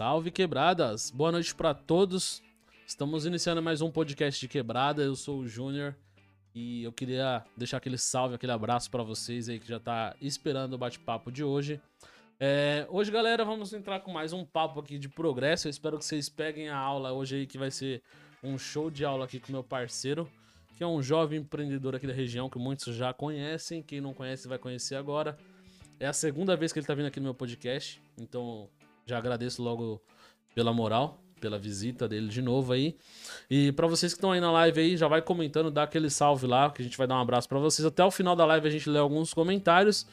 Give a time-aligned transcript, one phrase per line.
[0.00, 1.10] Salve quebradas!
[1.10, 2.42] Boa noite para todos.
[2.86, 5.02] Estamos iniciando mais um podcast de quebrada.
[5.02, 5.94] Eu sou o Júnior
[6.54, 10.72] e eu queria deixar aquele salve, aquele abraço para vocês aí que já tá esperando
[10.72, 11.78] o bate-papo de hoje.
[12.40, 15.68] É, hoje, galera, vamos entrar com mais um papo aqui de progresso.
[15.68, 18.02] Eu espero que vocês peguem a aula hoje aí, que vai ser
[18.42, 20.26] um show de aula aqui com meu parceiro,
[20.78, 23.82] que é um jovem empreendedor aqui da região, que muitos já conhecem.
[23.82, 25.36] Quem não conhece vai conhecer agora.
[25.98, 28.66] É a segunda vez que ele tá vindo aqui no meu podcast, então
[29.06, 30.00] já agradeço logo
[30.54, 32.96] pela moral, pela visita dele de novo aí.
[33.50, 36.46] E para vocês que estão aí na live aí, já vai comentando, dá aquele salve
[36.46, 37.84] lá, que a gente vai dar um abraço para vocês.
[37.86, 40.06] Até o final da live a gente lê alguns comentários.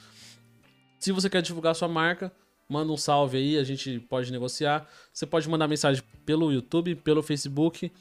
[1.00, 2.32] Se você quer divulgar sua marca,
[2.68, 4.88] manda um salve aí, a gente pode negociar.
[5.14, 7.92] Você pode mandar mensagem pelo YouTube, pelo Facebook,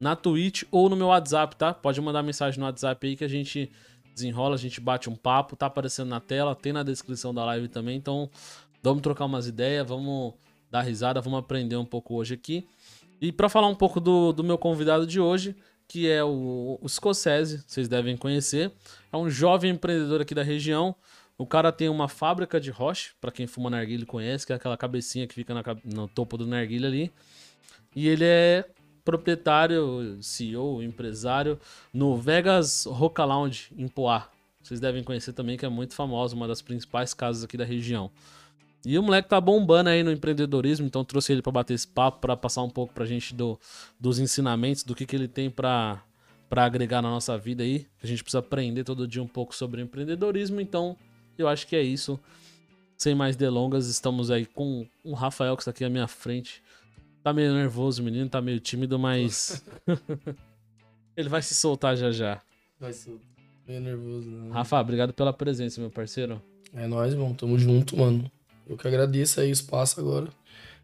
[0.00, 1.74] na Twitch ou no meu WhatsApp, tá?
[1.74, 3.70] Pode mandar mensagem no WhatsApp aí que a gente
[4.14, 7.68] desenrola, a gente bate um papo, tá aparecendo na tela, tem na descrição da live
[7.68, 8.28] também, então
[8.82, 10.34] vamos trocar umas ideias, vamos
[10.70, 12.66] dar risada, vamos aprender um pouco hoje aqui.
[13.20, 16.88] E para falar um pouco do, do meu convidado de hoje, que é o, o
[16.88, 18.70] vocês devem conhecer,
[19.12, 20.94] é um jovem empreendedor aqui da região.
[21.36, 24.76] O cara tem uma fábrica de roche, para quem fuma narguilha conhece, que é aquela
[24.76, 27.12] cabecinha que fica na, no topo do narguilha ali.
[27.96, 28.64] E ele é
[29.04, 31.58] proprietário, CEO, empresário
[31.94, 34.28] no Vegas Roca Lounge em Poá.
[34.62, 38.10] Vocês devem conhecer também que é muito famoso, uma das principais casas aqui da região.
[38.84, 42.20] E o moleque tá bombando aí no empreendedorismo, então trouxe ele para bater esse papo,
[42.20, 43.58] para passar um pouco pra gente do,
[43.98, 46.02] dos ensinamentos, do que, que ele tem para
[46.48, 47.86] para agregar na nossa vida aí.
[48.02, 50.96] A gente precisa aprender todo dia um pouco sobre empreendedorismo, então
[51.36, 52.18] eu acho que é isso.
[52.96, 56.62] Sem mais delongas, estamos aí com o Rafael que está aqui à minha frente.
[57.22, 59.62] Tá meio nervoso, o menino, tá meio tímido, mas.
[61.16, 62.40] Ele vai se soltar já já.
[62.80, 63.14] Vai ser
[63.66, 64.50] meio nervoso, né?
[64.52, 66.40] Rafa, obrigado pela presença, meu parceiro.
[66.72, 67.34] É nóis, mano.
[67.34, 68.30] Tamo junto, mano.
[68.68, 70.28] Eu que agradeço aí o espaço agora.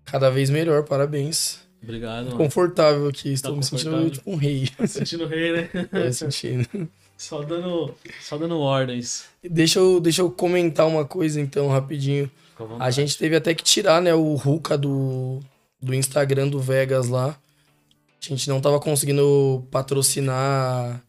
[0.04, 1.60] Cada vez melhor, parabéns.
[1.82, 2.26] Obrigado.
[2.26, 2.36] Mano.
[2.36, 4.68] Confortável aqui, estou tá me sentindo tipo um rei.
[4.76, 5.70] Tá sentindo rei, né?
[5.92, 6.88] É, sentindo.
[7.16, 9.26] Só dando, só dando ordens.
[9.42, 12.30] Deixa eu, deixa eu comentar uma coisa então, rapidinho.
[12.78, 15.40] A gente teve até que tirar, né, o Ruka do,
[15.80, 17.28] do Instagram do Vegas lá.
[17.28, 21.02] A gente não tava conseguindo patrocinar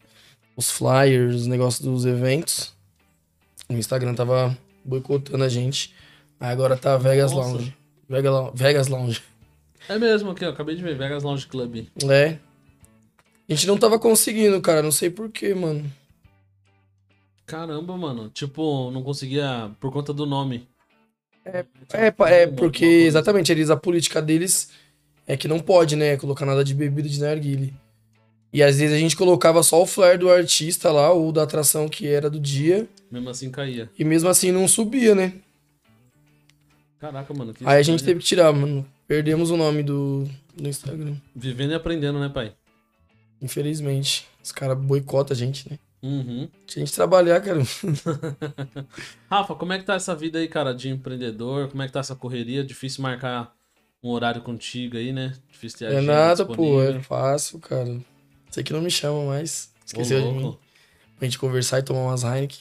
[0.56, 2.74] os flyers, os negócios dos eventos.
[3.68, 5.94] O Instagram tava boicotando a gente.
[6.38, 7.50] Agora tá Vegas Nossa.
[7.50, 7.76] Lounge.
[8.08, 9.22] Vegas, Vegas Lounge.
[9.88, 10.50] É mesmo aqui, ó.
[10.50, 10.96] Acabei de ver.
[10.96, 11.86] Vegas Lounge Club.
[12.08, 12.38] É.
[13.48, 14.82] A gente não tava conseguindo, cara.
[14.82, 15.90] Não sei porquê, mano.
[17.46, 18.28] Caramba, mano.
[18.28, 20.68] Tipo, não conseguia por conta do nome.
[21.44, 24.70] É, é, é porque exatamente, eles, a política deles
[25.28, 27.72] é que não pode, né, colocar nada de bebida de narguile.
[28.52, 31.88] E às vezes a gente colocava só o flare do artista lá, ou da atração
[31.88, 32.88] que era do dia.
[33.10, 33.88] Mesmo assim caía.
[33.96, 35.34] E mesmo assim não subia, né?
[37.06, 37.54] Caraca, mano.
[37.64, 38.84] Aí a gente teve que tirar, mano.
[39.06, 41.14] Perdemos o nome do, do Instagram.
[41.34, 42.52] Vivendo e aprendendo, né, pai?
[43.40, 44.26] Infelizmente.
[44.42, 45.78] Os caras boicotam a gente, né?
[46.02, 46.48] Uhum.
[46.68, 47.60] a gente trabalhar, cara.
[49.30, 51.68] Rafa, como é que tá essa vida aí, cara, de empreendedor?
[51.68, 52.64] Como é que tá essa correria?
[52.64, 53.52] Difícil marcar
[54.02, 55.34] um horário contigo aí, né?
[55.50, 56.82] Difícil ter É nada, pô.
[56.82, 57.98] É fácil, cara.
[58.50, 59.72] Sei que não me chamam mais.
[59.84, 60.56] Esqueceu de mim.
[61.18, 62.58] Pra gente conversar e tomar umas Heineken.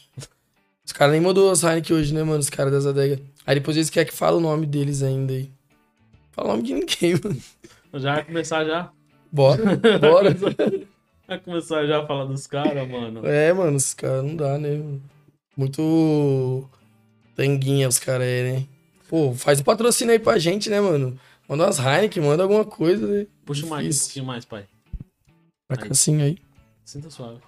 [0.85, 2.39] Os caras nem mudou as Heineken hoje, né, mano?
[2.39, 3.19] Os caras das adegas.
[3.45, 5.51] Aí depois eles querem que fale o nome deles ainda aí.
[6.31, 7.41] Fala o nome de ninguém, mano.
[7.95, 8.91] Já vai começar já?
[9.31, 9.63] Bora,
[9.99, 10.35] bora.
[11.27, 13.25] Vai começar já a falar dos caras, mano.
[13.25, 14.79] É, mano, os caras não dá, né?
[15.57, 16.69] Muito
[17.35, 18.67] tanguinha os caras aí, né?
[19.09, 21.17] Pô, faz um patrocínio aí pra gente, né, mano?
[21.49, 23.25] Manda umas Heineken, manda alguma coisa, né?
[23.43, 24.65] Puxa mais, um pouquinho mais, pai.
[25.67, 26.37] Pra cá assim aí.
[26.83, 27.39] Sinta suave.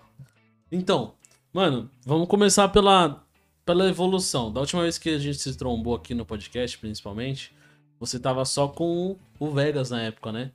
[0.71, 1.13] Então,
[1.53, 3.23] mano, vamos começar pela,
[3.67, 4.51] pela evolução.
[4.51, 7.51] Da última vez que a gente se trombou aqui no podcast, principalmente,
[7.99, 10.51] você tava só com o Vegas na época, né?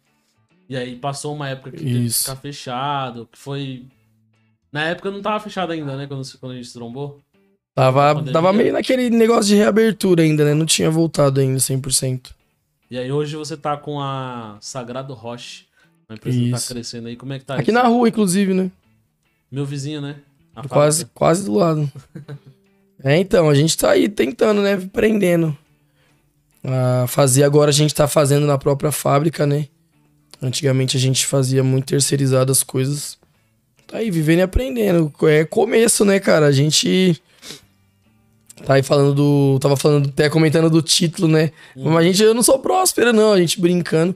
[0.67, 1.93] E aí passou uma época que Isso.
[1.93, 3.85] teve que ficar fechado, que foi.
[4.73, 6.07] Na época não tava fechado ainda, né?
[6.07, 7.21] Quando, quando a gente trombou.
[7.75, 10.55] Tava, tava meio naquele negócio de reabertura ainda, né?
[10.55, 12.31] Não tinha voltado ainda 100%.
[12.91, 15.67] E aí hoje você tá com a Sagrado Roche.
[16.09, 16.69] A empresa tá Isso.
[16.69, 17.17] tá crescendo aí.
[17.17, 17.73] Como é que tá Aqui isso?
[17.73, 18.71] na rua, inclusive, né?
[19.51, 20.17] Meu vizinho, né?
[20.69, 21.91] quase, quase do lado.
[23.05, 24.75] é, então, a gente tá aí tentando, né?
[24.75, 25.57] Aprendendo.
[26.65, 29.67] A fazer agora a gente tá fazendo na própria fábrica, né?
[30.41, 33.19] Antigamente a gente fazia muito terceirizado as coisas.
[33.87, 35.13] Tá aí, vivendo e aprendendo.
[35.25, 36.47] É começo, né, cara?
[36.47, 37.21] A gente.
[38.65, 39.59] Tá aí falando do.
[39.61, 41.51] Tava falando, até comentando do título, né?
[41.77, 41.91] Hum.
[41.91, 43.33] Mas a gente, eu não sou próspera, não.
[43.33, 44.15] A gente brincando.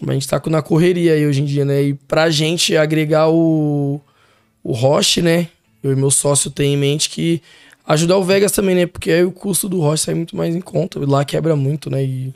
[0.00, 1.82] Mas a gente tá na correria aí hoje em dia, né?
[1.82, 4.00] E pra gente agregar o.
[4.62, 5.48] O Roche, né?
[5.82, 7.42] Eu e meu sócio tem em mente que
[7.86, 8.86] ajudar o Vegas também, né?
[8.86, 10.98] Porque aí o custo do Roche sai muito mais em conta.
[11.00, 12.02] Lá quebra muito, né?
[12.04, 12.34] E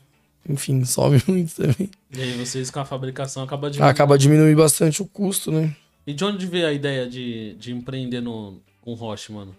[0.49, 1.91] enfim, sobe muito também.
[2.13, 3.91] E aí vocês com a fabricação acaba diminuindo.
[3.91, 5.75] Acaba diminuindo bastante o custo, né?
[6.07, 9.55] E de onde veio a ideia de, de empreender no, com Roche, mano?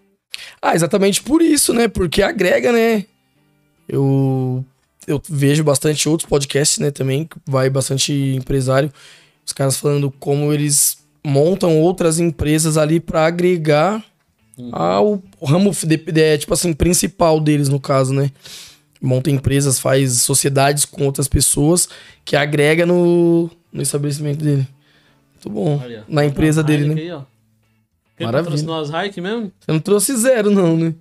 [0.62, 1.88] Ah, exatamente por isso, né?
[1.88, 3.06] Porque agrega, né?
[3.88, 4.66] Eu,
[5.06, 6.90] eu vejo bastante outros podcasts, né?
[6.90, 8.92] Também, vai bastante empresário.
[9.46, 14.04] Os caras falando como eles montam outras empresas ali para agregar.
[14.72, 18.32] Ao ramo, de, de- tipo assim, principal deles, no caso, né?
[19.02, 21.88] Monta empresas, faz sociedades com outras pessoas
[22.26, 24.68] que agrega no, no estabelecimento dele.
[25.34, 25.78] Muito bom.
[25.82, 26.04] Ó.
[26.08, 27.02] Na empresa Uma dele, né?
[27.02, 27.22] Aí, ó.
[28.18, 28.44] Quem Maravilha.
[28.52, 29.52] patrocinou as Heineken mesmo?
[29.60, 30.94] Você não trouxe zero, não, né?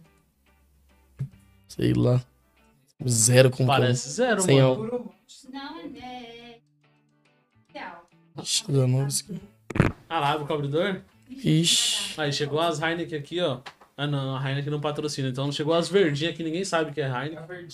[1.69, 2.23] Sei lá.
[3.09, 5.11] Zero com Parece zero, Sem mano.
[5.53, 6.59] Não, é.
[7.75, 8.07] Real.
[8.43, 9.41] Ixi, dá nove isso aqui.
[10.09, 11.01] Ah lá, o cobridor.
[11.43, 12.21] Ixi.
[12.21, 13.61] Aí chegou as Heineken aqui, ó.
[13.97, 15.29] Ah não, a Heineken não patrocina.
[15.29, 17.69] Então chegou as verdinhas que ninguém sabe que é Heineken.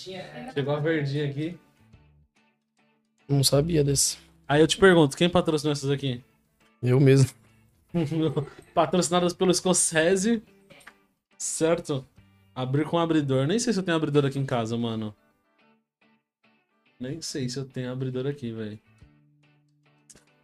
[0.53, 1.57] Chegou a verdinha aqui.
[3.27, 4.17] Não sabia desse.
[4.47, 6.21] Aí eu te pergunto, quem patrocinou essas aqui?
[6.81, 7.29] Eu mesmo.
[8.73, 10.43] Patrocinadas pelo Scorsese.
[11.37, 12.05] Certo?
[12.53, 13.47] Abrir com abridor.
[13.47, 15.15] Nem sei se eu tenho abridor aqui em casa, mano.
[16.99, 18.79] Nem sei se eu tenho abridor aqui, velho.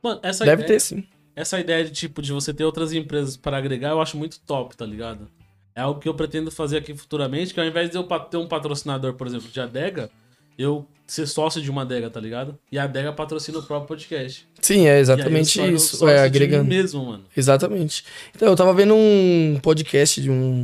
[0.03, 1.07] Mano, essa Deve ideia, ter sim.
[1.35, 4.75] Essa ideia de tipo de você ter outras empresas para agregar, eu acho muito top,
[4.75, 5.27] tá ligado?
[5.73, 8.47] É algo que eu pretendo fazer aqui futuramente, que ao invés de eu ter um
[8.47, 10.09] patrocinador, por exemplo, de adega,
[10.57, 12.57] eu ser sócio de uma adega, tá ligado?
[12.71, 14.47] E a adega patrocina o próprio podcast.
[14.61, 15.97] Sim, é E aí eu exatamente isso.
[15.97, 16.65] sócio É, agregando.
[16.69, 17.23] mesmo, mano.
[17.35, 18.03] Exatamente.
[18.35, 20.63] Então, eu tava vendo um podcast de um.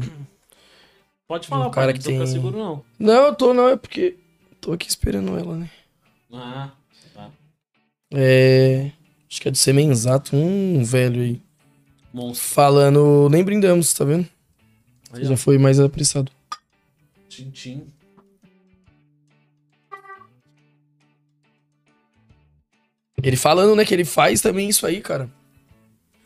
[1.27, 2.83] Pode falar, Um cara que tem- seguro, não.
[2.99, 4.15] Não, eu tô, não, é porque.
[4.61, 5.69] Tô aqui esperando ela, né?
[6.33, 6.71] Ah,
[7.13, 7.29] tá.
[8.13, 8.91] É.
[9.29, 11.41] Acho que é do Semenzato, um velho aí.
[12.13, 12.47] Monstro.
[12.47, 13.29] Falando.
[13.29, 14.27] Nem brindamos, tá vendo?
[15.11, 16.31] Aí, Já foi mais apressado.
[17.27, 17.87] Tintim.
[23.21, 25.29] Ele falando, né, que ele faz também isso aí, cara.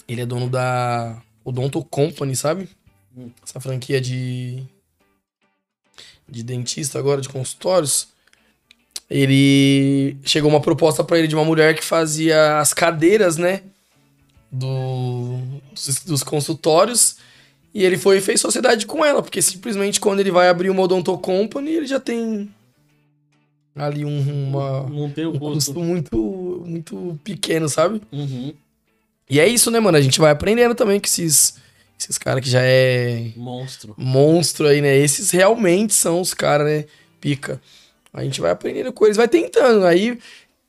[0.07, 2.69] Ele é dono da Odonto Company, sabe?
[3.15, 3.31] Hum.
[3.43, 4.63] Essa franquia de
[6.27, 8.07] de dentista agora, de consultórios.
[9.11, 13.61] Ele chegou uma proposta pra ele de uma mulher que fazia as cadeiras, né,
[14.49, 15.37] do
[15.73, 17.17] dos, dos consultórios.
[17.73, 20.81] E ele foi e fez sociedade com ela, porque simplesmente quando ele vai abrir uma
[20.81, 22.49] Odonto Company, ele já tem
[23.75, 25.79] ali um, uma, Não tem um custo.
[25.79, 28.01] muito, muito pequeno, sabe?
[28.11, 28.53] Uhum.
[29.29, 29.97] E é isso, né, mano?
[29.97, 31.55] A gente vai aprendendo também com esses,
[31.97, 33.93] esses caras que já é Monstro.
[33.97, 34.97] monstro aí, né?
[34.97, 36.85] Esses realmente são os caras, né?
[37.21, 37.61] Pica.
[38.13, 39.85] A gente vai aprendendo com eles, vai tentando.
[39.85, 40.17] Aí,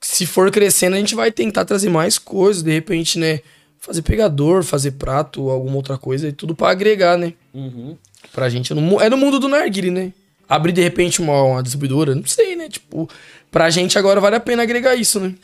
[0.01, 2.63] se for crescendo, a gente vai tentar trazer mais coisas.
[2.63, 3.41] De repente, né?
[3.81, 6.29] Fazer pegador, fazer prato, alguma outra coisa.
[6.29, 7.33] E tudo pra agregar, né?
[7.53, 7.97] Uhum.
[8.33, 8.73] Pra gente.
[8.73, 10.13] no mu- É no mundo do narguile, né?
[10.49, 12.15] Abrir, de repente, uma, uma distribuidora.
[12.15, 12.69] Não sei, né?
[12.69, 13.09] Tipo,
[13.51, 15.35] pra gente agora vale a pena agregar isso, né?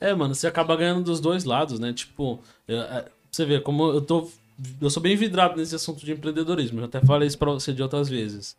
[0.00, 1.92] É, mano, você acaba ganhando dos dois lados, né?
[1.92, 2.38] Tipo,
[2.68, 4.30] eu- é, você vê como eu tô.
[4.80, 6.80] Eu sou bem vidrado nesse assunto de empreendedorismo.
[6.80, 8.54] Eu até falei isso pra você de outras vezes.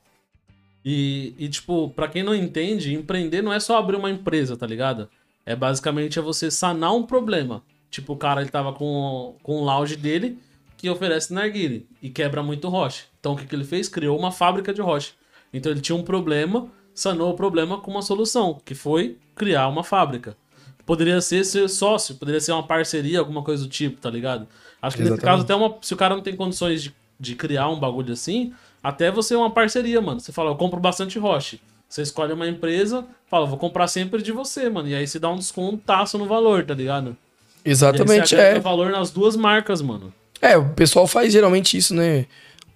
[0.84, 4.66] E, e, tipo, pra quem não entende, empreender não é só abrir uma empresa, tá
[4.66, 5.10] ligado?
[5.46, 7.64] É basicamente é você sanar um problema.
[7.92, 10.38] Tipo, o cara ele tava com, com um lounge dele
[10.78, 13.04] que oferece narguile e quebra muito rocha.
[13.20, 13.90] Então o que, que ele fez?
[13.90, 15.12] Criou uma fábrica de rocha.
[15.52, 19.84] Então ele tinha um problema, sanou o problema com uma solução, que foi criar uma
[19.84, 20.38] fábrica.
[20.86, 24.48] Poderia ser ser sócio, poderia ser uma parceria, alguma coisa do tipo, tá ligado?
[24.82, 25.22] Acho que nesse Exatamente.
[25.22, 28.54] caso, até uma, se o cara não tem condições de, de criar um bagulho assim,
[28.84, 30.20] até você é uma parceria, mano.
[30.20, 31.60] Você fala, eu compro bastante roche.
[31.88, 34.88] Você escolhe uma empresa, fala, vou comprar sempre de você, mano.
[34.88, 37.18] E aí você dá um descontaço no valor, tá ligado?
[37.66, 38.60] Exatamente, é.
[38.60, 40.14] valor nas duas marcas, mano.
[40.42, 42.26] É, o pessoal faz geralmente isso, né?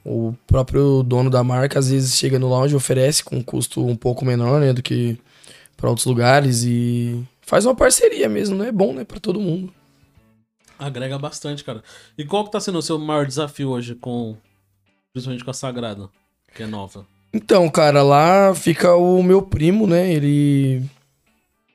[0.04, 3.86] O próprio dono da marca às vezes chega no lounge e oferece com um custo
[3.86, 5.18] um pouco menor, né, do que
[5.78, 8.68] para outros lugares e faz uma parceria mesmo, né?
[8.68, 9.72] É bom, né, para todo mundo.
[10.78, 11.82] Agrega bastante, cara.
[12.18, 14.36] E qual que tá sendo o seu maior desafio hoje com.
[15.14, 16.10] Principalmente com a Sagrada,
[16.56, 17.06] que é nova?
[17.32, 20.12] Então, cara, lá fica o meu primo, né?
[20.12, 20.84] Ele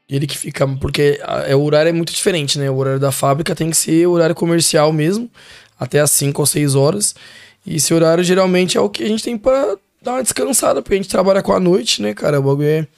[0.09, 2.68] ele que fica, porque é o horário é muito diferente, né?
[2.68, 5.30] O horário da fábrica tem que ser horário comercial mesmo,
[5.78, 7.14] até às 5 ou 6 horas.
[7.64, 10.95] E esse horário geralmente é o que a gente tem pra dar uma descansada, porque
[10.95, 12.40] a gente trabalha com a noite, né, cara?
[12.40, 12.88] O bagulho é,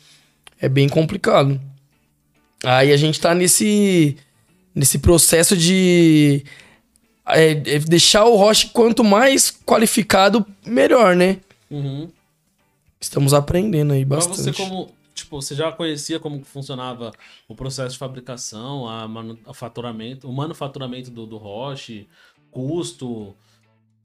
[0.60, 1.60] é bem complicado.
[2.64, 4.16] Aí a gente tá nesse
[4.74, 6.44] nesse processo de
[7.34, 11.38] é, é deixar o Roche quanto mais qualificado, melhor, né?
[11.70, 12.08] Uhum.
[13.00, 14.38] Estamos aprendendo aí bastante.
[14.42, 14.90] você como.
[15.14, 17.12] Tipo, você já conhecia como funcionava
[17.48, 22.06] o processo de fabricação, a manu- o faturamento, o manufaturamento do, do Roche,
[22.50, 23.34] custo,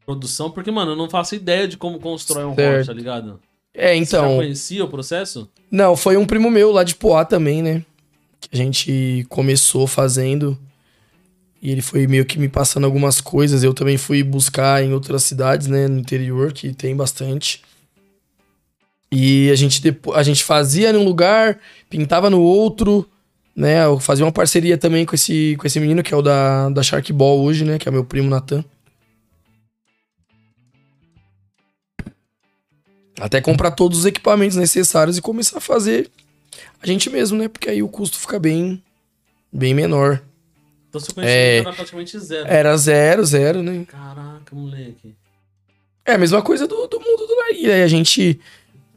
[0.06, 0.52] produção?
[0.52, 2.78] Porque, mano, eu não faço ideia de como constrói um Certo.
[2.78, 3.40] Roche, tá ligado?
[3.74, 4.36] É, Você já então.
[4.38, 5.50] conhecia o processo?
[5.72, 7.86] Não, foi um primo meu lá de Poá também, né?
[8.40, 10.58] que a gente começou fazendo.
[11.66, 13.64] E ele foi meio que me passando algumas coisas.
[13.64, 17.64] Eu também fui buscar em outras cidades, né, no interior, que tem bastante.
[19.12, 19.82] E a gente,
[20.14, 23.10] a gente fazia num lugar, pintava no outro,
[23.56, 23.84] né?
[23.84, 26.84] Eu fazia uma parceria também com esse, com esse menino, que é o da, da
[26.84, 27.80] Shark Ball hoje, né?
[27.80, 28.64] Que é meu primo Natan.
[33.20, 36.12] Até comprar todos os equipamentos necessários e começar a fazer
[36.80, 37.48] a gente mesmo, né?
[37.48, 38.84] Porque aí o custo fica bem,
[39.52, 40.22] bem menor.
[40.98, 41.62] Então seu É.
[41.62, 42.48] conhecimento era praticamente zero.
[42.48, 43.86] Era zero, zero, né?
[43.88, 45.16] Caraca, moleque.
[46.06, 47.84] É a mesma coisa do, do mundo do narguilé.
[47.84, 48.40] A gente,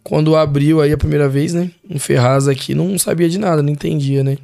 [0.05, 1.71] quando abriu aí a primeira vez, né?
[1.88, 4.37] Em Ferraz aqui, não sabia de nada, não entendia, né?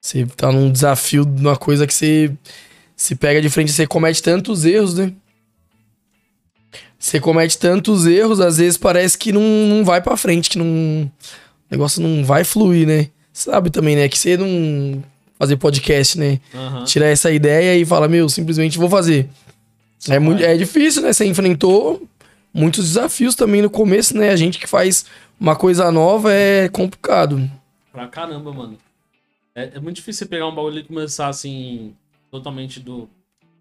[0.00, 2.30] Você tá num desafio, numa coisa que você
[2.94, 5.12] se pega de frente, você comete tantos erros, né?
[6.98, 10.66] Você comete tantos erros, às vezes parece que não, não vai pra frente, que não.
[10.66, 11.10] O
[11.70, 13.08] negócio não vai fluir, né?
[13.32, 14.08] Sabe também, né?
[14.08, 15.02] Que você não.
[15.38, 16.40] Fazer podcast, né?
[16.54, 16.84] Aham.
[16.84, 19.28] Tirar essa ideia e falar, meu, simplesmente vou fazer.
[20.08, 21.12] É, muito, é difícil, né?
[21.12, 22.08] Você enfrentou
[22.52, 24.30] muitos desafios também no começo, né?
[24.30, 25.04] A gente que faz
[25.38, 27.50] uma coisa nova é complicado.
[27.92, 28.78] Pra caramba, mano.
[29.54, 31.94] É, é muito difícil você pegar um bagulho e começar assim,
[32.30, 33.08] totalmente do.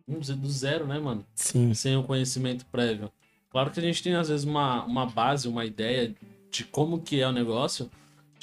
[0.07, 1.25] Vamos dizer, do zero, né, mano?
[1.33, 1.73] Sim.
[1.73, 3.11] Sem o conhecimento prévio.
[3.49, 6.13] Claro que a gente tem, às vezes, uma, uma base, uma ideia
[6.51, 7.89] de como que é o negócio.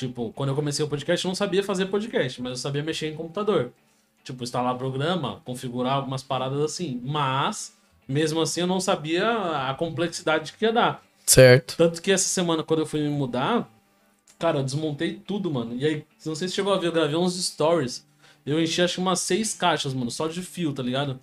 [0.02, 3.06] Tipo, quando eu comecei o podcast, eu não sabia fazer podcast, mas eu sabia mexer
[3.06, 3.72] em computador.
[4.24, 7.00] Tipo, instalar programa, configurar algumas paradas assim.
[7.04, 7.76] Mas,
[8.08, 11.04] mesmo assim, eu não sabia a complexidade que ia dar.
[11.24, 11.76] Certo.
[11.76, 13.70] Tanto que essa semana, quando eu fui me mudar,
[14.40, 15.76] cara, eu desmontei tudo, mano.
[15.76, 18.04] E aí, não sei se chegou a ver, eu gravei uns stories.
[18.44, 21.20] Eu enchi acho que umas seis caixas, mano, só de fio, tá ligado?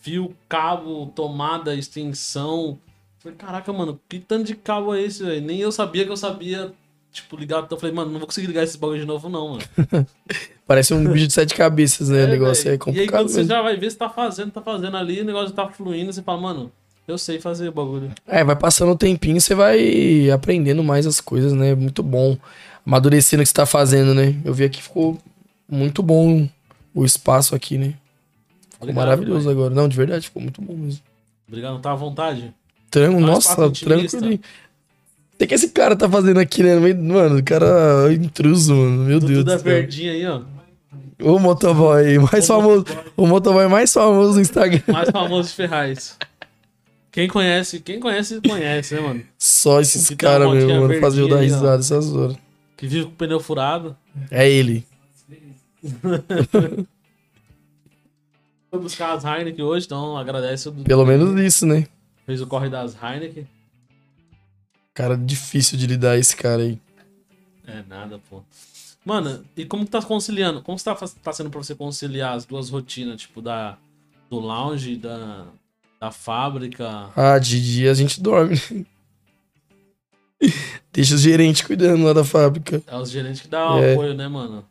[0.00, 2.78] Fio, cabo, tomada, extensão.
[3.18, 5.42] Falei, caraca, mano, que tanto de cabo é esse, velho?
[5.44, 6.72] Nem eu sabia que eu sabia,
[7.14, 7.62] tipo, ligar.
[7.62, 9.62] Então eu falei, mano, não vou conseguir ligar esse bagulho de novo, não, mano.
[10.66, 12.24] Parece um bicho de sete cabeças, né?
[12.24, 12.68] o negócio velho.
[12.68, 13.10] é E aí, complicado.
[13.20, 13.50] quando você mesmo.
[13.54, 16.40] já vai ver, você tá fazendo, tá fazendo ali, o negócio tá fluindo, você fala,
[16.40, 16.72] mano,
[17.06, 18.10] eu sei fazer o bagulho.
[18.26, 21.74] É, vai passando o tempinho, você vai aprendendo mais as coisas, né?
[21.74, 22.36] Muito bom.
[22.86, 24.34] Amadurecendo o que você tá fazendo, né?
[24.44, 25.18] Eu vi aqui ficou
[25.68, 26.48] muito bom
[26.94, 27.94] o espaço aqui, né?
[28.70, 29.52] Ficou Obrigado, maravilhoso pai.
[29.52, 29.74] agora.
[29.74, 31.00] Não, de verdade, ficou muito bom mesmo.
[31.46, 32.52] Obrigado, tá à vontade?
[32.90, 34.40] Tranquilo, nossa, tranquilo.
[35.44, 36.74] O que, que esse cara tá fazendo aqui, né?
[36.94, 37.66] No Mano, o cara
[38.08, 39.04] é intruso, mano.
[39.04, 39.72] Meu Tudo Deus da do céu.
[39.72, 40.40] verdinha aí, ó.
[41.22, 42.78] O motoboy mais O famoso.
[42.78, 43.04] motoboy.
[43.14, 44.80] O motoboy mais famoso do Instagram.
[44.88, 46.16] mais famoso de Ferraz.
[47.12, 49.22] Quem conhece, quem conhece, conhece, né, mano?
[49.38, 51.00] Só esses caras mesmo, motinha mano.
[51.00, 52.36] Fazer eu dar risada essas horas.
[52.74, 53.94] Que vive com o pneu furado.
[54.30, 54.86] É ele.
[58.70, 61.86] Foi buscar as Heineken hoje, então agradece Pelo menos isso, né?
[62.24, 63.46] Fez o corre das Heineken.
[64.94, 66.80] Cara, difícil de lidar esse cara aí.
[67.66, 68.42] É nada, pô.
[69.04, 70.62] Mano, e como que tá conciliando?
[70.62, 73.76] Como que tá, tá sendo pra você conciliar as duas rotinas, tipo, da,
[74.30, 75.46] do lounge, da,
[76.00, 77.10] da fábrica?
[77.16, 78.56] Ah, de dia a gente dorme.
[80.92, 82.82] Deixa os gerentes cuidando lá da fábrica.
[82.86, 83.92] É os gerentes que dão É.
[83.94, 84.64] apoio, né, mano?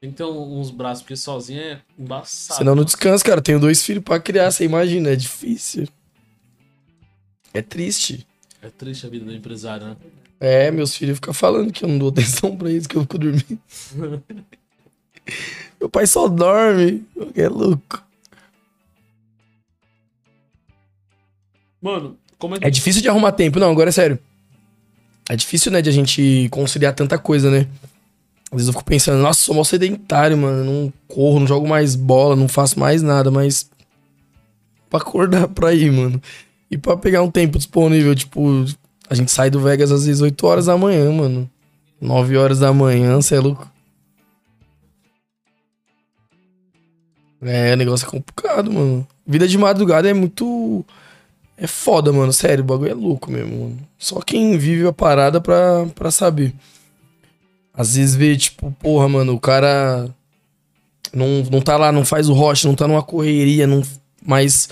[0.00, 2.58] Tem que ter uns braços, porque sozinho é embaçado.
[2.58, 3.40] Senão não descansa, cara.
[3.40, 5.10] Tenho dois filhos pra criar, você imagina.
[5.10, 5.88] É difícil.
[7.54, 8.26] É triste.
[8.66, 9.96] É triste a vida do empresário, né?
[10.40, 13.16] É, meus filhos ficam falando que eu não dou atenção pra eles, que eu fico
[13.16, 13.60] dormindo.
[15.78, 17.06] Meu pai só dorme.
[17.36, 18.02] É louco.
[21.80, 22.66] Mano, como é que.
[22.66, 23.60] É difícil de arrumar tempo.
[23.60, 24.18] Não, agora é sério.
[25.28, 27.68] É difícil, né, de a gente conciliar tanta coisa, né?
[28.50, 30.64] Às vezes eu fico pensando, nossa, sou mal sedentário, mano.
[30.64, 33.70] Não corro, não jogo mais bola, não faço mais nada, mas.
[34.90, 36.20] Pra acordar pra ir, mano.
[36.70, 38.64] E pra pegar um tempo disponível, tipo,
[39.08, 41.48] a gente sai do Vegas às vezes 8 horas da manhã, mano.
[42.00, 43.70] 9 horas da manhã, cê é louco.
[47.40, 49.06] É, negócio é complicado, mano.
[49.26, 50.84] Vida de madrugada é muito.
[51.56, 52.32] É foda, mano.
[52.32, 53.78] Sério, o bagulho é louco mesmo, mano.
[53.98, 56.54] Só quem vive a parada pra, pra saber.
[57.72, 60.08] Às vezes vê, tipo, porra, mano, o cara
[61.12, 63.82] não, não tá lá, não faz o rocha, não tá numa correria, não.
[64.24, 64.68] Mas.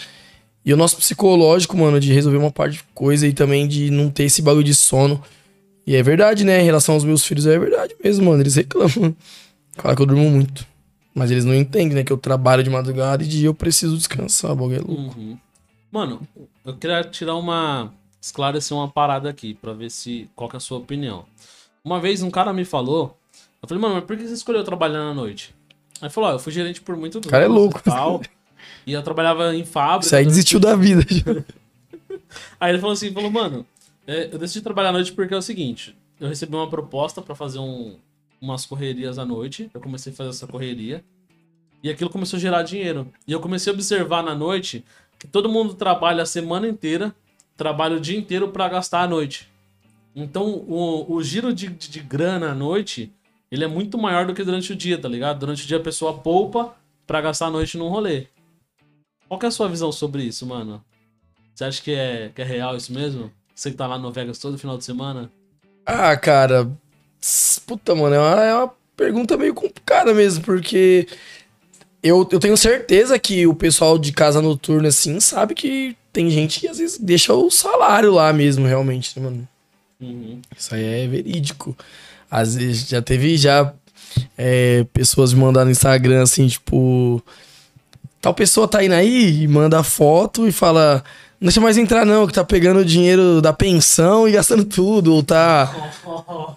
[0.64, 4.08] E o nosso psicológico, mano, de resolver uma parte de coisa e também de não
[4.08, 5.22] ter esse bagulho de sono.
[5.86, 6.62] E é verdade, né?
[6.62, 8.42] Em relação aos meus filhos, é verdade mesmo, mano.
[8.42, 9.14] Eles reclamam.
[9.76, 10.66] Claro que eu durmo muito.
[11.14, 12.04] Mas eles não entendem, né?
[12.04, 14.52] Que eu trabalho de madrugada e de eu preciso descansar.
[14.52, 15.20] O bagulho é louco.
[15.20, 15.38] Uhum.
[15.92, 16.26] Mano,
[16.64, 17.92] eu queria tirar uma.
[18.20, 20.28] esclarecer uma parada aqui, pra ver se.
[20.34, 21.26] qual é a sua opinião.
[21.84, 23.16] Uma vez um cara me falou.
[23.62, 25.54] Eu falei, mano, mas por que você escolheu trabalhar na noite?
[26.00, 27.30] Aí ele falou, ó, eu fui gerente por muito tempo.
[27.30, 27.82] cara é louco.
[27.82, 28.20] Tal,
[28.86, 30.06] e eu trabalhava em fábrica.
[30.06, 31.02] Isso aí desistiu da vida.
[32.58, 33.64] Aí ele falou assim, falou, mano,
[34.06, 37.34] é, eu decidi trabalhar à noite porque é o seguinte, eu recebi uma proposta pra
[37.34, 37.96] fazer um,
[38.40, 39.70] umas correrias à noite.
[39.72, 41.04] Eu comecei a fazer essa correria.
[41.82, 43.08] E aquilo começou a gerar dinheiro.
[43.26, 44.84] E eu comecei a observar na noite
[45.18, 47.14] que todo mundo trabalha a semana inteira,
[47.56, 49.50] trabalha o dia inteiro pra gastar à noite.
[50.14, 53.12] Então o, o giro de, de, de grana à noite,
[53.50, 55.40] ele é muito maior do que durante o dia, tá ligado?
[55.40, 56.74] Durante o dia a pessoa poupa
[57.06, 58.28] pra gastar à noite num rolê.
[59.28, 60.82] Qual que é a sua visão sobre isso, mano?
[61.54, 63.30] Você acha que é, que é real isso mesmo?
[63.54, 65.30] Você que tá lá no Vegas todo final de semana?
[65.86, 66.70] Ah, cara.
[67.66, 71.06] Puta, mano, é uma, é uma pergunta meio complicada mesmo, porque
[72.02, 76.60] eu, eu tenho certeza que o pessoal de casa noturna, assim, sabe que tem gente
[76.60, 79.48] que às vezes deixa o salário lá mesmo, realmente, né, mano?
[80.00, 80.40] Uhum.
[80.56, 81.76] Isso aí é verídico.
[82.30, 83.72] Às vezes já teve já
[84.36, 87.22] é, pessoas me mandando no Instagram assim, tipo.
[88.24, 91.04] Tal pessoa tá indo aí e manda foto e fala.
[91.38, 95.12] Não deixa mais entrar, não, que tá pegando o dinheiro da pensão e gastando tudo.
[95.12, 95.70] Ou tá.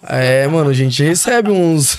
[0.08, 1.98] É, mano, a gente recebe uns.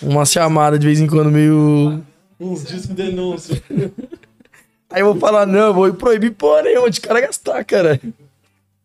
[0.00, 2.00] uma chamada de vez em quando meio.
[2.38, 3.60] Uns discos de denúncia.
[4.88, 8.00] Aí eu vou falar, não, vou proibir porra nenhuma de cara gastar, cara.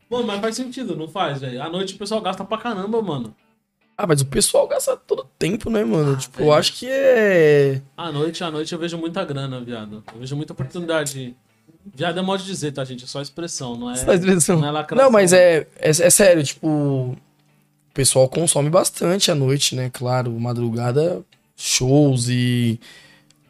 [0.10, 1.62] Mano, mas faz sentido, não faz, velho.
[1.62, 3.36] À noite o pessoal gasta pra caramba, mano.
[3.98, 6.14] Ah, mas o pessoal gasta todo tempo, né, mano?
[6.14, 6.50] Ah, tipo, velho.
[6.50, 7.82] eu acho que é.
[7.96, 10.04] À noite, à noite eu vejo muita grana, viado.
[10.14, 11.36] Eu vejo muita oportunidade.
[11.94, 13.04] Viado é modo de dizer, tá, gente?
[13.04, 13.96] É só expressão, não é.
[13.96, 14.60] Só expressão.
[14.60, 15.06] Não é lacração.
[15.06, 17.18] Não, mas é, é, é sério, tipo, o
[17.94, 19.90] pessoal consome bastante à noite, né?
[19.94, 21.22] Claro, madrugada,
[21.56, 22.80] shows e.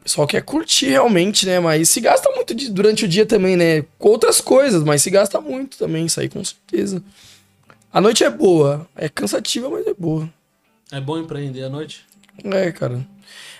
[0.00, 1.58] O pessoal quer curtir realmente, né?
[1.60, 3.84] Mas se gasta muito de- durante o dia também, né?
[3.98, 7.02] Com outras coisas, mas se gasta muito também, isso aí com certeza.
[7.94, 10.28] A noite é boa, é cansativa, mas é boa.
[10.90, 12.04] É bom empreender à noite?
[12.42, 13.06] É, cara.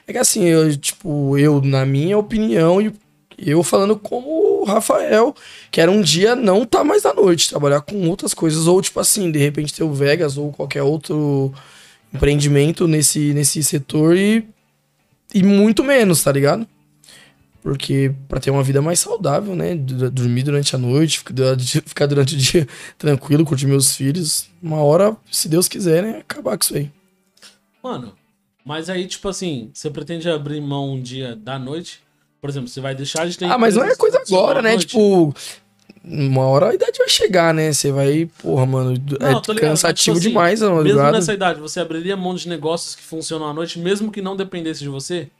[0.09, 2.93] É que assim, eu, tipo, eu, na minha opinião, e
[3.39, 5.37] eu falando como o Rafael,
[5.71, 9.31] quero um dia não tá mais à noite, trabalhar com outras coisas, ou tipo assim,
[9.31, 11.55] de repente ter o Vegas ou qualquer outro
[12.13, 14.45] empreendimento nesse, nesse setor e,
[15.33, 16.67] e muito menos, tá ligado?
[17.65, 19.75] Porque pra ter uma vida mais saudável, né?
[19.75, 21.19] Dormir durante a noite,
[21.87, 24.51] ficar durante- o dia tranquilo, curtir meus filhos.
[24.63, 26.19] Uma hora, se Deus quiser, né?
[26.19, 26.91] Acabar com isso aí.
[27.83, 28.13] Mano,
[28.67, 32.03] mas aí, tipo assim, você pretende abrir mão um dia da noite?
[32.39, 33.47] Por exemplo, você vai deixar de ter.
[33.47, 34.73] Ah, mas não é coisa agora, né?
[34.73, 34.89] noite?
[34.89, 35.35] Tipo,
[36.05, 37.73] uma hora a idade vai chegar, né?
[37.73, 41.61] Você vai, porra, mano, Não, é tô ligado, cansativo tipo demais a Mesmo nessa idade,
[41.61, 45.31] você abriria mão de negócios que funcionam à noite, mesmo que não dependesse de você?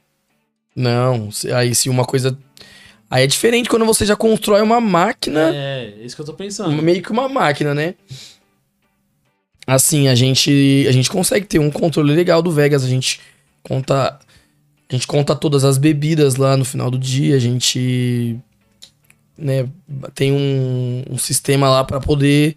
[0.75, 2.37] Não, aí se uma coisa.
[3.09, 6.33] Aí é diferente quando você já constrói uma máquina, É, é isso que eu tô
[6.33, 6.81] pensando.
[6.81, 7.95] meio que uma máquina, né?
[9.67, 13.19] Assim, a gente, a gente consegue ter um controle legal do Vegas, a gente
[13.63, 14.19] conta.
[14.87, 18.37] A gente conta todas as bebidas lá no final do dia, a gente
[19.35, 19.67] né,
[20.13, 22.55] tem um, um sistema lá pra poder,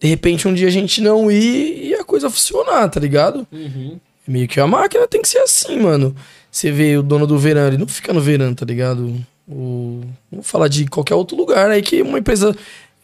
[0.00, 3.44] de repente, um dia a gente não ir e a coisa funcionar, tá ligado?
[3.50, 3.98] Uhum.
[4.26, 6.14] Meio que a máquina tem que ser assim, mano.
[6.50, 9.14] Você vê o dono do verão, ele não fica no verão, tá ligado?
[9.46, 10.02] O...
[10.30, 12.56] Vamos falar de qualquer outro lugar aí que uma empresa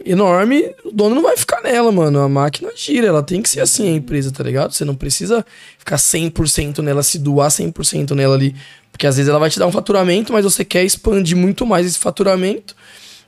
[0.05, 2.21] enorme, o dono não vai ficar nela, mano.
[2.21, 4.73] A máquina gira, ela tem que ser assim a empresa, tá ligado?
[4.73, 5.45] Você não precisa
[5.79, 8.55] ficar 100% nela, se doar 100% nela ali.
[8.91, 11.87] Porque às vezes ela vai te dar um faturamento, mas você quer expandir muito mais
[11.87, 12.75] esse faturamento.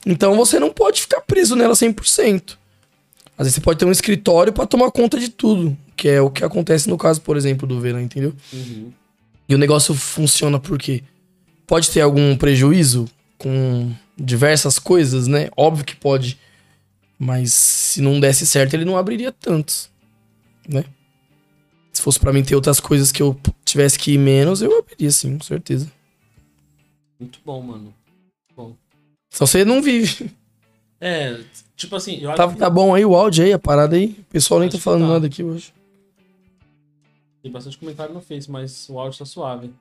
[0.04, 2.56] Então você não pode ficar preso nela 100%.
[3.36, 6.30] Às vezes você pode ter um escritório pra tomar conta de tudo, que é o
[6.30, 8.34] que acontece no caso, por exemplo, do verão, entendeu?
[8.52, 8.92] Uhum.
[9.48, 11.02] E o negócio funciona porque
[11.66, 15.48] pode ter algum prejuízo com diversas coisas, né?
[15.56, 16.38] Óbvio que pode.
[17.18, 19.90] Mas se não desse certo, ele não abriria tantos,
[20.68, 20.84] né?
[21.92, 25.10] Se fosse pra mim ter outras coisas que eu tivesse que ir menos, eu abriria
[25.10, 25.90] sim, com certeza.
[27.20, 27.94] Muito bom, mano.
[29.32, 30.30] Só você não vive.
[31.00, 31.40] É,
[31.82, 34.16] tipo assim, eu acho Tá, que tá bom aí o áudio aí, a parada aí.
[34.20, 35.08] O pessoal nem Acho tá falando tá.
[35.08, 35.72] nada aqui hoje.
[37.42, 39.72] tem bastante comentário no Face, mas o áudio tá suave.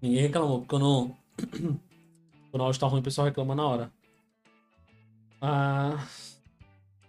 [0.00, 1.16] Ninguém reclamou, porque eu não.
[2.50, 3.90] Quando o áudio tá ruim, o pessoal reclama na hora.
[5.40, 6.06] Ah.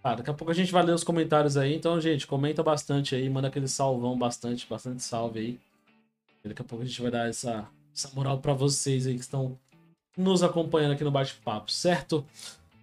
[0.01, 1.75] Tá, daqui a pouco a gente vai ler os comentários aí.
[1.75, 5.60] Então, gente, comenta bastante aí, manda aquele salvão bastante, bastante salve aí.
[6.45, 9.21] E daqui a pouco a gente vai dar essa, essa moral pra vocês aí que
[9.21, 9.57] estão
[10.17, 12.25] nos acompanhando aqui no bate-papo, certo?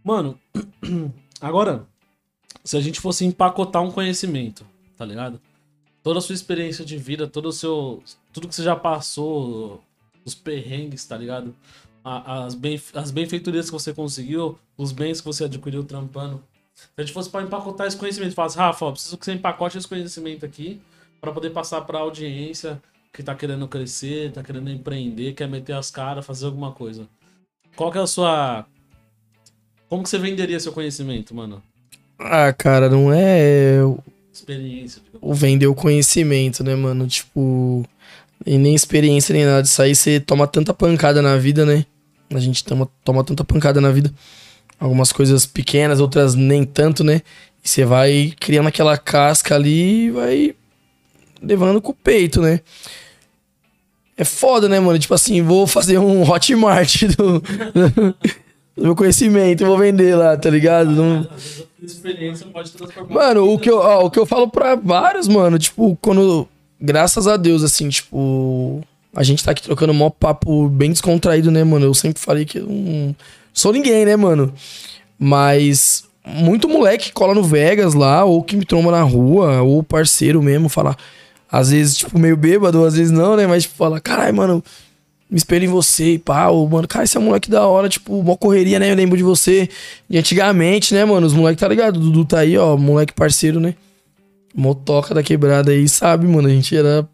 [0.03, 0.39] Mano,
[1.41, 1.87] agora,
[2.63, 4.65] se a gente fosse empacotar um conhecimento,
[4.97, 5.41] tá ligado?
[6.03, 8.03] Toda a sua experiência de vida, todo o seu.
[8.33, 9.83] Tudo que você já passou,
[10.25, 11.55] os perrengues, tá ligado?
[12.05, 16.43] A- As, bem, as benfeitorias que você conseguiu, os bens que você adquiriu trampando.
[16.75, 19.89] Se a gente fosse pra empacotar esse conhecimento, falasse, Rafa, preciso que você empacote esse
[19.89, 20.81] conhecimento aqui
[21.21, 25.91] pra poder passar pra audiência que tá querendo crescer, tá querendo empreender, quer meter as
[25.91, 27.09] caras, fazer alguma coisa.
[27.77, 28.67] Qual que é a sua.
[29.95, 31.63] Como que você venderia seu conhecimento, mano?
[32.19, 33.77] Ah, cara, não é.
[34.33, 35.01] Experiência.
[35.01, 35.21] digamos.
[35.23, 37.07] o vender o conhecimento, né, mano?
[37.07, 37.89] Tipo,
[38.45, 41.87] e nem experiência nem nada disso aí, você toma tanta pancada na vida, né?
[42.31, 44.13] A gente toma, toma tanta pancada na vida.
[44.81, 47.23] Algumas coisas pequenas, outras nem tanto, né?
[47.65, 50.57] E você vai criando aquela casca ali e vai
[51.41, 52.59] levando com o peito, né?
[54.17, 54.99] É foda, né, mano?
[54.99, 57.41] Tipo assim, vou fazer um Hotmart do
[58.77, 60.91] meu conhecimento, vou vender lá, tá ligado?
[60.91, 61.27] Não,
[61.83, 63.15] experiência pode transformar.
[63.15, 66.49] Mano, o que, eu, ó, o que eu falo pra vários, mano, tipo, quando.
[66.81, 68.83] Graças a Deus, assim, tipo.
[69.15, 71.87] A gente tá aqui trocando um maior papo bem descontraído, né, mano?
[71.87, 73.15] Eu sempre falei que eu não
[73.53, 74.53] sou ninguém, né, mano?
[75.17, 80.43] Mas muito moleque cola no Vegas lá, ou que me tromba na rua, ou parceiro
[80.43, 80.97] mesmo, fala.
[81.51, 83.47] Às vezes, tipo, meio bêbado, às vezes não, né?
[83.47, 84.65] Mas, tipo, fala, caralho, mano,
[85.35, 88.23] me espelho em você e pá, mano, cara, esse é um moleque da hora, tipo,
[88.23, 88.93] mó correria, né?
[88.93, 89.69] Eu lembro de você
[90.09, 91.27] de antigamente, né, mano?
[91.27, 91.97] Os moleques, tá ligado?
[91.97, 93.75] O Dudu tá aí, ó, moleque parceiro, né?
[94.55, 96.47] Motoca da quebrada aí, sabe, mano?
[96.47, 97.05] A gente era.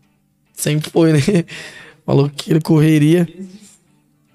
[0.53, 1.21] Sempre foi, né?
[2.07, 3.27] Maloqueira, correria.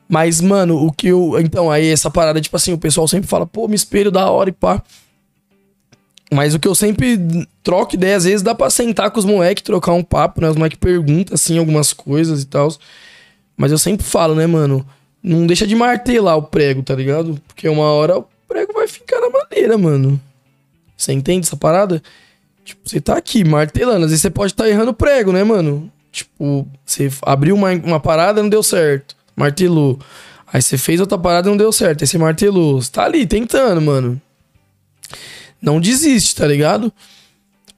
[0.10, 1.39] Mas, mano, o que eu.
[1.39, 4.50] Então, aí essa parada, tipo assim, o pessoal sempre fala, pô, me espelho da hora
[4.50, 4.82] e pá.
[6.34, 7.19] Mas o que eu sempre
[7.62, 10.50] troco ideia, às vezes dá pra sentar com os moleques, trocar um papo, né?
[10.50, 12.69] Os moleques perguntam, assim, algumas coisas e tal.
[13.58, 14.86] Mas eu sempre falo, né, mano?
[15.24, 17.41] Não deixa de martelar o prego, tá ligado?
[17.48, 20.20] Porque uma hora o prego vai ficar na madeira, mano.
[20.96, 22.02] Você entende essa parada?
[22.63, 24.06] Tipo, você tá aqui martelando.
[24.06, 25.91] Às vezes você pode estar errando o prego, né, mano?
[26.12, 29.15] Tipo, você abriu uma, uma parada não deu certo.
[29.36, 30.00] Martelou.
[30.52, 32.04] Aí você fez outra parada não deu certo.
[32.04, 32.82] Aí você martelou.
[32.82, 34.22] Você tá ali tentando, mano.
[35.62, 36.91] Não desiste, tá ligado?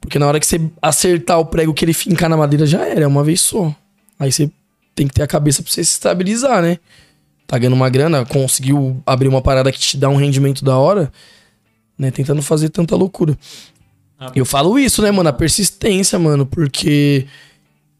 [0.00, 3.02] Porque na hora que você acertar o prego que ele fincar na madeira já era,
[3.02, 3.74] é uma vez só.
[4.18, 4.50] Aí você
[4.98, 6.78] tem que ter a cabeça pra você se estabilizar, né?
[7.46, 11.10] Tá ganhando uma grana, conseguiu abrir uma parada que te dá um rendimento da hora,
[11.96, 12.10] né?
[12.10, 13.38] Tentando fazer tanta loucura.
[14.18, 15.28] Ah, Eu falo isso, né, mano?
[15.28, 17.26] A persistência, mano, porque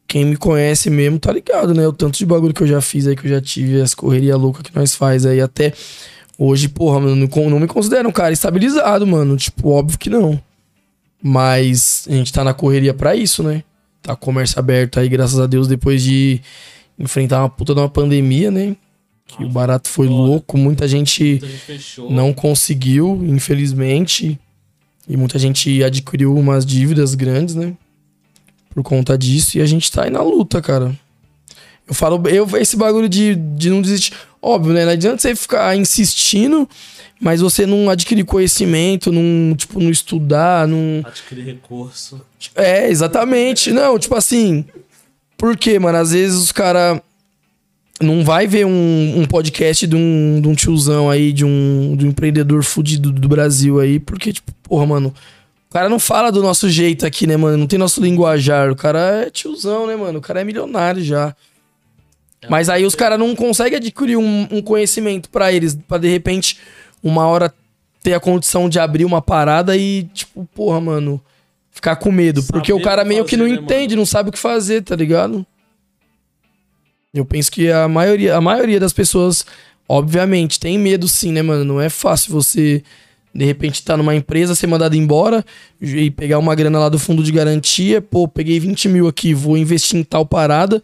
[0.05, 1.87] quem me conhece mesmo tá ligado, né?
[1.87, 4.37] O tanto de bagulho que eu já fiz aí, que eu já tive, as correrias
[4.37, 5.71] loucas que nós faz aí, até
[6.37, 9.37] hoje, porra, mano, não, me considero um cara estabilizado, mano.
[9.37, 10.39] Tipo, óbvio que não.
[11.23, 13.63] Mas a gente tá na correria pra isso, né?
[14.01, 16.41] Tá comércio aberto aí, graças a Deus, depois de
[16.99, 18.75] enfrentar uma puta de uma pandemia, né?
[19.25, 24.39] Que o barato foi louco, muita gente muita gente não conseguiu, infelizmente.
[25.07, 27.73] E muita gente adquiriu umas dívidas grandes, né?
[28.69, 29.57] Por conta disso.
[29.57, 30.95] E a gente tá aí na luta, cara.
[31.87, 34.13] Eu falo, eu, esse bagulho de, de não desistir.
[34.39, 34.85] Óbvio, né?
[34.85, 36.69] Não adianta você ficar insistindo,
[37.19, 41.01] mas você não adquirir conhecimento, não, tipo, não estudar, não.
[41.03, 42.21] Adquirir recurso.
[42.53, 43.71] É, exatamente.
[43.71, 44.63] Não, tipo assim.
[45.39, 45.97] Por quê, mano?
[45.97, 46.99] Às vezes os caras
[48.01, 52.05] não vai ver um, um podcast de um, de um tiozão aí, de um, de
[52.05, 55.13] um empreendedor fudido do Brasil aí, porque, tipo, porra, mano.
[55.69, 57.55] O cara não fala do nosso jeito aqui, né, mano?
[57.55, 58.69] Não tem nosso linguajar.
[58.69, 60.19] O cara é tiozão, né, mano?
[60.19, 61.33] O cara é milionário já.
[62.49, 66.57] Mas aí os caras não conseguem adquirir um, um conhecimento pra eles, pra de repente,
[67.01, 67.53] uma hora
[68.03, 71.21] ter a condição de abrir uma parada e, tipo, porra, mano,
[71.79, 72.43] ficar com medo.
[72.43, 74.31] Porque o Saber cara o que meio que não fazer, né, entende, não sabe o
[74.31, 75.45] que fazer, tá ligado?
[77.13, 79.45] Eu penso que a maioria, a maioria das pessoas,
[79.87, 81.63] obviamente, tem medo sim, né, mano?
[81.63, 82.83] Não é fácil você,
[83.33, 85.43] de repente, tá numa empresa, ser mandado embora
[85.81, 88.01] e pegar uma grana lá do fundo de garantia.
[88.01, 90.83] Pô, peguei 20 mil aqui, vou investir em tal parada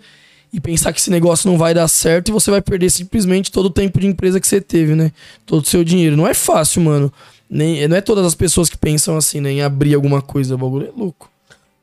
[0.51, 3.65] e pensar que esse negócio não vai dar certo e você vai perder simplesmente todo
[3.65, 5.12] o tempo de empresa que você teve, né?
[5.45, 6.15] Todo o seu dinheiro.
[6.15, 7.12] Não é fácil, mano.
[7.55, 9.51] Nem, não é todas as pessoas que pensam assim, né?
[9.51, 10.55] Em abrir alguma coisa.
[10.55, 11.31] O bagulho é louco.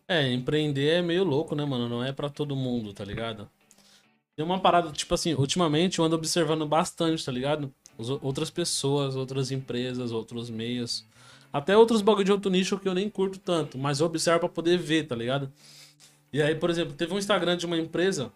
[0.06, 1.88] É, empreender é meio louco, né, mano?
[1.88, 3.48] Não é pra todo mundo, tá ligado?
[4.36, 7.72] Tem uma parada, tipo assim, ultimamente eu ando observando bastante, tá ligado?
[7.98, 11.04] O- outras pessoas, outras empresas, outros meios.
[11.52, 14.48] Até outros bagulho de outro nicho que eu nem curto tanto, mas eu observo pra
[14.48, 15.50] poder ver, tá ligado?
[16.32, 18.32] E aí, por exemplo, teve um Instagram de uma empresa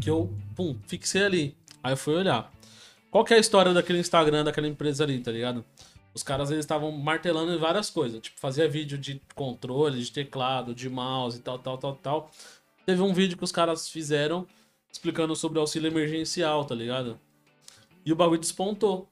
[0.00, 1.56] que eu, pum, fixei ali.
[1.82, 2.52] Aí eu fui olhar.
[3.10, 5.64] Qual que é a história daquele Instagram, daquela empresa ali, tá ligado?
[6.16, 8.22] Os caras, eles estavam martelando em várias coisas.
[8.22, 12.30] Tipo, fazia vídeo de controle, de teclado, de mouse e tal, tal, tal, tal.
[12.86, 14.46] Teve um vídeo que os caras fizeram
[14.90, 17.20] explicando sobre auxílio emergencial, tá ligado?
[18.02, 19.10] E o bagulho despontou.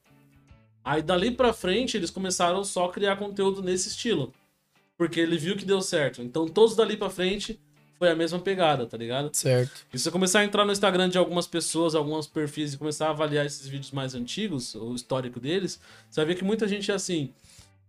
[0.82, 4.32] Aí dali pra frente, eles começaram só a criar conteúdo nesse estilo.
[4.96, 6.22] Porque ele viu que deu certo.
[6.22, 7.60] Então todos dali pra frente
[7.98, 9.30] foi a mesma pegada, tá ligado?
[9.32, 9.72] Certo.
[9.92, 13.06] E se você começar a entrar no Instagram de algumas pessoas, alguns perfis e começar
[13.06, 15.80] a avaliar esses vídeos mais antigos, o histórico deles,
[16.10, 17.30] você vai ver que muita gente é assim.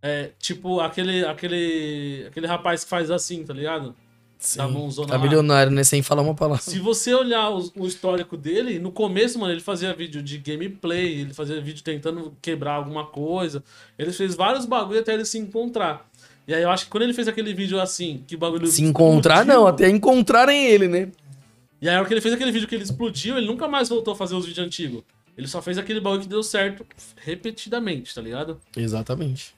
[0.01, 3.95] É, tipo aquele, aquele, aquele rapaz que faz assim, tá ligado?
[4.37, 4.57] Sim.
[4.59, 5.23] Da mãozona Tá lá.
[5.23, 5.83] milionário, né?
[5.83, 6.61] Sem falar uma palavra.
[6.61, 11.21] Se você olhar o, o histórico dele, no começo, mano, ele fazia vídeo de gameplay,
[11.21, 13.63] ele fazia vídeo tentando quebrar alguma coisa.
[13.97, 16.07] Ele fez vários bagulho até ele se encontrar.
[16.47, 18.67] E aí eu acho que quando ele fez aquele vídeo assim, que o bagulho.
[18.67, 21.11] Se encontrar, explodiu, não, até encontrarem ele, né?
[21.81, 23.89] E aí, a hora que ele fez aquele vídeo que ele explodiu, ele nunca mais
[23.89, 25.03] voltou a fazer os vídeos antigos.
[25.37, 26.85] Ele só fez aquele bagulho que deu certo
[27.17, 28.59] repetidamente, tá ligado?
[28.75, 29.53] Exatamente.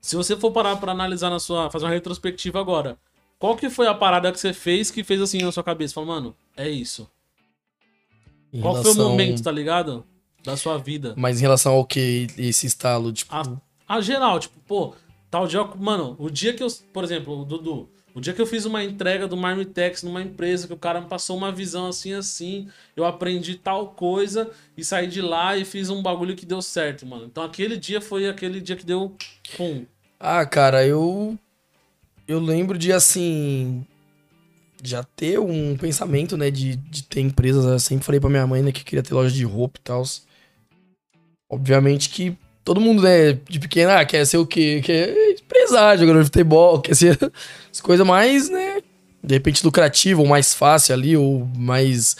[0.00, 1.70] Se você for parar pra analisar na sua.
[1.70, 2.98] fazer uma retrospectiva agora,
[3.38, 5.94] qual que foi a parada que você fez que fez assim na sua cabeça?
[5.94, 7.08] Falou, mano, é isso.
[8.52, 10.04] Em Qual foi o relação- momento, tá ligado?
[10.44, 11.14] Da sua vida.
[11.16, 13.34] Mas em relação ao que esse estalo, tipo.
[13.34, 13.42] A,
[13.88, 14.94] a geral, tipo, pô,
[15.34, 15.64] tal dia.
[15.76, 16.68] Mano, o dia que eu.
[16.92, 17.88] Por exemplo, o Dudu.
[18.14, 21.08] O dia que eu fiz uma entrega do Marmitex numa empresa, que o cara me
[21.08, 25.90] passou uma visão assim, assim, eu aprendi tal coisa e saí de lá e fiz
[25.90, 27.24] um bagulho que deu certo, mano.
[27.24, 29.16] Então aquele dia foi aquele dia que deu.
[29.56, 29.84] Pum.
[30.20, 31.36] Ah, cara, eu.
[32.28, 33.84] Eu lembro de assim.
[34.80, 36.52] Já ter um pensamento, né?
[36.52, 37.64] De, de ter empresas.
[37.64, 38.70] Eu sempre falei pra minha mãe, né?
[38.70, 40.04] Que queria ter loja de roupa e tal.
[41.50, 43.34] Obviamente que todo mundo, né?
[43.48, 44.80] De pequeno, ah, quer ser o quê?
[44.82, 47.18] Quer empresário, jogador de futebol, quer ser
[47.70, 48.82] as coisas mais, né?
[49.22, 52.16] De repente lucrativo, ou mais fácil ali, ou mais.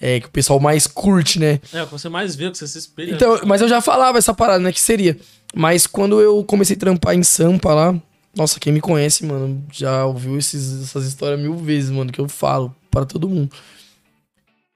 [0.00, 1.60] É, que o pessoal mais curte, né?
[1.72, 3.14] É, que você mais vê, que você se espelha.
[3.14, 4.72] Então, mas eu já falava essa parada, né?
[4.72, 5.18] Que seria.
[5.54, 8.00] Mas quando eu comecei a trampar em Sampa lá,
[8.36, 12.28] nossa, quem me conhece, mano, já ouviu esses, essas histórias mil vezes, mano, que eu
[12.28, 13.50] falo para todo mundo.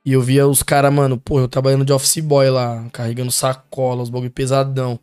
[0.05, 4.03] E eu via os caras, mano, pô, eu trabalhando de office boy lá, carregando sacola,
[4.03, 4.99] os bagulho pesadão,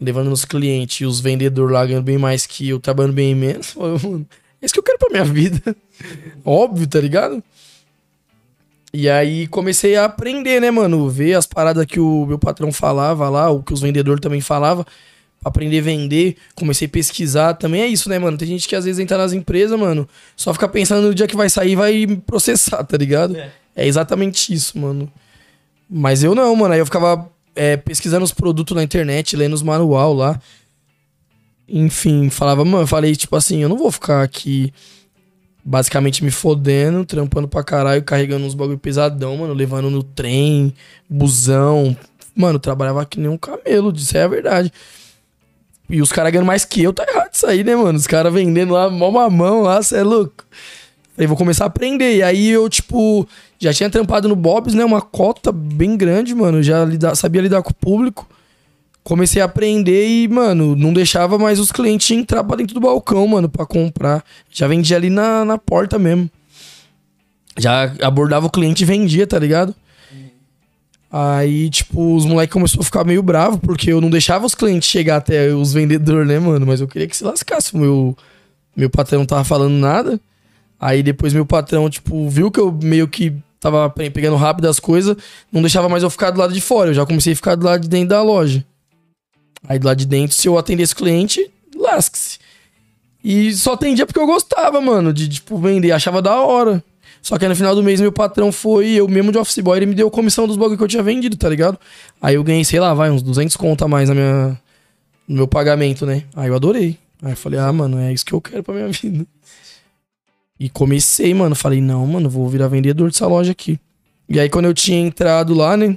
[0.00, 3.74] levando nos clientes, e os vendedores lá ganhando bem mais que eu, trabalhando bem menos.
[3.76, 4.26] Mano,
[4.60, 5.76] é isso que eu quero pra minha vida.
[6.44, 7.42] Óbvio, tá ligado?
[8.92, 11.08] E aí comecei a aprender, né, mano?
[11.08, 14.84] Ver as paradas que o meu patrão falava lá, o que os vendedores também falavam.
[15.44, 17.54] Aprender a vender, comecei a pesquisar.
[17.54, 18.36] Também é isso, né, mano?
[18.36, 21.36] Tem gente que às vezes entra nas empresas, mano, só fica pensando no dia que
[21.36, 23.36] vai sair e vai processar, tá ligado?
[23.36, 23.50] É.
[23.74, 25.10] É exatamente isso, mano.
[25.88, 26.74] Mas eu não, mano.
[26.74, 30.40] Aí eu ficava é, pesquisando os produtos na internet, lendo os manual lá.
[31.68, 34.72] Enfim, falava, mano, eu falei, tipo assim, eu não vou ficar aqui
[35.64, 40.74] basicamente me fodendo, trampando pra caralho, carregando uns bagulho pesadão, mano, levando no trem,
[41.08, 41.96] busão.
[42.34, 44.72] Mano, trabalhava que nem um camelo, isso é a verdade.
[45.88, 47.98] E os caras ganhando mais que eu, tá errado isso aí, né, mano?
[47.98, 50.44] Os caras vendendo lá, mó mamão lá, cê é louco.
[51.20, 52.16] Falei, vou começar a aprender.
[52.16, 53.28] E aí eu, tipo,
[53.58, 54.82] já tinha trampado no Bob's, né?
[54.82, 56.62] Uma cota bem grande, mano.
[56.62, 58.26] Já lida- sabia lidar com o público.
[59.04, 63.26] Comecei a aprender e, mano, não deixava mais os clientes entrar pra dentro do balcão,
[63.26, 64.24] mano, pra comprar.
[64.50, 66.30] Já vendia ali na, na porta mesmo.
[67.58, 69.74] Já abordava o cliente e vendia, tá ligado?
[71.12, 74.88] Aí, tipo, os moleques começaram a ficar meio bravo porque eu não deixava os clientes
[74.88, 76.64] chegar até os vendedores, né, mano?
[76.64, 77.76] Mas eu queria que se lascasse.
[77.76, 78.16] Meu,
[78.74, 80.18] meu patrão não tava falando nada.
[80.80, 84.80] Aí depois meu patrão, tipo, viu que eu meio que tava pe- pegando rápido as
[84.80, 85.14] coisas,
[85.52, 86.90] não deixava mais eu ficar do lado de fora.
[86.90, 88.64] Eu já comecei a ficar do lado de dentro da loja.
[89.68, 92.38] Aí do lado de dentro, se eu atendesse cliente, lasque-se.
[93.22, 95.92] E só atendia porque eu gostava, mano, de, tipo, vender.
[95.92, 96.82] Achava da hora.
[97.20, 99.84] Só que no final do mês meu patrão foi, eu mesmo de office boy, ele
[99.84, 101.78] me deu comissão dos bagulho que eu tinha vendido, tá ligado?
[102.22, 104.58] Aí eu ganhei, sei lá, vai, uns 200 conto a mais na minha,
[105.28, 106.22] no meu pagamento, né?
[106.34, 106.96] Aí eu adorei.
[107.22, 109.26] Aí eu falei, ah, mano, é isso que eu quero pra minha vida.
[110.60, 111.54] E comecei, mano.
[111.56, 113.80] Falei, não, mano, vou virar vendedor dessa loja aqui.
[114.28, 115.96] E aí, quando eu tinha entrado lá, né?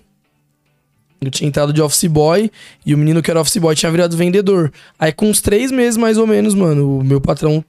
[1.20, 2.50] Eu tinha entrado de office boy
[2.86, 4.72] e o menino que era office boy tinha virado vendedor.
[4.98, 7.64] Aí, com uns três meses mais ou menos, mano, o meu patrão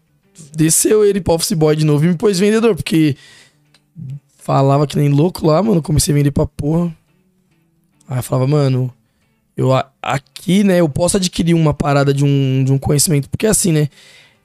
[0.54, 3.16] desceu ele pra office boy de novo e me pôs vendedor, porque
[4.38, 5.82] falava que nem louco lá, mano.
[5.82, 6.94] Comecei a vender pra porra.
[8.08, 8.92] Aí eu falava, mano,
[9.56, 9.70] eu
[10.02, 13.88] aqui, né, eu posso adquirir uma parada de um, de um conhecimento, porque assim, né?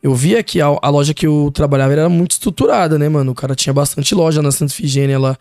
[0.01, 3.31] Eu via que a, a loja que eu trabalhava era muito estruturada, né, mano?
[3.31, 5.37] O cara tinha bastante loja na Santa Figênia lá.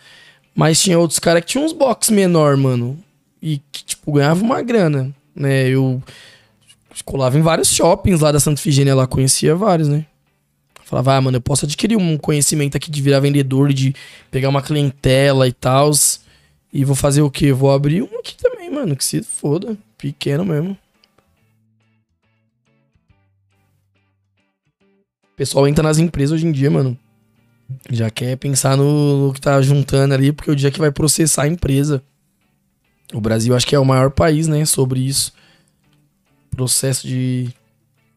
[0.54, 2.98] Mas tinha outros caras que tinham uns box menor, mano.
[3.40, 5.68] E que, tipo, ganhava uma grana, né?
[5.68, 6.02] Eu
[7.04, 10.04] colava em vários shoppings lá da Santa Figênia lá, conhecia vários, né?
[10.84, 13.94] Falava, ah, mano, eu posso adquirir um conhecimento aqui de virar vendedor, de
[14.30, 15.90] pegar uma clientela e tal.
[16.72, 17.52] E vou fazer o quê?
[17.52, 18.96] Vou abrir um aqui também, mano.
[18.96, 19.76] Que se foda.
[19.98, 20.76] Pequeno mesmo.
[25.38, 26.98] Pessoal entra nas empresas hoje em dia, mano.
[27.90, 31.44] Já quer pensar no, no que tá juntando ali, porque o dia que vai processar
[31.44, 32.02] a empresa.
[33.14, 35.32] O Brasil acho que é o maior país, né, sobre isso.
[36.50, 37.48] Processo de,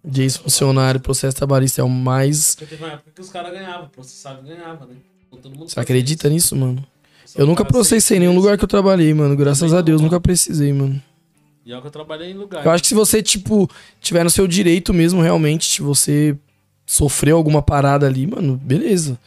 [0.03, 2.55] de ex-funcionário, processo trabalhista é o mais.
[2.55, 4.95] Porque teve uma época que os caras ganhavam, processava e ganhava, né?
[5.29, 6.33] Todo mundo Você acredita isso.
[6.33, 6.85] nisso, mano?
[7.25, 9.35] Só Eu nunca processei em nenhum lugar que eu trabalhei, mano.
[9.35, 11.01] Graças a Deus, nunca precisei, mano.
[11.65, 12.65] E é o que eu trabalhei em lugar.
[12.65, 13.69] Eu acho que se você, tipo,
[14.01, 16.35] tiver no seu direito mesmo, realmente, se você
[16.85, 19.17] sofreu alguma parada ali, mano, beleza.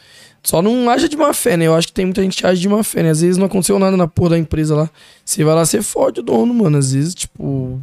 [0.42, 1.66] Só não haja de má fé, né?
[1.66, 3.11] Eu acho que tem muita gente que age de má fé, né?
[3.11, 4.90] Às vezes não aconteceu nada na porra da empresa lá.
[5.24, 6.76] Você vai lá, você fode o dono, mano.
[6.76, 7.80] Às vezes, tipo.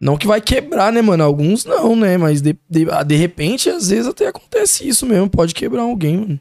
[0.00, 1.24] Não que vai quebrar, né, mano?
[1.24, 2.16] Alguns não, né?
[2.16, 5.28] Mas de, de, de repente, às vezes até acontece isso mesmo.
[5.28, 6.40] Pode quebrar alguém, mano.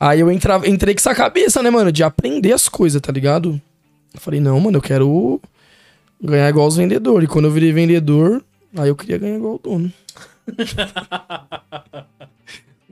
[0.00, 1.92] Aí eu entrava, entrei com essa cabeça, né, mano?
[1.92, 3.60] De aprender as coisas, tá ligado?
[4.12, 5.40] Eu falei, não, mano, eu quero
[6.20, 7.28] ganhar igual os vendedores.
[7.28, 8.44] E quando eu virei vendedor,
[8.76, 9.92] aí eu queria ganhar igual o dono.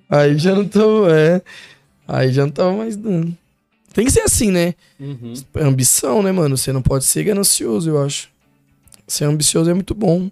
[0.09, 1.43] aí já não tô, é.
[2.07, 3.37] Aí já não tava mais dando.
[3.93, 4.75] Tem que ser assim, né?
[4.99, 5.35] Uhum.
[5.55, 6.57] É ambição, né, mano?
[6.57, 8.29] Você não pode ser ganancioso, eu acho.
[9.07, 10.31] Ser ambicioso é muito bom.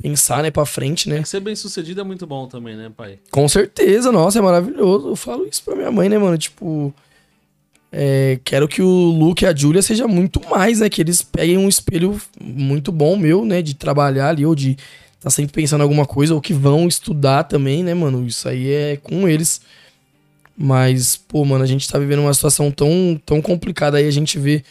[0.00, 1.18] Pensar, né, pra frente, né?
[1.18, 3.18] É que ser bem sucedido é muito bom também, né, pai?
[3.30, 5.08] Com certeza, nossa, é maravilhoso.
[5.08, 6.36] Eu falo isso pra minha mãe, né, mano?
[6.36, 6.94] Tipo,
[7.90, 10.88] é, quero que o Luke e a Julia seja muito mais, né?
[10.90, 13.62] Que eles peguem um espelho muito bom meu, né?
[13.62, 14.76] De trabalhar ali, ou de
[15.26, 18.24] tá sempre pensando em alguma coisa, ou que vão estudar também, né, mano?
[18.24, 19.60] Isso aí é com eles.
[20.56, 24.06] Mas, pô, mano, a gente tá vivendo uma situação tão, tão complicada aí.
[24.06, 24.62] A gente vê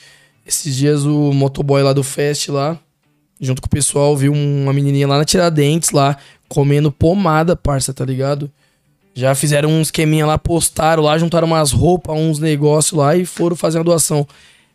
[0.48, 2.80] esses dias o motoboy lá do Fest lá,
[3.38, 6.16] junto com o pessoal, viu uma menininha lá na Tiradentes lá,
[6.48, 8.50] comendo pomada, parça, tá ligado?
[9.14, 13.58] Já fizeram um esqueminha lá, postaram lá, juntaram umas roupas, uns negócios lá e foram
[13.58, 14.26] fazer uma doação.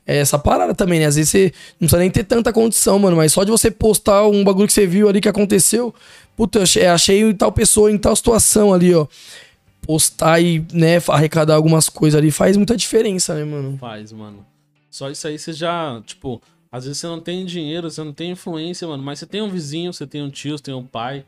[0.06, 1.06] É essa parada também, né?
[1.06, 4.26] Às vezes você não precisa nem ter tanta condição, mano, mas só de você postar
[4.26, 5.94] um bagulho que você viu ali que aconteceu,
[6.36, 9.06] puta, eu achei, achei tal pessoa em tal situação ali, ó
[9.90, 13.76] postar e, né, arrecadar algumas coisas ali faz muita diferença, né, mano?
[13.78, 14.46] Faz, mano.
[14.90, 16.40] Só isso aí você já, tipo,
[16.70, 19.48] às vezes você não tem dinheiro, você não tem influência, mano, mas você tem um
[19.48, 21.24] vizinho, você tem um tio, você tem um pai,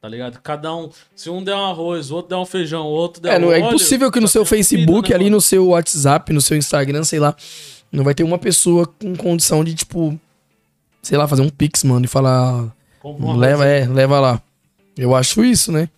[0.00, 0.38] tá ligado?
[0.42, 3.34] Cada um, se um der um arroz, o outro der um feijão, o outro der
[3.34, 5.68] É, não, um é óleo, impossível que no seu Facebook, comida, né, ali no seu
[5.68, 7.34] WhatsApp, no seu Instagram, sei lá,
[7.94, 10.18] não vai ter uma pessoa com condição de, tipo,
[11.02, 14.42] sei lá, fazer um pix, mano, e falar, Compra leva, é, leva lá.
[14.96, 15.88] Eu acho isso, né?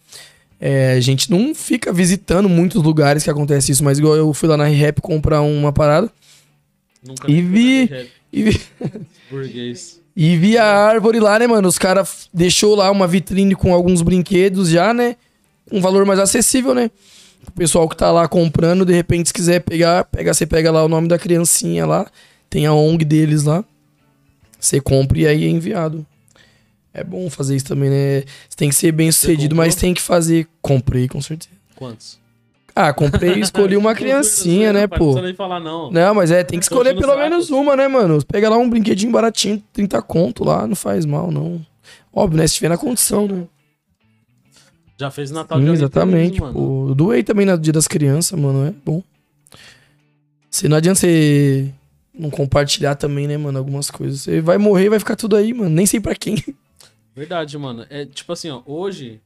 [0.61, 4.49] É, a gente não fica visitando muitos lugares que acontece isso, mas igual eu fui
[4.49, 6.11] lá na ReHap comprar uma parada
[7.07, 8.61] Nunca e vi- rap e vi,
[9.31, 10.01] burguês.
[10.17, 11.69] E vi a árvore lá, né, mano?
[11.69, 15.17] Os caras deixou lá uma vitrine com alguns brinquedos já, né?
[15.71, 16.91] Um valor mais acessível, né?
[17.49, 20.85] O pessoal que tá lá comprando, de repente, se quiser pegar, pega, você pega lá
[20.85, 22.07] o nome da criancinha lá,
[22.51, 23.65] tem a ONG deles lá.
[24.59, 26.05] Você compra e aí é enviado.
[26.93, 28.23] É bom fazer isso também, né?
[28.49, 30.49] Você tem que ser bem sucedido, mas tem que fazer.
[30.63, 31.55] Comprei, com certeza.
[31.75, 32.19] Quantos?
[32.75, 35.13] Ah, comprei e escolhi uma criancinha, né, pai, Não pô?
[35.13, 35.91] precisa nem falar, não.
[35.91, 37.19] Não, mas é, tem que escolher pelo saco.
[37.19, 38.23] menos uma, né, mano?
[38.25, 41.65] Pega lá um brinquedinho baratinho, 30 conto lá, não faz mal, não.
[42.13, 42.47] Óbvio, né?
[42.47, 43.45] Se tiver na condição, né?
[44.99, 46.41] Já fez Natal Sim, de exatamente.
[46.41, 49.03] Eu doei também no Dia das Crianças, mano, é bom.
[50.51, 51.71] Se não adianta você
[52.15, 54.23] não compartilhar também, né, mano, algumas coisas.
[54.23, 55.69] Você vai morrer e vai ficar tudo aí, mano.
[55.71, 56.43] Nem sei pra quem.
[57.15, 57.85] Verdade, mano.
[57.91, 59.21] É tipo assim, ó, hoje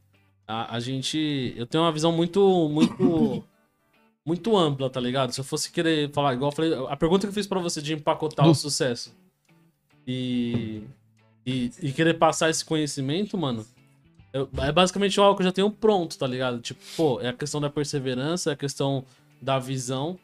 [0.47, 1.55] a, a gente.
[1.57, 3.45] Eu tenho uma visão muito, muito.
[4.27, 5.33] muito ampla, tá ligado?
[5.33, 7.81] Se eu fosse querer falar, igual eu falei, a pergunta que eu fiz pra você
[7.81, 9.12] de empacotar Do- o sucesso
[10.07, 10.83] e,
[11.47, 11.71] e.
[11.81, 13.64] e querer passar esse conhecimento, mano.
[14.33, 16.61] Eu- é basicamente algo que eu já tenho pronto, tá ligado?
[16.61, 19.05] Tipo, pô, é a questão da perseverança, é a questão
[19.41, 20.18] da visão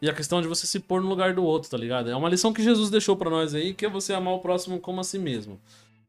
[0.00, 2.10] e a questão de você se pôr no lugar do outro, tá ligado?
[2.10, 4.78] É uma lição que Jesus deixou pra nós aí, que é você amar o próximo
[4.78, 5.60] como a si mesmo.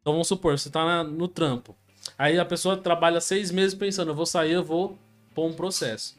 [0.01, 1.75] Então vamos supor, você tá na- no trampo.
[2.17, 4.97] Aí a pessoa trabalha seis meses pensando, eu vou sair, eu vou
[5.35, 6.15] pôr um processo.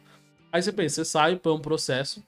[0.53, 2.23] Aí você pensa, você sai, põe um processo.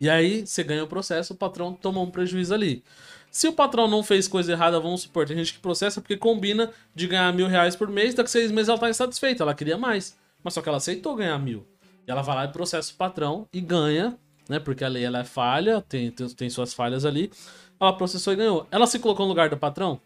[0.00, 2.82] E aí você ganha o processo, o patrão tomou um prejuízo ali.
[3.30, 6.70] Se o patrão não fez coisa errada, vamos supor, tem gente que processa porque combina
[6.94, 9.78] de ganhar mil reais por mês, daqui a seis meses ela tá insatisfeita, ela queria
[9.78, 10.18] mais.
[10.42, 11.64] Mas só que ela aceitou ganhar mil.
[12.06, 14.18] E ela vai lá e processa o patrão e ganha,
[14.48, 14.58] né?
[14.58, 17.30] Porque a lei ela é falha, tem, tem, tem suas falhas ali.
[17.78, 18.66] Ela processou e ganhou.
[18.70, 20.00] Ela se colocou no lugar do patrão?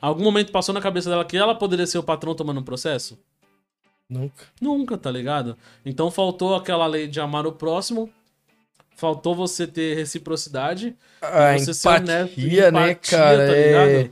[0.00, 3.18] Algum momento passou na cabeça dela que ela poderia ser o patrão tomando um processo?
[4.08, 4.46] Nunca.
[4.60, 5.56] Nunca, tá ligado?
[5.84, 8.10] Então faltou aquela lei de amar o próximo,
[8.98, 13.46] faltou você ter reciprocidade, A você ser honesto, empatia, né, empatia, cara?
[13.46, 14.10] tá é...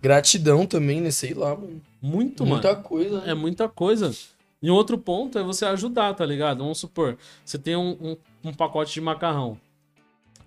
[0.00, 1.10] Gratidão também, né?
[1.10, 1.82] Sei lá, mano.
[2.00, 2.82] muito, Muita mano.
[2.82, 3.20] coisa.
[3.20, 3.30] né?
[3.30, 4.14] É muita coisa.
[4.62, 6.58] E um outro ponto é você ajudar, tá ligado?
[6.58, 8.16] Vamos supor, você tem um, um,
[8.50, 9.58] um pacote de macarrão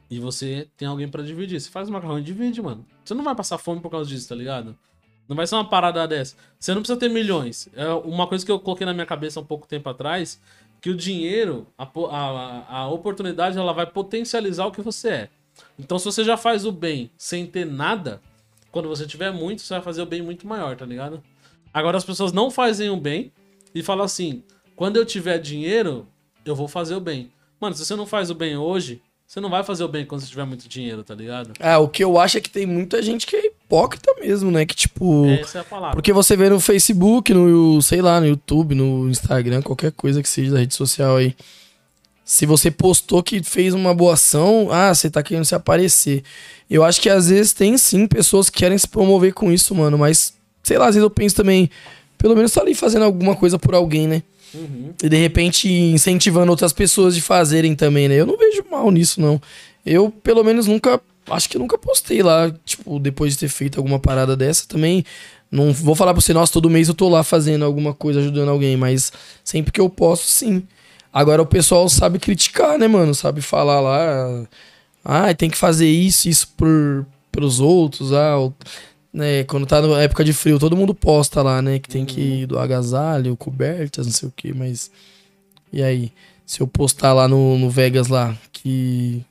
[0.09, 1.59] e você tem alguém pra dividir.
[1.59, 2.85] Você faz o macarrão e divide, mano.
[3.03, 4.75] Você não vai passar fome por causa disso, tá ligado?
[5.27, 6.35] Não vai ser uma parada dessa.
[6.59, 7.67] Você não precisa ter milhões.
[7.75, 10.39] É uma coisa que eu coloquei na minha cabeça um pouco tempo atrás,
[10.81, 15.29] que o dinheiro, a, a, a oportunidade, ela vai potencializar o que você é.
[15.79, 18.21] Então, se você já faz o bem sem ter nada,
[18.71, 21.23] quando você tiver muito, você vai fazer o bem muito maior, tá ligado?
[21.73, 23.31] Agora, as pessoas não fazem o bem
[23.73, 24.43] e falam assim:
[24.75, 26.07] quando eu tiver dinheiro,
[26.45, 27.31] eu vou fazer o bem.
[27.59, 30.21] Mano, se você não faz o bem hoje, você não vai fazer o bem quando
[30.21, 31.53] você tiver muito dinheiro, tá ligado?
[31.59, 34.65] Ah, o que eu acho é que tem muita gente que é hipócrita mesmo, né?
[34.65, 35.25] Que tipo.
[35.25, 35.95] Essa é a palavra.
[35.95, 40.29] Porque você vê no Facebook, no, sei lá, no YouTube, no Instagram, qualquer coisa que
[40.29, 41.35] seja da rede social aí.
[42.23, 46.23] Se você postou que fez uma boa ação, ah, você tá querendo se aparecer.
[46.69, 49.97] Eu acho que às vezes tem sim pessoas que querem se promover com isso, mano.
[49.97, 51.69] Mas, sei lá, às vezes eu penso também,
[52.17, 54.23] pelo menos tá ali fazendo alguma coisa por alguém, né?
[54.55, 54.93] Uhum.
[55.03, 58.15] E de repente incentivando outras pessoas de fazerem também, né?
[58.15, 59.41] Eu não vejo mal nisso, não.
[59.85, 60.99] Eu, pelo menos, nunca.
[61.29, 65.03] Acho que nunca postei lá, tipo, depois de ter feito alguma parada dessa também.
[65.51, 68.49] Não vou falar pra você, nossa, todo mês eu tô lá fazendo alguma coisa, ajudando
[68.49, 69.11] alguém, mas
[69.43, 70.63] sempre que eu posto, sim.
[71.11, 73.15] Agora o pessoal sabe criticar, né, mano?
[73.15, 74.45] Sabe falar lá.
[75.03, 78.11] Ah, tem que fazer isso, isso por, pelos outros.
[78.11, 78.35] Ah,
[79.15, 81.79] né, quando tá na época de frio, todo mundo posta lá, né?
[81.79, 84.91] Que tem que ir do agasalho, cobertas, não sei o que, mas.
[85.71, 86.11] E aí?
[86.45, 89.25] Se eu postar lá no, no Vegas lá, que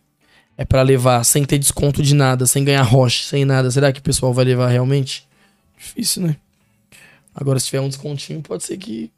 [0.56, 4.00] é pra levar sem ter desconto de nada, sem ganhar rocha, sem nada, será que
[4.00, 5.28] o pessoal vai levar realmente?
[5.76, 6.36] Difícil, né?
[7.34, 9.10] Agora, se tiver um descontinho, pode ser que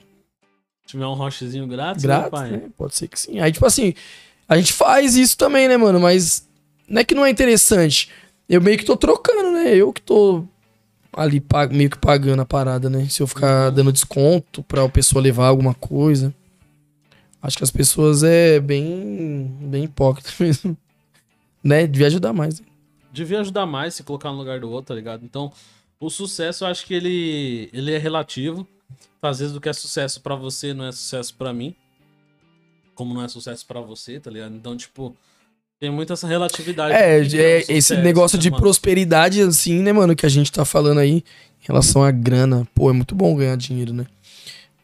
[0.83, 2.51] Se tiver um rochezinho grátis, né, Grátis, pai?
[2.51, 2.63] né?
[2.77, 3.39] Pode ser que sim.
[3.39, 3.95] Aí, tipo assim,
[4.49, 6.01] a gente faz isso também, né, mano?
[6.01, 6.47] Mas
[6.89, 8.11] não é que não é interessante.
[8.49, 9.75] Eu meio que tô trocando, né?
[9.75, 10.45] Eu que tô
[11.17, 13.09] ali meio que pagando a parada, né?
[13.09, 16.33] Se eu ficar dando desconto pra pessoa levar alguma coisa.
[17.41, 20.77] Acho que as pessoas é bem, bem hipócrita mesmo.
[21.65, 21.87] Né?
[21.87, 22.63] Devia ajudar mais.
[23.13, 25.25] Devia ajudar mais se colocar no lugar do outro, tá ligado?
[25.25, 25.51] Então,
[25.99, 28.67] o sucesso eu acho que ele, ele é relativo.
[29.23, 31.75] Às vezes o que é sucesso pra você não é sucesso pra mim.
[32.95, 34.55] Como não é sucesso pra você, tá ligado?
[34.55, 35.17] Então, tipo,
[35.79, 36.95] tem muita essa relatividade.
[36.95, 38.63] É, é, um esse sucesso, negócio né, de mano?
[38.63, 41.23] prosperidade, assim, né, mano, que a gente tá falando aí em
[41.61, 42.67] relação à grana.
[42.75, 44.07] Pô, é muito bom ganhar dinheiro, né?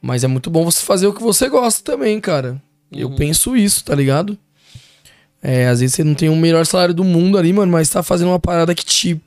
[0.00, 2.60] Mas é muito bom você fazer o que você gosta também, cara.
[2.90, 3.16] Eu Uhum.
[3.16, 4.36] penso isso, tá ligado?
[5.42, 8.02] É, às vezes você não tem o melhor salário do mundo ali, mano, mas tá
[8.02, 9.20] fazendo uma parada que te.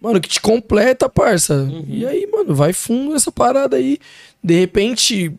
[0.00, 1.54] Mano, que te completa, parça.
[1.54, 1.84] Uhum.
[1.88, 3.98] E aí, mano, vai fundo essa parada aí.
[4.42, 5.30] De repente,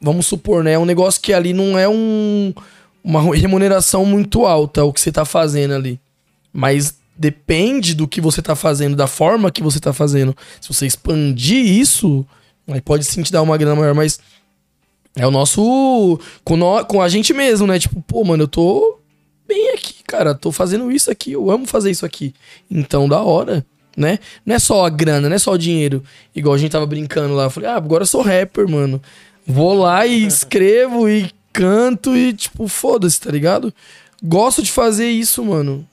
[0.00, 0.72] vamos supor, né?
[0.72, 2.52] É um negócio que ali não é um,
[3.02, 5.98] uma remuneração muito alta o que você tá fazendo ali.
[6.52, 10.36] Mas depende do que você tá fazendo, da forma que você tá fazendo.
[10.60, 12.26] Se você expandir isso,
[12.68, 14.18] aí pode sim te dar uma grana maior, mas
[15.16, 16.18] é o nosso.
[16.44, 17.78] Com, nó- com a gente mesmo, né?
[17.78, 18.98] Tipo, pô, mano, eu tô
[19.46, 20.34] bem aqui, cara.
[20.34, 22.34] Tô fazendo isso aqui, eu amo fazer isso aqui.
[22.70, 23.64] Então, da hora,
[23.96, 24.18] né?
[24.46, 26.02] Não é só a grana, não é só o dinheiro.
[26.34, 27.44] Igual a gente tava brincando lá.
[27.44, 29.00] Eu falei, ah, agora eu sou rapper, mano.
[29.46, 31.30] Vou lá e escrevo e
[31.60, 33.72] canto e, tipo, foda-se, tá ligado?
[34.22, 35.86] Gosto de fazer isso, mano.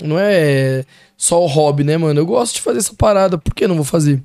[0.00, 0.84] Não é
[1.16, 2.20] só o hobby, né, mano?
[2.20, 4.22] Eu gosto de fazer essa parada, por que não vou fazer?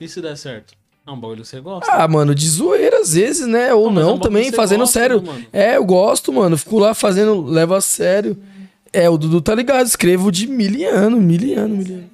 [0.00, 0.74] E se der certo?
[1.06, 1.88] É um bagulho que você gosta.
[1.92, 3.72] Ah, mano, de zoeira às vezes, né?
[3.72, 5.22] Ou Não, mas é um não, também, fazendo gosta, sério.
[5.22, 5.46] né?
[5.52, 6.56] É, eu gosto, mano.
[6.58, 8.36] Fico lá fazendo, levo a sério.
[8.92, 12.10] É, o Dudu tá ligado, escrevo de miliano, miliano, miliano.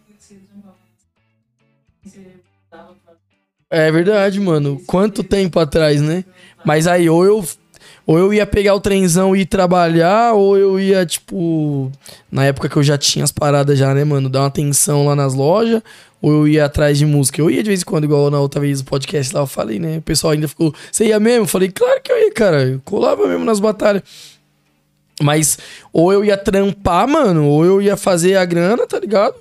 [3.71, 4.83] É verdade, mano.
[4.87, 6.25] Quanto tempo atrás, né?
[6.65, 7.45] Mas aí, ou eu,
[8.07, 11.91] ou eu ia pegar o trenzão e ir trabalhar, ou eu ia, tipo.
[12.31, 14.29] Na época que eu já tinha as paradas já, né, mano?
[14.29, 15.83] Dar uma atenção lá nas lojas,
[16.21, 17.41] ou eu ia atrás de música.
[17.41, 19.79] Eu ia de vez em quando, igual na outra vez do podcast lá, eu falei,
[19.79, 19.99] né?
[19.99, 20.75] O pessoal ainda ficou.
[20.91, 21.45] Você ia mesmo?
[21.45, 22.65] Eu falei, claro que eu ia, cara.
[22.65, 24.03] Eu colava mesmo nas batalhas.
[25.23, 25.59] Mas
[25.93, 29.35] ou eu ia trampar, mano, ou eu ia fazer a grana, tá ligado?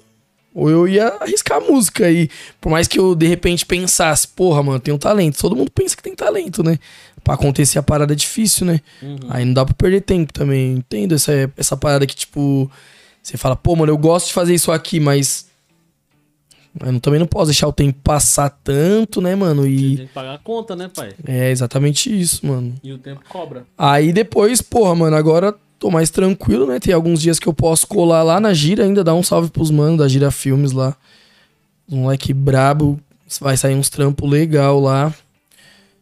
[0.53, 2.09] Ou eu ia arriscar a música.
[2.11, 5.39] E por mais que eu de repente pensasse, porra, mano, um talento.
[5.39, 6.77] Todo mundo pensa que tem talento, né?
[7.29, 8.81] Pra acontecer a parada é difícil, né?
[9.03, 9.17] Uhum.
[9.29, 10.73] Aí não dá pra perder tempo também.
[10.77, 12.69] Entendo essa, essa parada que, tipo,
[13.21, 15.47] você fala, pô, mano, eu gosto de fazer isso aqui, mas.
[16.83, 19.67] Eu não- também não posso deixar o tempo passar tanto, né, mano?
[19.67, 19.97] E.
[19.97, 21.13] Tem que pagar a conta, né, pai?
[21.27, 22.73] É exatamente isso, mano.
[22.83, 23.63] E o tempo cobra.
[23.77, 26.79] Aí depois, porra, mano, agora tô mais tranquilo, né?
[26.79, 29.69] Tem alguns dias que eu posso colar lá na gira ainda, dar um salve pros
[29.69, 30.95] manos da Gira Filmes lá.
[31.91, 32.99] Um moleque brabo,
[33.39, 35.13] vai sair uns trampos legal lá.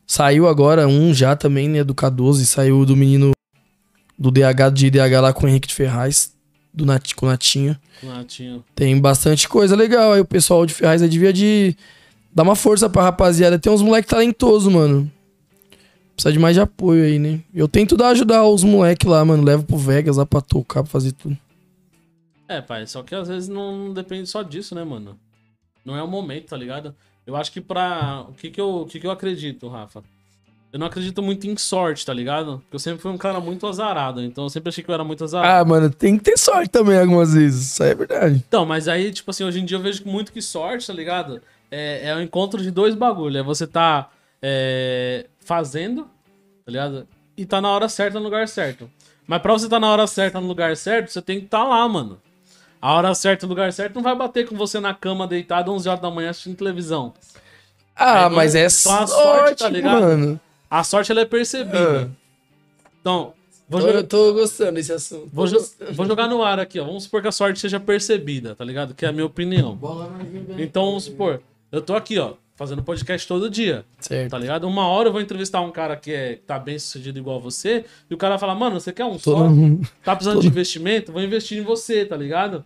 [0.07, 3.31] Saiu agora um já também, né, do K12, saiu do menino
[4.17, 6.33] do DH, de DH lá com o Henrique de Ferraz,
[6.73, 7.77] do Nat, com o Natinho.
[8.01, 8.63] Natinho.
[8.73, 10.13] Tem bastante coisa legal.
[10.13, 11.75] Aí o pessoal de Ferraz aí devia de
[12.33, 13.59] dar uma força pra rapaziada.
[13.59, 15.11] Tem uns moleque talentoso, mano.
[16.15, 17.41] Precisa de mais de apoio aí, né?
[17.53, 19.43] Eu tento dar ajudar os moleque lá, mano.
[19.43, 21.37] Levo pro Vegas lá pra tocar, pra fazer tudo.
[22.47, 25.19] É, pai, só que às vezes não depende só disso, né, mano?
[25.83, 26.95] Não é o momento, tá ligado?
[27.27, 28.25] Eu acho que pra.
[28.29, 30.01] O que que eu, o que que eu acredito, Rafa?
[30.71, 32.59] Eu não acredito muito em sorte, tá ligado?
[32.59, 35.03] Porque eu sempre fui um cara muito azarado, então eu sempre achei que eu era
[35.03, 35.61] muito azarado.
[35.61, 37.71] Ah, mano, tem que ter sorte também algumas vezes.
[37.71, 38.43] Isso aí é verdade.
[38.47, 41.41] Então, mas aí, tipo assim, hoje em dia eu vejo muito que sorte, tá ligado?
[41.69, 43.39] É, é o encontro de dois bagulhos.
[43.39, 44.09] É você tá
[44.41, 46.03] é, fazendo,
[46.65, 47.07] tá ligado?
[47.35, 48.89] E tá na hora certa no lugar certo.
[49.25, 51.87] Mas pra você tá na hora certa no lugar certo, você tem que tá lá,
[51.87, 52.21] mano.
[52.81, 55.89] A hora certa no lugar certo não vai bater com você na cama deitado 11
[55.89, 57.13] horas da manhã assistindo televisão.
[57.95, 60.01] Ah, Aí, mas é então a sorte, tá ligado?
[60.01, 60.39] mano.
[60.69, 62.03] A sorte ela é percebida.
[62.03, 62.87] Ah.
[63.01, 63.33] Então,
[63.69, 65.29] Vou, Eu jogar, tô gostando desse assunto.
[65.33, 65.61] vou, jo-
[65.91, 66.85] vou jogar no ar aqui, ó.
[66.85, 68.93] Vamos supor que a sorte seja percebida, tá ligado?
[68.93, 69.77] Que é a minha opinião.
[70.57, 74.31] Então, vamos supor, eu tô aqui, ó, fazendo podcast todo dia, Certo.
[74.31, 74.67] tá ligado?
[74.67, 78.13] Uma hora eu vou entrevistar um cara que é, tá bem sucedido igual você, e
[78.13, 79.47] o cara fala, mano, você quer um Todo só?
[79.47, 79.87] mundo.
[80.03, 81.11] Tá precisando de investimento?
[81.13, 82.65] Vou investir em você, tá ligado?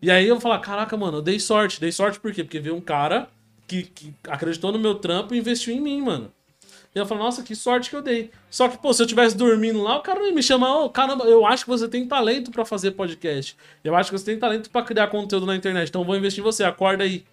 [0.00, 1.80] E aí eu vou falar, caraca, mano, eu dei sorte.
[1.80, 2.42] Dei sorte por quê?
[2.44, 3.28] Porque veio um cara
[3.66, 6.30] que, que acreditou no meu trampo e investiu em mim, mano.
[6.94, 8.30] E eu falo, nossa, que sorte que eu dei.
[8.50, 11.46] Só que, pô, se eu tivesse dormindo lá, o cara me chamar, ô, caramba, eu
[11.46, 13.56] acho que você tem talento pra fazer podcast.
[13.82, 15.88] Eu acho que você tem talento pra criar conteúdo na internet.
[15.88, 17.24] Então eu vou investir em você, acorda aí.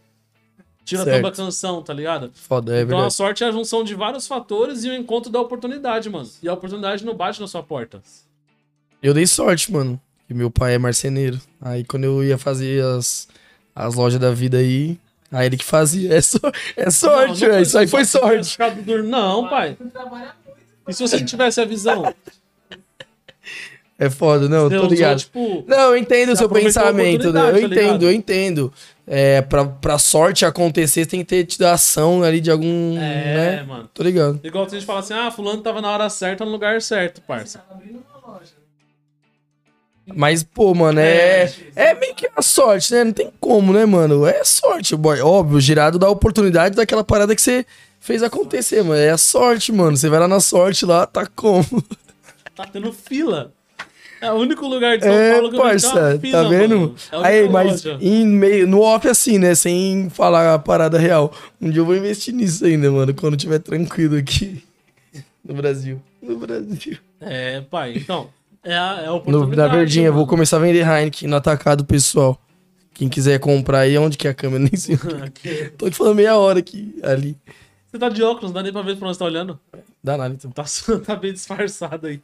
[0.89, 1.21] Tira a Certo.
[1.21, 2.31] tua canção, tá ligado?
[2.33, 5.39] Foda, é Então a sorte é a junção de vários fatores e o encontro da
[5.39, 6.27] oportunidade, mano.
[6.41, 8.01] E a oportunidade não bate na sua porta.
[9.01, 9.99] Eu dei sorte, mano.
[10.27, 11.39] Que meu pai é marceneiro.
[11.61, 13.27] Aí quando eu ia fazer as,
[13.75, 14.97] as lojas da vida aí,
[15.31, 16.09] aí ele que fazia.
[16.15, 16.39] É, so-
[16.75, 17.61] é sorte, velho.
[17.61, 18.57] Isso aí foi sorte.
[19.05, 19.77] Não, pai.
[20.87, 22.13] E se você não tivesse a visão?
[24.01, 25.17] É foda, não, Você tô usou, ligado.
[25.19, 27.49] tipo, Não, eu entendo o seu a pensamento, né?
[27.49, 28.03] Eu tá entendo, ligado?
[28.03, 28.73] eu entendo.
[29.11, 32.95] É, pra, pra sorte acontecer, tem que ter tido ação ali de algum.
[32.95, 33.63] É, né?
[33.63, 33.89] mano.
[33.91, 34.39] Tô ligado.
[34.43, 37.63] Igual a gente fala assim, ah, fulano tava na hora certa, no lugar certo, parça.
[40.05, 41.51] Mas, pô, mano, é.
[41.75, 43.03] É meio que a sorte, né?
[43.03, 44.27] Não tem como, né, mano?
[44.27, 45.19] É sorte, boy.
[45.21, 47.65] Óbvio, girado dá oportunidade daquela parada que você
[47.99, 49.01] fez acontecer, mano.
[49.01, 49.97] É a sorte, mano.
[49.97, 51.65] Você vai lá na sorte lá, tá como?
[52.55, 53.53] Tá tendo fila.
[54.21, 56.19] É o único lugar de São É, Paulo que eu vejo que é uma parça,
[56.19, 56.79] fila, tá vendo?
[56.79, 56.95] mano.
[57.11, 59.55] É Aí, mas em meio, no off assim, né?
[59.55, 61.33] Sem falar a parada real.
[61.61, 64.63] Um dia eu vou investir nisso ainda, mano, quando tiver tranquilo aqui.
[65.41, 65.99] No Brasil.
[66.21, 66.97] No Brasil.
[67.19, 68.29] É, pai, então.
[68.63, 69.55] É a, é a No, oportunidade.
[69.57, 70.29] na verdinha, eu vou mano.
[70.29, 72.39] começar a vender Heineken no atacado pessoal.
[72.93, 74.59] Quem quiser comprar aí, onde que é a câmera?
[74.69, 74.95] Nem sei.
[75.25, 75.71] Aqui.
[75.77, 77.35] Tô te falando meia hora aqui, ali.
[77.89, 79.57] Você tá de óculos, não dá nem pra ver pra onde você tá olhando.
[80.03, 80.51] Dá nada, então.
[80.51, 80.65] Tá,
[81.05, 82.21] tá bem disfarçado aí.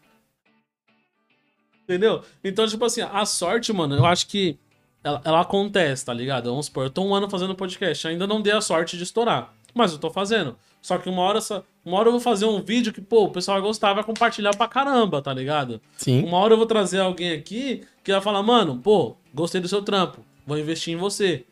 [1.86, 2.22] Entendeu?
[2.44, 4.58] Então, tipo assim, a sorte, mano, eu acho que
[5.04, 6.50] ela, ela acontece, tá ligado?
[6.50, 9.54] Vamos supor, eu tô um ano fazendo podcast, ainda não dei a sorte de estourar.
[9.74, 10.56] Mas eu tô fazendo.
[10.82, 11.40] Só que uma hora,
[11.84, 14.56] uma hora eu vou fazer um vídeo que, pô, o pessoal vai gostar, vai compartilhar
[14.56, 15.82] pra caramba, tá ligado?
[15.98, 16.24] Sim.
[16.24, 19.82] Uma hora eu vou trazer alguém aqui que vai falar, mano, pô, gostei do seu
[19.82, 21.44] trampo, vou investir em você.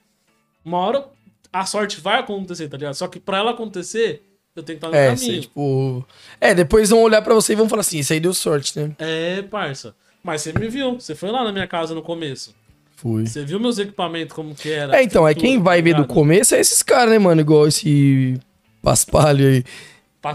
[0.64, 1.06] Uma hora
[1.52, 2.94] a sorte vai acontecer, tá ligado?
[2.96, 4.24] Só que pra ela acontecer,
[4.56, 5.34] eu tenho que estar no É, caminho.
[5.36, 6.06] cê, tipo.
[6.40, 8.96] É, depois vão olhar pra você e vão falar assim: isso aí deu sorte, né?
[9.00, 9.96] É, parça.
[10.24, 12.56] Mas você me viu, você foi lá na minha casa no começo.
[12.96, 13.28] Fui.
[13.28, 14.98] Você viu meus equipamentos como que era.
[14.98, 17.42] É, então, é quem vai tá ver do começo é esses caras, né, mano?
[17.42, 18.40] Igual esse
[18.82, 19.64] paspalho aí.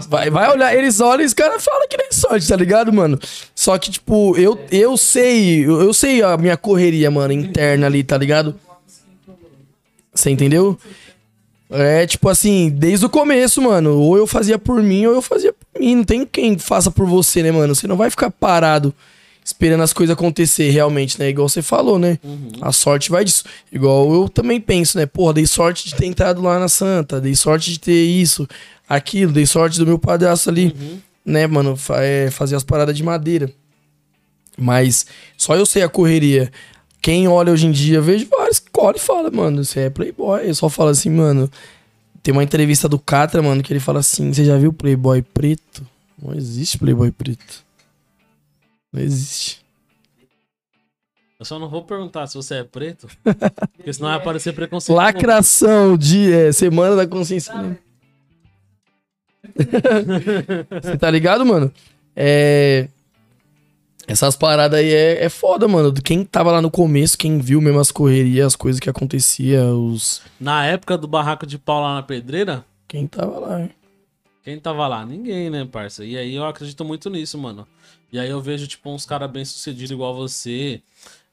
[0.07, 3.17] Vai, vai olhar, eles olham e os caras falam que nem sorte, tá ligado, mano?
[3.55, 8.15] Só que, tipo, eu, eu sei, eu sei a minha correria, mano, interna ali, tá
[8.15, 8.55] ligado?
[10.13, 10.77] Você entendeu?
[11.71, 15.53] É, tipo assim, desde o começo, mano, ou eu fazia por mim ou eu fazia
[15.53, 15.95] por mim.
[15.95, 17.73] Não tem quem faça por você, né, mano?
[17.73, 18.93] Você não vai ficar parado
[19.43, 21.29] esperando as coisas acontecer realmente, né?
[21.29, 22.19] Igual você falou, né?
[22.23, 22.51] Uhum.
[22.61, 23.43] A sorte vai disso.
[23.71, 25.05] Igual eu também penso, né?
[25.05, 28.47] Porra, dei sorte de ter entrado lá na Santa, dei sorte de ter isso,
[28.87, 30.99] aquilo, dei sorte do meu padrasto ali, Uhum.
[31.25, 31.77] né, mano?
[31.97, 33.51] É, fazer as paradas de madeira.
[34.57, 35.05] Mas
[35.37, 36.51] só eu sei a correria.
[37.01, 40.47] Quem olha hoje em dia, vejo vários que olham e fala, mano, você é playboy.
[40.47, 41.49] Eu só falo assim, mano.
[42.21, 45.87] Tem uma entrevista do Catra, mano, que ele fala assim: você já viu playboy preto?
[46.21, 47.63] Não existe playboy preto.
[48.91, 49.63] Não existe.
[51.39, 53.07] Eu só não vou perguntar se você é preto,
[53.77, 54.97] porque senão vai aparecer preconceito.
[54.97, 57.53] Lacração de é, Semana da Consciência.
[60.81, 61.71] Você tá ligado, mano?
[62.15, 62.87] É.
[64.07, 65.93] Essas paradas aí é, é foda, mano.
[65.93, 70.21] Quem tava lá no começo, quem viu mesmo as correrias, as coisas que acontecia, os.
[70.39, 73.69] Na época do barraco de pau lá na pedreira, Quem tava lá, hein?
[74.43, 75.05] quem tava lá?
[75.05, 76.03] Ninguém, né, parça?
[76.03, 77.67] E aí eu acredito muito nisso, mano.
[78.11, 80.81] E aí eu vejo, tipo, uns caras bem sucedidos igual você.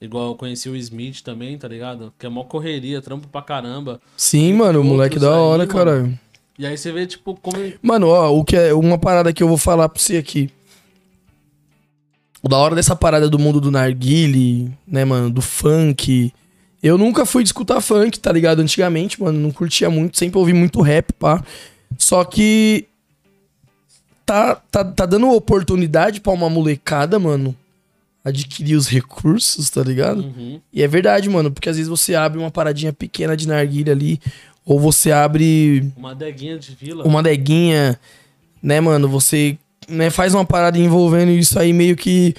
[0.00, 2.12] Igual eu conheci o Smith também, tá ligado?
[2.18, 4.00] Que é mó correria, trampo pra caramba.
[4.16, 5.72] Sim, mano, o moleque da hora, mano.
[5.72, 6.18] caralho.
[6.58, 7.58] E aí você vê, tipo, como.
[7.82, 10.50] Mano, ó, o que é uma parada que eu vou falar pra você aqui.
[12.42, 16.32] O da hora dessa parada do mundo do narguile, né, mano, do funk.
[16.82, 18.60] Eu nunca fui de escutar funk, tá ligado?
[18.60, 21.42] Antigamente, mano, não curtia muito, sempre ouvi muito rap, pá.
[21.98, 22.86] Só que
[24.26, 27.54] tá, tá, tá dando oportunidade pra uma molecada, mano,
[28.24, 30.20] adquirir os recursos, tá ligado?
[30.22, 30.60] Uhum.
[30.72, 34.20] E é verdade, mano, porque às vezes você abre uma paradinha pequena de narguilha ali,
[34.64, 37.04] ou você abre Uma deguinha de vila.
[37.04, 37.98] uma deguinha,
[38.60, 39.08] né, mano?
[39.08, 39.56] Você
[39.88, 42.34] né, faz uma parada envolvendo isso aí meio que.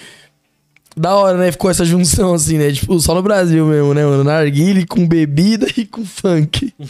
[0.93, 1.51] Da hora, né?
[1.51, 2.71] Ficou essa junção assim, né?
[2.71, 4.23] Tipo, só no Brasil mesmo, né, mano?
[4.23, 6.73] Narguile com bebida e com funk.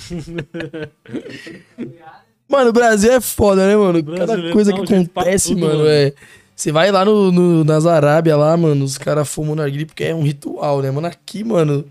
[2.49, 4.03] mano, o Brasil é foda, né, mano?
[4.03, 5.89] Cada coisa que um jeito pra acontece, tudo, mano, mano.
[5.89, 6.13] é.
[6.55, 10.15] Você vai lá no, no- nas Arábia lá, mano, os caras fumam narguilé porque é
[10.15, 11.05] um ritual, né, mano?
[11.07, 11.85] Aqui, mano.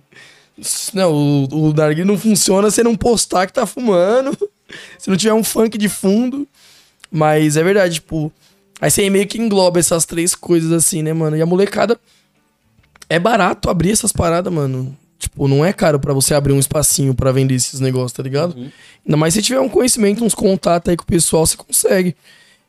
[0.93, 4.37] Não, o, o narguilé não funciona se não postar que tá fumando.
[4.99, 6.45] Se não tiver um funk de fundo.
[7.09, 8.33] Mas é verdade, tipo.
[8.81, 11.37] Aí você meio que engloba essas três coisas assim, né, mano?
[11.37, 11.97] E a molecada.
[13.09, 14.97] É barato abrir essas paradas, mano.
[15.19, 18.57] Tipo, não é caro pra você abrir um espacinho pra vender esses negócios, tá ligado?
[18.57, 18.71] Uhum.
[19.05, 22.15] Ainda mais se tiver um conhecimento, uns contatos aí com o pessoal, você consegue.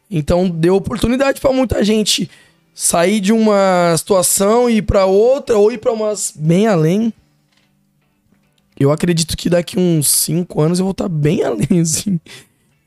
[0.09, 2.29] Então deu oportunidade pra muita gente
[2.73, 7.13] sair de uma situação e ir pra outra, ou ir pra umas bem além.
[8.79, 12.19] Eu acredito que daqui uns 5 anos eu vou estar bem além, assim.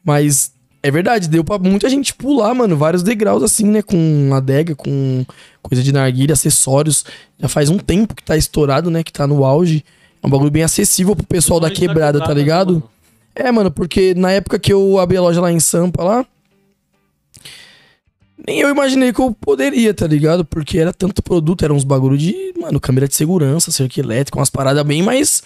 [0.05, 0.53] Mas
[0.83, 3.83] é verdade, deu pra muita gente pular, mano, vários degraus assim, né?
[3.83, 5.25] Com adega, com
[5.63, 7.05] coisa de narguilha, acessórios.
[7.39, 9.03] Já faz um tempo que tá estourado, né?
[9.03, 9.85] Que tá no auge.
[10.23, 12.75] É um bagulho bem acessível pro pessoal da Principalmente quebrada, tá ligado?
[12.75, 12.91] mano.
[13.35, 16.27] É, mano, porque na época que eu abri a loja lá em Sampa lá,
[18.47, 20.45] nem eu imaginei que eu poderia, tá ligado?
[20.45, 24.51] Porque era tanto produto, eram uns bagulho de, mano, câmera de segurança, cerca elétrica, umas
[24.51, 25.43] paradas bem mais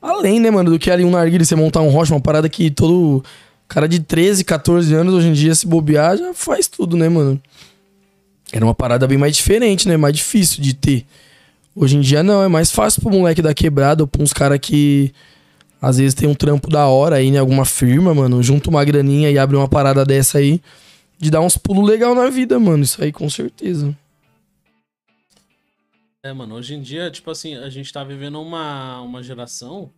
[0.00, 2.70] além, né, mano, do que ali um narguilha, você montar um rocha, uma parada que
[2.70, 3.22] todo
[3.68, 7.40] cara de 13, 14 anos hoje em dia se bobear já faz tudo, né, mano?
[8.50, 9.96] Era uma parada bem mais diferente, né?
[9.96, 11.06] Mais difícil de ter.
[11.74, 14.58] Hoje em dia não, é mais fácil pro moleque da quebrada ou pra uns caras
[14.58, 15.12] que
[15.80, 19.30] às vezes tem um trampo da hora aí em alguma firma, mano, junta uma graninha
[19.30, 20.60] e abre uma parada dessa aí,
[21.18, 22.82] de dar uns pulos legal na vida, mano.
[22.82, 23.96] Isso aí com certeza.
[26.22, 29.92] É, mano, hoje em dia, tipo assim, a gente tá vivendo uma, uma geração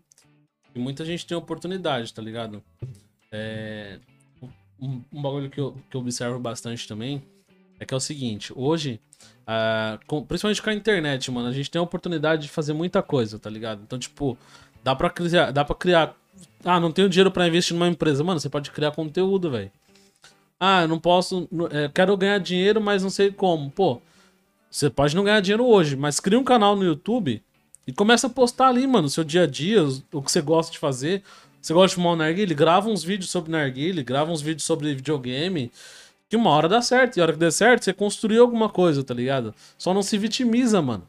[0.72, 2.62] que muita gente tem oportunidade, tá ligado?
[3.32, 3.98] É,
[4.80, 7.22] um, um bagulho que eu, que eu observo bastante também
[7.78, 9.00] é que é o seguinte, hoje,
[10.06, 13.38] com- principalmente com a internet, mano, a gente tem a oportunidade de fazer muita coisa,
[13.38, 13.82] tá ligado?
[13.82, 14.36] Então, tipo,
[14.84, 16.14] dá pra criar, dá pra criar.
[16.64, 18.22] Ah, não tenho dinheiro pra investir numa empresa.
[18.22, 19.70] Mano, você pode criar conteúdo, velho.
[20.58, 21.48] Ah, não posso.
[21.70, 23.70] é, quero ganhar dinheiro, mas não sei como.
[23.70, 24.00] Pô,
[24.70, 27.42] você pode não ganhar dinheiro hoje, mas cria um canal no YouTube
[27.86, 30.70] e começa a postar ali, mano, o seu dia a dia, o que você gosta
[30.70, 31.22] de fazer.
[31.60, 32.54] Você gosta de fumar um narguile?
[32.54, 35.70] Grava uns vídeos sobre narguile, grava uns vídeos sobre videogame.
[36.28, 37.16] Que uma hora dá certo.
[37.16, 39.54] E a hora que der certo, você construiu alguma coisa, tá ligado?
[39.76, 41.06] Só não se vitimiza, mano.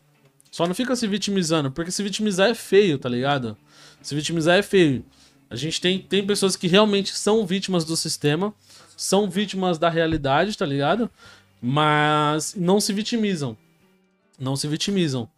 [0.52, 3.58] Só não fica se vitimizando, porque se vitimizar é feio, tá ligado?
[4.02, 5.06] Se vitimizar é feio.
[5.50, 8.54] A gente tem, tem pessoas que realmente são vítimas do sistema,
[8.98, 11.10] são vítimas da realidade, tá ligado?
[11.62, 13.58] Mas não se vitimizam.
[14.38, 15.30] Não se vitimizam.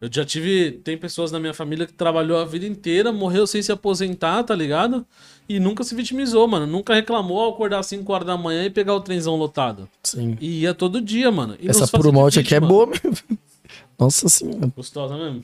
[0.00, 0.72] Eu já tive.
[0.84, 4.54] Tem pessoas na minha família que trabalhou a vida inteira, morreu sem se aposentar, tá
[4.54, 5.06] ligado?
[5.48, 6.66] E nunca se vitimizou, mano.
[6.66, 9.88] Nunca reclamou ao acordar às 5 horas da manhã e pegar o trenzão lotado.
[10.02, 10.36] Sim.
[10.40, 11.56] E ia todo dia, mano.
[11.60, 13.16] E Essa puro malte aqui é boa mesmo.
[13.98, 14.70] Nossa senhora.
[14.76, 15.42] Gostosa mesmo.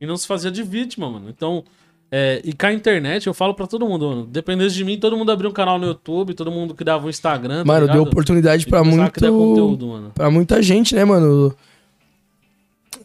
[0.00, 1.28] E não se fazia de vítima, mano.
[1.28, 1.62] Então,
[2.10, 4.26] é, e com a internet, eu falo pra todo mundo, mano.
[4.26, 7.58] Dependesse de mim, todo mundo abria um canal no YouTube, todo mundo criava um Instagram.
[7.58, 8.08] tá Mano, deu ligado?
[8.08, 10.12] oportunidade E pra começava a muito.
[10.14, 11.54] Pra muita gente, né, mano?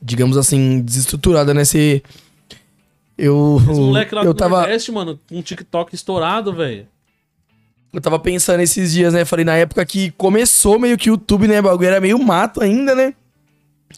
[0.06, 1.64] Digamos assim, desestruturada, né?
[1.64, 2.04] Você.
[3.18, 3.58] Eu.
[3.62, 4.60] Esse moleque lá eu do tava.
[4.60, 6.88] Nordeste, mano, com um TikTok estourado, velho.
[7.94, 9.24] Eu tava pensando esses dias, né?
[9.24, 11.60] Falei, na época que começou meio que o YouTube, né?
[11.60, 13.14] O bagulho era meio mato ainda, né?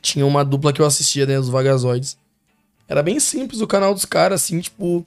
[0.02, 1.40] Tinha uma dupla que eu assistia, né?
[1.40, 2.18] Os Vagazoides.
[2.88, 5.06] Era bem simples o canal dos caras, assim, tipo.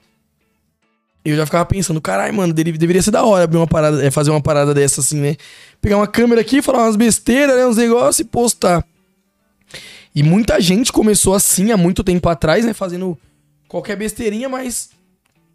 [1.25, 4.31] Eu já ficava pensando, caralho, mano, deveria ser da hora abrir uma parada, é, fazer
[4.31, 5.37] uma parada dessa, assim, né?
[5.81, 7.67] Pegar uma câmera aqui, falar umas besteiras, né?
[7.67, 8.85] Uns negócios e postar.
[10.19, 12.73] E muita gente começou assim há muito tempo atrás, né?
[12.73, 13.17] Fazendo
[13.69, 14.91] qualquer besteirinha, mas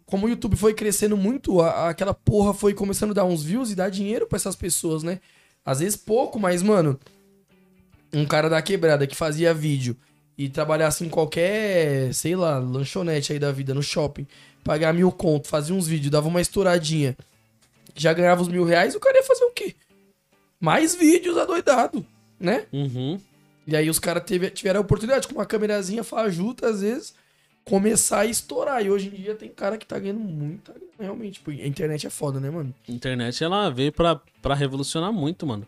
[0.06, 3.70] como o YouTube foi crescendo muito, a- aquela porra foi começando a dar uns views
[3.70, 5.20] e dar dinheiro pra essas pessoas, né?
[5.66, 6.98] Às vezes pouco, mas, mano,
[8.10, 9.94] um cara da quebrada que fazia vídeo
[10.38, 14.26] e trabalhasse em qualquer, sei lá, lanchonete aí da vida, no shopping,
[14.64, 17.14] pagar mil conto, fazia uns vídeos, dava uma estouradinha,
[17.94, 19.74] já ganhava os mil reais, o cara ia fazer o quê?
[20.58, 22.02] Mais vídeos adoidado,
[22.40, 22.64] né?
[22.72, 23.20] Uhum.
[23.66, 24.22] E aí os caras
[24.54, 27.14] tiveram a oportunidade, com uma câmerazinha fajuta, às vezes,
[27.64, 28.84] começar a estourar.
[28.84, 31.34] E hoje em dia tem cara que tá ganhando muita grana, realmente.
[31.34, 32.74] Tipo, a internet é foda, né, mano?
[32.88, 35.66] A internet, ela veio pra, pra revolucionar muito, mano.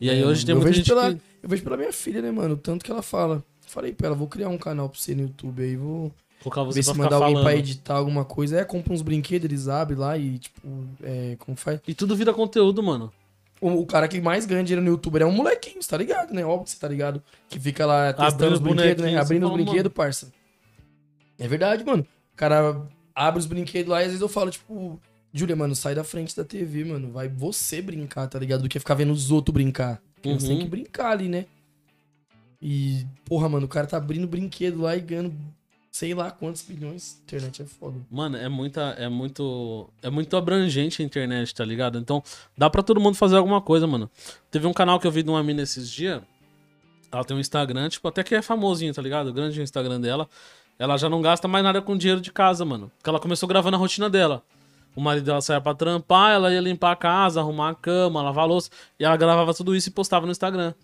[0.00, 1.20] E aí É, hoje tem muita gente pela, que...
[1.42, 2.54] Eu vejo pela minha filha, né, mano?
[2.54, 3.44] O tanto que ela fala.
[3.66, 6.78] Falei pra ela, vou criar um canal pra você no YouTube aí, vou Colocar você
[6.78, 7.44] ver se mandar alguém falando.
[7.44, 8.60] pra editar alguma coisa.
[8.60, 10.60] É, compra uns brinquedos, eles abrem lá e, tipo,
[11.02, 11.80] é, como faz?
[11.86, 13.12] E tudo vira conteúdo, mano.
[13.60, 16.44] O, cara que mais ganha dinheiro no YouTube é um molequinho, você tá ligado, né?
[16.44, 17.22] Óbvio que você tá ligado.
[17.48, 19.18] Que fica lá testando Abrindo os os brinquedos, né?
[19.18, 20.32] Abrindo os brinquedos, parça.
[21.38, 22.06] É verdade, mano.
[22.32, 22.82] O cara
[23.14, 25.00] abre os brinquedos lá e às vezes eu falo, tipo,
[25.32, 27.10] Júlia, mano, sai da frente da TV, mano.
[27.10, 28.62] Vai você brincar, tá ligado?
[28.62, 30.02] Do que ficar vendo os outros brincar.
[30.14, 30.62] Porque Você tem Uhum.
[30.62, 31.46] que brincar ali, né?
[32.60, 35.34] E, porra, mano, o cara tá abrindo brinquedo lá e ganhando
[35.96, 37.18] sei lá quantos bilhões.
[37.24, 37.96] Internet é foda.
[38.10, 41.98] Mano, é muita, é muito, é muito abrangente a internet, tá ligado?
[41.98, 42.22] Então,
[42.56, 44.10] dá pra todo mundo fazer alguma coisa, mano.
[44.50, 46.20] Teve um canal que eu vi de uma mina esses dias.
[47.10, 49.32] Ela tem um Instagram, tipo, até que é famosinho, tá ligado?
[49.32, 50.28] Grande o Instagram dela.
[50.78, 52.92] Ela já não gasta mais nada com dinheiro de casa, mano.
[52.98, 54.42] Porque ela começou gravando a rotina dela.
[54.94, 58.44] O marido dela saía pra trampar, ela ia limpar a casa, arrumar a cama, lavar
[58.44, 58.68] a louça.
[59.00, 60.74] E ela gravava tudo isso e postava no Instagram.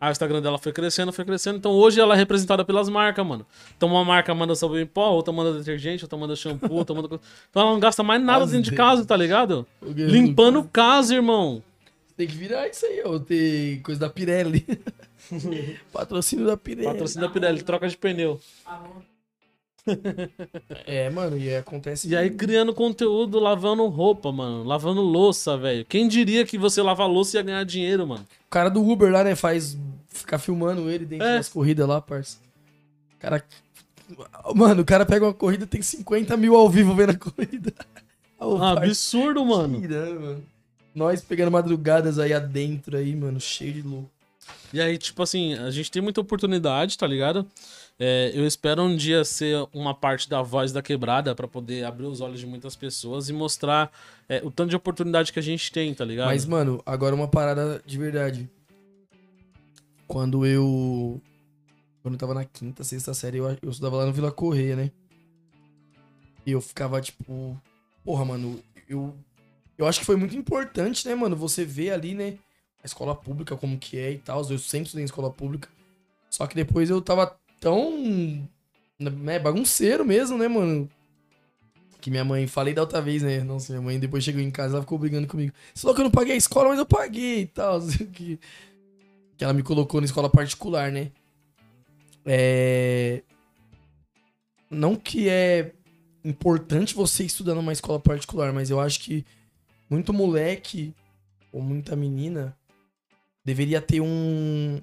[0.00, 1.56] Aí o Instagram dela foi crescendo, foi crescendo.
[1.58, 3.46] Então hoje ela é representada pelas marcas, mano.
[3.76, 7.08] Então uma marca manda sabão em pó, outra manda detergente, outra manda shampoo, outra manda.
[7.50, 9.66] Então ela não gasta mais nada As dentro de casa, tá ligado?
[9.82, 11.62] Guerreiro Limpando do- casa, irmão.
[12.16, 13.18] Tem que virar isso aí, ó.
[13.18, 14.64] Ter coisa da Pirelli.
[15.92, 16.86] Patrocínio da Pirelli.
[16.88, 18.40] Patrocínio da Pirelli, troca de pneu.
[20.86, 22.08] É, mano, e acontece.
[22.08, 24.64] E aí criando conteúdo, lavando roupa, mano.
[24.64, 25.84] Lavando louça, velho.
[25.84, 28.24] Quem diria que você lavar louça ia ganhar dinheiro, mano?
[28.46, 29.76] O cara do Uber lá, né, faz.
[30.08, 31.36] Ficar filmando ele dentro É.
[31.36, 32.38] das corridas lá, parça.
[33.18, 33.44] Cara.
[34.54, 37.72] Mano, o cara pega uma corrida tem 50 mil ao vivo vendo a corrida.
[38.38, 39.80] Ô, Ah, absurdo, mano.
[39.80, 40.44] tirando, mano.
[40.94, 44.08] Nós pegando madrugadas aí adentro aí, mano, cheio de louco.
[44.72, 47.46] E aí, tipo assim, a gente tem muita oportunidade, tá ligado?
[47.98, 52.04] É, eu espero um dia ser uma parte da voz da quebrada pra poder abrir
[52.04, 53.90] os olhos de muitas pessoas e mostrar
[54.28, 56.26] é, o tanto de oportunidade que a gente tem, tá ligado?
[56.26, 58.50] Mas, mano, agora uma parada de verdade.
[60.06, 61.20] Quando eu.
[62.02, 64.90] Quando eu tava na quinta, sexta série, eu, eu estudava lá no Vila Correia, né?
[66.44, 67.60] E eu ficava tipo.
[68.04, 69.16] Porra, mano, eu.
[69.78, 71.34] Eu acho que foi muito importante, né, mano?
[71.36, 72.38] Você ver ali, né?
[72.82, 74.40] A escola pública, como que é e tal.
[74.50, 75.68] Eu sempre estudei em escola pública.
[76.30, 78.48] Só que depois eu tava tão.
[78.98, 80.88] Né, bagunceiro mesmo, né, mano?
[82.00, 83.40] Que minha mãe, falei da outra vez, né?
[83.42, 85.52] Nossa, minha mãe depois chegou em casa, ela ficou brigando comigo.
[85.74, 87.80] Você falou que eu não paguei a escola, mas eu paguei e tal.
[88.12, 88.38] Que,
[89.36, 91.10] que ela me colocou na escola particular, né?
[92.24, 93.22] É.
[94.70, 95.72] Não que é
[96.24, 99.24] importante você estudar numa escola particular, mas eu acho que
[99.88, 100.92] muito moleque
[101.52, 102.56] ou muita menina
[103.44, 104.80] deveria ter um.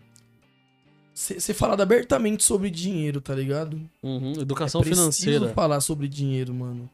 [1.23, 3.81] Ser falado abertamente sobre dinheiro, tá ligado?
[4.01, 5.53] Uhum, Educação é preciso financeira.
[5.53, 6.89] falar sobre dinheiro, mano.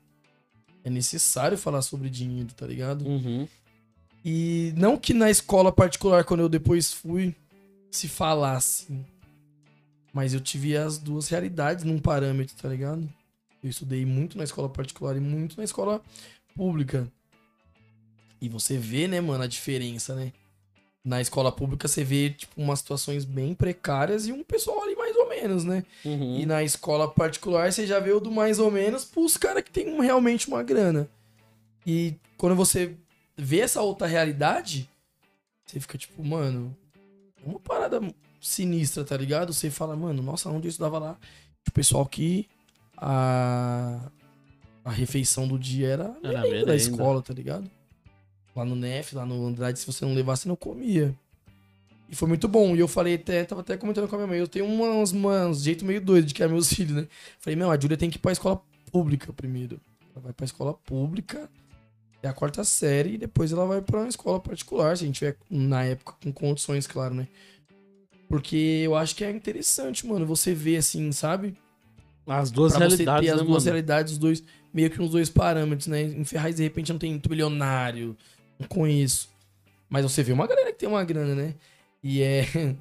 [0.84, 3.08] É necessário falar sobre dinheiro, tá ligado?
[3.08, 3.48] Uhum.
[4.24, 7.36] E não que na escola particular, quando eu depois fui,
[7.90, 8.88] se falasse.
[10.14, 13.10] Mas eu tive as duas realidades num parâmetro, tá ligado?
[13.64, 16.02] Eu estudei muito na escola particular e muito na escola
[16.56, 17.12] pública.
[18.40, 20.32] E você vê, né, mano, a diferença, né?
[21.04, 25.16] Na escola pública você vê, tipo, umas situações bem precárias e um pessoal ali mais
[25.16, 25.84] ou menos, né?
[26.04, 26.40] Uhum.
[26.40, 29.72] E na escola particular você já vê o do mais ou menos pros caras que
[29.72, 31.10] tem realmente uma grana.
[31.88, 32.96] E quando você
[33.38, 34.90] vê essa outra realidade,
[35.66, 36.76] você fica tipo, mano,
[37.44, 38.02] uma parada
[38.42, 39.54] sinistra, tá ligado?
[39.54, 41.18] Você fala, mano, nossa, onde eu estudava lá?
[41.68, 42.48] O pessoal que
[42.98, 44.10] a,
[44.84, 46.16] a refeição do dia era,
[46.58, 47.70] Era da escola, tá ligado?
[48.60, 51.16] Lá no NEF, lá no Andrade, se você não levasse, você não comia.
[52.10, 52.76] E foi muito bom.
[52.76, 55.64] E eu falei até, tava até comentando com a minha mãe, eu tenho umas, umas
[55.64, 57.08] jeito meio doido de criar meus filhos, né?
[57.40, 59.80] Falei, meu, a Júlia tem que ir pra escola pública primeiro.
[60.14, 61.50] Ela vai pra escola pública,
[62.22, 65.20] é a quarta série, e depois ela vai pra uma escola particular, se a gente
[65.20, 67.28] tiver, na época, com condições, claro, né?
[68.28, 71.56] Porque eu acho que é interessante, mano, você ver assim, sabe?
[72.28, 73.74] As duas pra você ter realidades, as né, duas mano?
[73.74, 74.44] realidades, os dois,
[74.74, 76.02] meio que uns dois parâmetros, né?
[76.02, 78.18] Em Ferraz, de repente, não tem muito milionário,
[78.60, 79.30] não conheço.
[79.90, 81.56] Mas você vê uma galera que tem uma grana, né?
[82.04, 82.46] E é.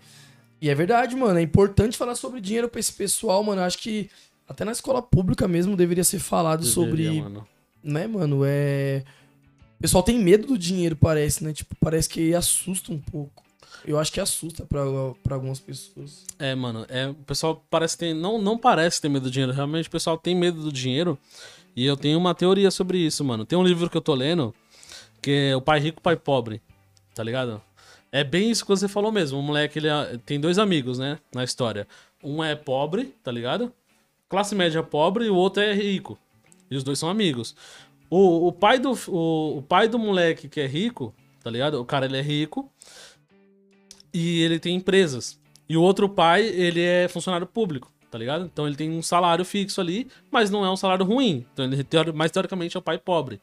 [0.60, 1.38] E é verdade, mano.
[1.38, 3.60] É importante falar sobre dinheiro pra esse pessoal, mano.
[3.60, 4.10] Eu acho que
[4.48, 7.04] até na escola pública mesmo deveria ser falado sobre.
[7.04, 7.48] Deveria, mano.
[7.80, 8.40] Né, mano?
[8.44, 9.04] É.
[9.78, 11.52] O pessoal tem medo do dinheiro, parece, né?
[11.52, 13.44] Tipo, parece que assusta um pouco.
[13.84, 14.80] Eu acho que assusta pra
[15.34, 16.24] algumas pessoas.
[16.38, 18.12] É, mano, é, o pessoal parece ter.
[18.12, 21.16] Não, não parece ter medo do dinheiro, realmente o pessoal tem medo do dinheiro.
[21.76, 23.46] E eu tenho uma teoria sobre isso, mano.
[23.46, 24.52] Tem um livro que eu tô lendo,
[25.20, 26.60] que é O Pai Rico, Pai Pobre.
[27.14, 27.60] Tá ligado?
[28.10, 29.38] É bem isso que você falou mesmo.
[29.38, 31.18] O moleque, ele é- tem dois amigos, né?
[31.34, 31.86] Na história.
[32.22, 33.72] Um é pobre, tá ligado?
[34.28, 36.18] Classe média pobre e o outro é rico.
[36.70, 37.54] E os dois são amigos.
[38.10, 41.80] O, o, pai do, o, o pai do moleque que é rico, tá ligado?
[41.80, 42.70] O cara, ele é rico.
[44.12, 45.38] E ele tem empresas.
[45.68, 48.46] E o outro pai, ele é funcionário público, tá ligado?
[48.46, 51.44] Então ele tem um salário fixo ali, mas não é um salário ruim.
[51.52, 53.40] Então ele, mais teoricamente, é o pai pobre.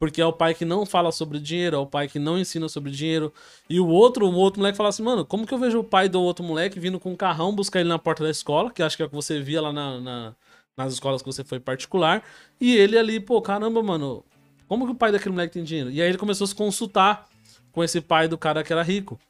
[0.00, 2.70] Porque é o pai que não fala sobre dinheiro, é o pai que não ensina
[2.70, 3.32] sobre dinheiro.
[3.68, 6.08] E o outro, o outro moleque fala assim, mano, como que eu vejo o pai
[6.08, 8.96] do outro moleque vindo com um carrão buscar ele na porta da escola, que acho
[8.96, 10.34] que é o que você via lá na- na,
[10.74, 12.24] nas escolas que você foi particular,
[12.58, 14.24] e ele ali, pô, caramba, mano,
[14.66, 15.90] como que o pai daquele moleque tem dinheiro?
[15.90, 17.28] E aí ele começou a se consultar
[17.70, 19.20] com esse pai do cara que era rico.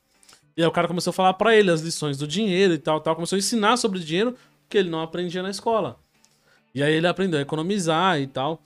[0.57, 3.01] E aí o cara começou a falar pra ele as lições do dinheiro e tal,
[3.01, 3.17] tal.
[3.17, 4.37] Começou a ensinar sobre dinheiro
[4.69, 5.99] que ele não aprendia na escola.
[6.73, 8.63] E aí ele aprendeu a economizar e tal.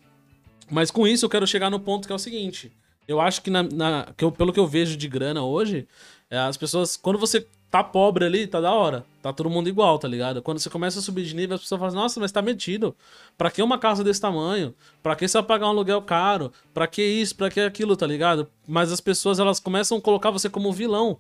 [0.71, 2.73] Mas com isso eu quero chegar no ponto que é o seguinte.
[3.07, 5.87] Eu acho que, na, na- que eu- pelo que eu vejo de grana hoje,
[6.31, 6.97] é, as pessoas.
[6.97, 9.05] Quando você tá pobre ali, tá da hora.
[9.21, 10.41] Tá todo mundo igual, tá ligado?
[10.41, 12.95] Quando você começa a subir de nível, as pessoas falam, nossa, mas tá metido.
[13.37, 14.75] Pra que uma casa desse tamanho?
[15.03, 16.53] Pra que você vai pagar um aluguel caro?
[16.73, 17.35] Pra que isso?
[17.35, 18.49] Pra que aquilo, tá ligado?
[18.67, 21.19] Mas as pessoas, elas começam a colocar você como vilão.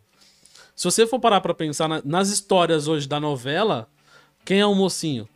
[0.76, 3.88] Se você for parar pra pensar na- nas histórias hoje da novela,
[4.44, 5.28] quem é o mocinho?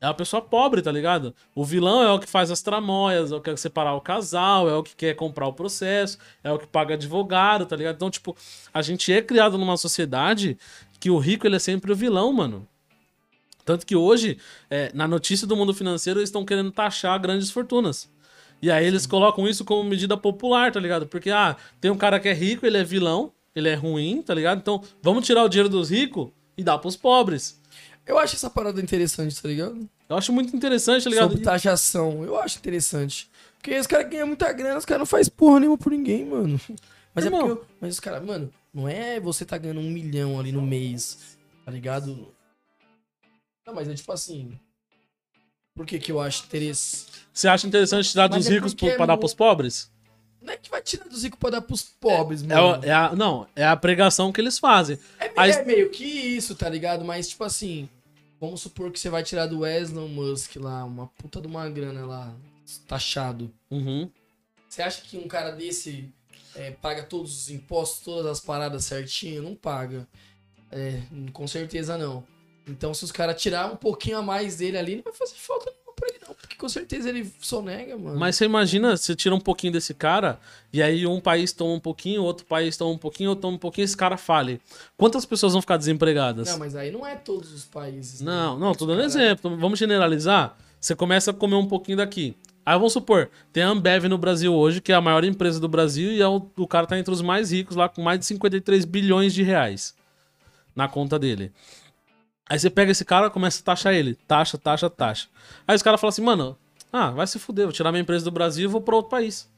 [0.00, 1.34] É uma pessoa pobre, tá ligado?
[1.54, 4.68] O vilão é o que faz as tramóias, é o que quer separar o casal,
[4.68, 7.96] é o que quer comprar o processo, é o que paga advogado, tá ligado?
[7.96, 8.36] Então, tipo,
[8.74, 10.58] a gente é criado numa sociedade
[11.00, 12.68] que o rico ele é sempre o vilão, mano.
[13.64, 14.38] Tanto que hoje,
[14.70, 18.08] é, na notícia do mundo financeiro, eles estão querendo taxar grandes fortunas.
[18.60, 21.06] E aí eles colocam isso como medida popular, tá ligado?
[21.06, 24.34] Porque, ah, tem um cara que é rico, ele é vilão, ele é ruim, tá
[24.34, 24.58] ligado?
[24.58, 27.60] Então, vamos tirar o dinheiro dos ricos e dar pros pobres.
[28.06, 29.88] Eu acho essa parada interessante, tá ligado?
[30.08, 31.30] Eu acho muito interessante, tá ligado?
[31.30, 32.22] Sobre taxação.
[32.24, 33.28] Eu acho interessante.
[33.58, 36.60] Porque os caras ganham muita grana, os caras não fazem porra nenhuma por ninguém, mano.
[37.14, 37.48] Mas é Irmão.
[37.48, 37.62] porque.
[37.62, 41.36] eu- Mas os caras, mano, não é você tá ganhando um milhão ali no mês,
[41.64, 42.28] tá ligado?
[43.66, 44.58] Não, mas é tipo assim.
[45.74, 47.06] Por que que eu acho interesse?
[47.32, 49.90] Você acha interessante tirar Mas dos é ricos é pra dar pros pobres?
[50.40, 52.84] Não é que vai tirar dos ricos pra dar pros pobres, É, mano.
[52.84, 54.96] é a, não, é a pregação que eles fazem.
[55.18, 57.04] É, Aí- é meio que isso, tá ligado?
[57.04, 57.88] Mas, tipo assim,
[58.40, 62.06] vamos supor que você vai tirar do Elon Musk lá, uma puta de uma grana
[62.06, 62.34] lá,
[62.86, 63.52] taxado.
[63.70, 64.10] Uhum.
[64.68, 66.12] Você acha que um cara desse
[66.54, 69.42] é, paga todos os impostos, todas as paradas certinho?
[69.42, 70.06] Não paga.
[70.70, 71.00] É,
[71.32, 72.24] com certeza não.
[72.66, 75.72] Então, se os caras tirar um pouquinho a mais dele ali, não vai fazer falta
[76.56, 78.18] Porque com certeza ele sonega, mano.
[78.18, 80.40] Mas você imagina, você tira um pouquinho desse cara,
[80.72, 83.58] e aí um país toma um pouquinho, outro país toma um pouquinho, outro toma um
[83.58, 84.60] pouquinho, esse cara fale.
[84.96, 86.48] Quantas pessoas vão ficar desempregadas?
[86.48, 88.22] Não, mas aí não é todos os países.
[88.22, 88.32] né?
[88.32, 89.56] Não, não, tô dando cara- exemplo.
[89.58, 90.56] Vamos generalizar.
[90.80, 92.34] Você começa a comer um pouquinho daqui.
[92.64, 95.68] Aí vamos supor, tem a Ambev no Brasil hoje, que é a maior empresa do
[95.68, 98.26] Brasil, e é o, o cara tá entre os mais ricos lá, com mais de
[98.26, 99.94] 53 bilhões de reais
[100.74, 101.52] na conta dele.
[102.48, 104.14] Aí você pega esse cara começa a taxar ele.
[104.26, 105.28] Taxa, taxa, taxa.
[105.66, 106.56] Aí os caras falam assim, mano,
[106.92, 109.48] ah, vai se fuder, vou tirar minha empresa do Brasil e vou pra outro país.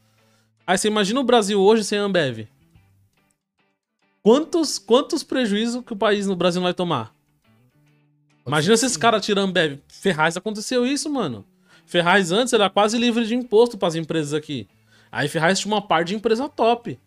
[0.67, 2.49] Aí você imagina o Brasil hoje sem a Ambev.
[4.23, 7.15] Quantos, quantos prejuízos que o país no Brasil vai tomar?
[8.47, 9.79] Imagina se esse cara tira a Ambev.
[9.89, 11.45] Ferraz aconteceu isso, mano.
[11.87, 14.69] Ferraz antes era quase livre de imposto pras empresas aqui.
[15.13, 16.93] Aí Ferraz tinha uma parte de empresa top.
[16.93, 16.99] O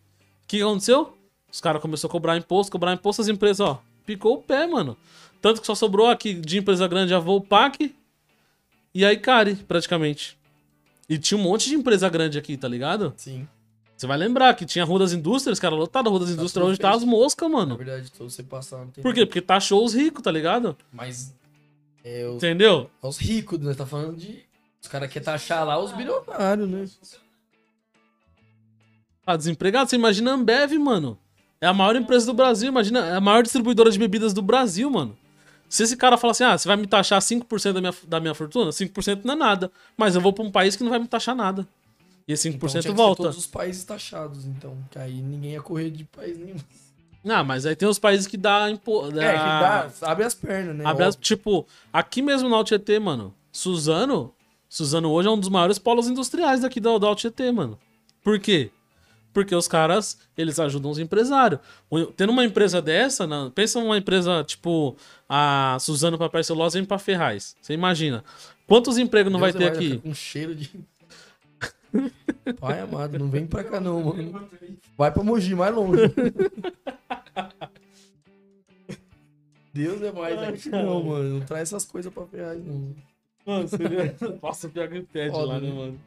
[0.47, 1.17] que aconteceu?
[1.51, 4.97] Os caras começaram a cobrar imposto, cobrar imposto, as empresas, ó, picou o pé, mano.
[5.41, 7.93] Tanto que só sobrou aqui de empresa grande a Volpac
[8.93, 10.37] e a Icari, praticamente.
[11.09, 13.13] E tinha um monte de empresa grande aqui, tá ligado?
[13.17, 13.47] Sim.
[13.97, 16.53] Você vai lembrar que tinha a Rua das Indústrias, cara, lotada a Rua das Indústrias,
[16.53, 17.77] tudo hoje tá as moscas, Na mano.
[17.77, 19.25] verdade, todo você passar não tem Por quê?
[19.25, 20.75] Porque taxou os ricos, tá ligado?
[20.91, 21.35] Mas
[22.03, 22.89] é os, Entendeu?
[23.01, 23.73] é os ricos, né?
[23.73, 24.43] Tá falando de.
[24.81, 26.85] Os caras querem taxar lá os bilionários, né?
[29.25, 31.17] Ah, desempregado, você imagina a Ambev, mano.
[31.59, 34.89] É a maior empresa do Brasil, imagina, é a maior distribuidora de bebidas do Brasil,
[34.89, 35.15] mano.
[35.71, 38.33] Se esse cara falar assim, ah, você vai me taxar 5% da minha, da minha
[38.35, 39.71] fortuna, 5% não é nada.
[39.95, 41.65] Mas eu vou pra um país que não vai me taxar nada.
[42.27, 43.23] E esse 5% Então, tinha que ser volta.
[43.23, 44.77] todos os países taxados, então.
[44.91, 46.57] Que aí ninguém ia correr de país nenhum.
[47.25, 49.17] Ah, mas aí tem os países que dá imposto.
[49.19, 50.83] É, que dá, abre as pernas, né?
[50.85, 53.33] Abre as- tipo, aqui mesmo no Altietê, mano.
[53.49, 54.33] Suzano.
[54.67, 57.77] Suzano hoje é um dos maiores polos industriais daqui do, do Altietê, mano.
[58.23, 58.71] Por quê?
[59.33, 61.59] Porque os caras, eles ajudam os empresários.
[61.89, 64.95] O- Tendo uma empresa dessa, na- pensa uma empresa tipo
[65.29, 67.55] a Suzano Papel e Celulose vem pra Ferraz.
[67.61, 68.23] Você imagina.
[68.67, 69.97] Quantos empregos não vai Deus ter é mais, aqui?
[69.99, 70.69] Com cheiro de.
[72.59, 74.49] Pai amado, não vem pra cá não, mano.
[74.97, 76.01] Vai pra Mogi, mais longe.
[79.73, 81.39] Deus é mais aqui não, mano.
[81.39, 82.93] Não traz essas coisas pra Ferraz, não.
[83.45, 84.15] Mano, seria...
[84.43, 85.73] Nossa, pior que pede Foda, lá, né, né?
[85.73, 85.99] mano?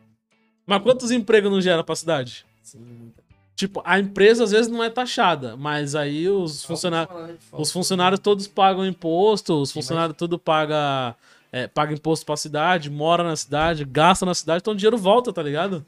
[0.66, 2.44] Mas quantos empregos não gera pra cidade?
[2.64, 3.12] Sim,
[3.56, 7.14] Tipo, a empresa às vezes não é taxada, mas aí os funcionários.
[7.52, 11.14] Os funcionários todos pagam imposto, os funcionários tudo paga,
[11.52, 15.32] é, paga imposto pra cidade, mora na cidade, gasta na cidade, então o dinheiro volta,
[15.32, 15.86] tá ligado?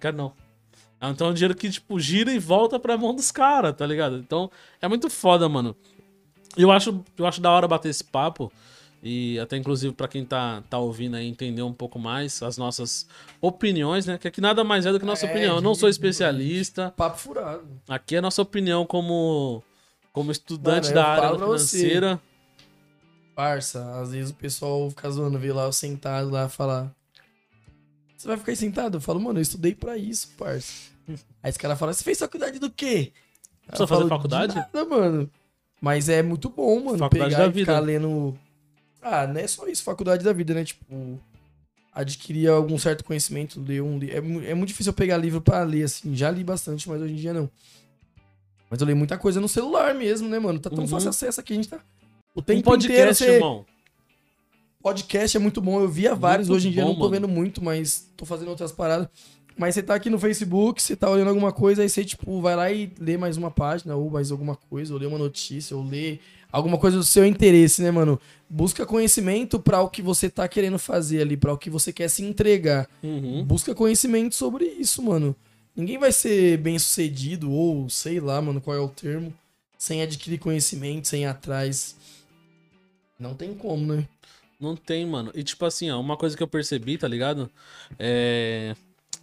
[0.00, 0.32] Quero não.
[1.02, 4.16] Então é um dinheiro que, tipo, gira e volta pra mão dos caras, tá ligado?
[4.16, 4.50] Então
[4.80, 5.76] é muito foda, mano.
[6.56, 8.50] Eu acho, eu acho da hora bater esse papo.
[9.02, 13.06] E até inclusive pra quem tá, tá ouvindo aí entender um pouco mais as nossas
[13.40, 14.18] opiniões, né?
[14.18, 15.56] Que aqui nada mais é do que nossa É, opinião.
[15.56, 16.92] Eu não sou especialista.
[16.96, 17.66] Papo furado.
[17.88, 19.62] Aqui é a nossa opinião como,
[20.12, 21.76] como estudante Mano, da área você.
[21.78, 22.20] financeira.
[23.34, 26.90] Parça, às vezes o pessoal fica zoando, vê lá eu sentado lá falar.
[28.16, 28.96] Você vai ficar aí sentado?
[28.96, 30.90] Eu falo, mano, eu estudei pra isso, parça.
[31.42, 33.12] Aí esse cara fala, você fez faculdade do quê?
[33.66, 34.54] Precisa fazer falo, faculdade?
[34.54, 35.30] De nada, mano.
[35.80, 38.36] Mas é muito bom, mano, Faculdade pegar e ficar lendo.
[39.08, 40.64] Ah, não é só isso, faculdade da vida, né?
[40.64, 41.20] Tipo,
[41.92, 45.62] adquirir algum certo conhecimento, ler um li- é, é muito difícil eu pegar livro pra
[45.62, 46.14] ler, assim.
[46.16, 47.48] Já li bastante, mas hoje em dia não.
[48.68, 50.58] Mas eu leio muita coisa no celular mesmo, né, mano?
[50.58, 50.88] Tá tão Uhum.
[50.88, 51.78] fácil acesso aqui, a gente tá.
[52.34, 53.30] O Um tempo inteiro podcast, você...
[53.34, 53.64] irmão.
[54.82, 55.80] Podcast é muito bom.
[55.80, 57.14] Eu via vários, Muito hoje em dia eu bom, não tô mano.
[57.14, 59.08] vendo muito, mas tô fazendo outras paradas.
[59.58, 62.54] Mas você tá aqui no Facebook, você tá olhando alguma coisa, aí você, tipo, vai
[62.54, 65.82] lá e lê mais uma página, ou mais alguma coisa, ou lê uma notícia, ou
[65.82, 66.18] lê
[66.50, 68.20] alguma coisa do seu interesse, né, mano?
[68.48, 72.08] Busca conhecimento pra o que você tá querendo fazer ali, pra o que você quer
[72.08, 72.88] se entregar.
[73.02, 73.44] Uhum.
[73.44, 75.34] Busca conhecimento sobre isso, mano.
[75.74, 79.34] Ninguém vai ser bem sucedido, ou sei lá, mano, qual é o termo,
[79.76, 81.96] sem adquirir conhecimento, sem ir atrás.
[83.18, 84.08] Não tem como, né?
[84.58, 85.30] Não tem, mano.
[85.34, 87.50] E tipo assim, ó, uma coisa que eu percebi, tá ligado?
[87.98, 88.74] É.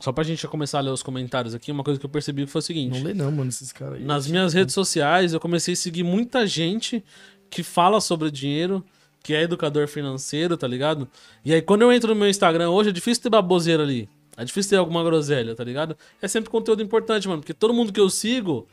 [0.04, 2.46] Só pra gente já começar a ler os comentários aqui, uma coisa que eu percebi
[2.46, 2.98] foi o seguinte.
[2.98, 4.04] Não lê não, mano, esses caras aí.
[4.04, 7.02] Nas minhas redes sociais, eu comecei a seguir muita gente
[7.50, 8.84] que fala sobre dinheiro,
[9.24, 11.08] que é educador financeiro, tá ligado?
[11.46, 14.10] E aí, quando eu entro no meu Instagram hoje, é difícil ter baboseira ali.
[14.36, 15.96] É difícil ter alguma groselha, tá ligado?
[16.22, 17.40] É sempre conteúdo importante, mano.
[17.40, 18.68] Porque todo mundo que eu sigo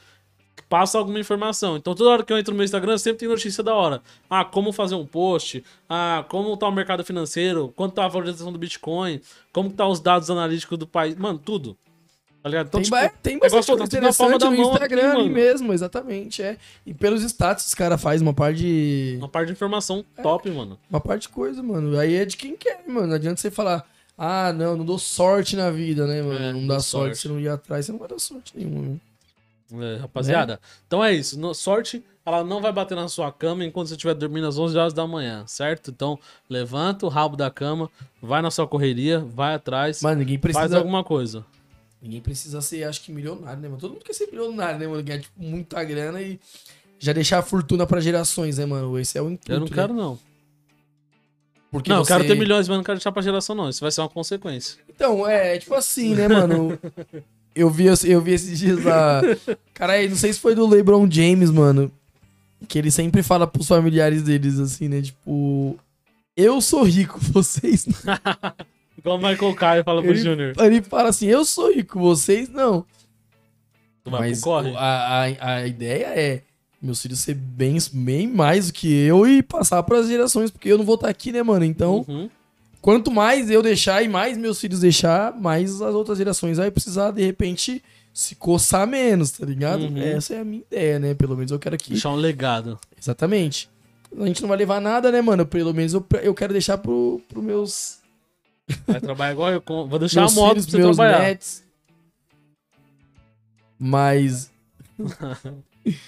[0.65, 1.77] passa alguma informação.
[1.77, 4.01] Então, toda hora que eu entro no meu Instagram, sempre tem notícia da hora.
[4.29, 5.63] Ah, como fazer um post.
[5.89, 7.73] Ah, como tá o mercado financeiro.
[7.77, 9.21] Quanto tá a valorização do Bitcoin.
[9.53, 11.15] Como tá os dados analíticos do país.
[11.17, 11.77] Mano, tudo.
[12.43, 12.69] Tá ligado?
[12.69, 14.53] Então, Tem, tipo, ba- tem igual bastante coisa tá tudo na palma interessante da no
[14.53, 15.31] aqui, Instagram mano.
[15.31, 16.57] mesmo, exatamente, é.
[16.87, 19.17] E pelos status os caras fazem uma parte de...
[19.19, 20.79] uma parte de informação top, mano.
[20.89, 21.99] Uma parte de coisa, mano.
[21.99, 23.09] Aí é de quem quer, mano.
[23.09, 23.87] Não adianta você falar,
[24.17, 26.39] ah, não, não dou sorte na vida, né, mano?
[26.43, 27.19] É, não dá sorte, sorte.
[27.19, 28.97] você não ir atrás, você não vai dar sorte nenhuma, né?
[29.73, 30.61] É, rapaziada.
[30.87, 31.39] Então é isso.
[31.39, 34.77] No- sorte, ela não vai bater na sua cama enquanto você estiver dormindo às 11
[34.79, 35.91] horas da manhã, certo?
[35.91, 36.19] Então,
[36.49, 37.91] levanta o rabo da cama,
[38.23, 40.79] vai na sua correria, vai atrás, Mas ninguém faz precisa...
[40.79, 41.45] alguma coisa.
[42.03, 43.81] Ninguém precisa ser, acho que, milionário, né, mano?
[43.81, 45.03] Todo mundo quer ser milionário, né, mano?
[45.03, 46.41] Ganhar, tipo, muita grana e
[46.99, 48.99] já deixar a fortuna pra gerações, né, mano?
[48.99, 49.73] Esse é o intuito, Eu não né?
[49.75, 50.19] quero, não.
[51.71, 52.13] Porque não, eu você...
[52.13, 53.69] quero ter milhões, mas não quero deixar pra geração, não.
[53.69, 54.79] Isso vai ser uma consequência.
[54.89, 56.79] Então, é, tipo assim, né, mano?
[57.61, 59.21] Eu vi, eu vi esses dias lá.
[59.75, 61.93] Cara, aí, não sei se foi do LeBron James, mano.
[62.67, 65.03] Que ele sempre fala pros familiares deles, assim, né?
[65.03, 65.79] Tipo,
[66.35, 67.95] eu sou rico, vocês não.
[68.97, 70.55] Igual o Michael Caio fala pro Júnior.
[70.59, 72.85] Ele fala assim, eu sou rico, vocês não.
[74.09, 74.75] Mas corre?
[74.77, 76.43] a, a, a ideia é
[76.81, 80.79] meus filhos ser bem, bem mais do que eu e passar pras gerações, porque eu
[80.79, 81.65] não vou estar aqui, né, mano?
[81.65, 82.31] Então, Uhum.
[82.81, 87.11] Quanto mais eu deixar e mais meus filhos deixar, mais as outras gerações vai precisar,
[87.11, 89.83] de repente, se coçar menos, tá ligado?
[89.83, 89.99] Uhum.
[89.99, 91.15] Essa é a minha ideia, né?
[91.15, 91.91] Pelo menos eu quero que.
[91.91, 92.79] Deixar um legado.
[93.01, 93.69] Exatamente.
[94.19, 95.47] A gente não vai levar nada, né, mano?
[95.47, 98.01] Pelo menos eu, eu quero deixar pro, pro meus,
[98.87, 99.63] Vai trabalhar igual eu.
[99.67, 101.19] Vou deixar meus a moto filhos, pra você meus trabalhar.
[101.21, 101.63] netos.
[103.79, 104.51] Mas.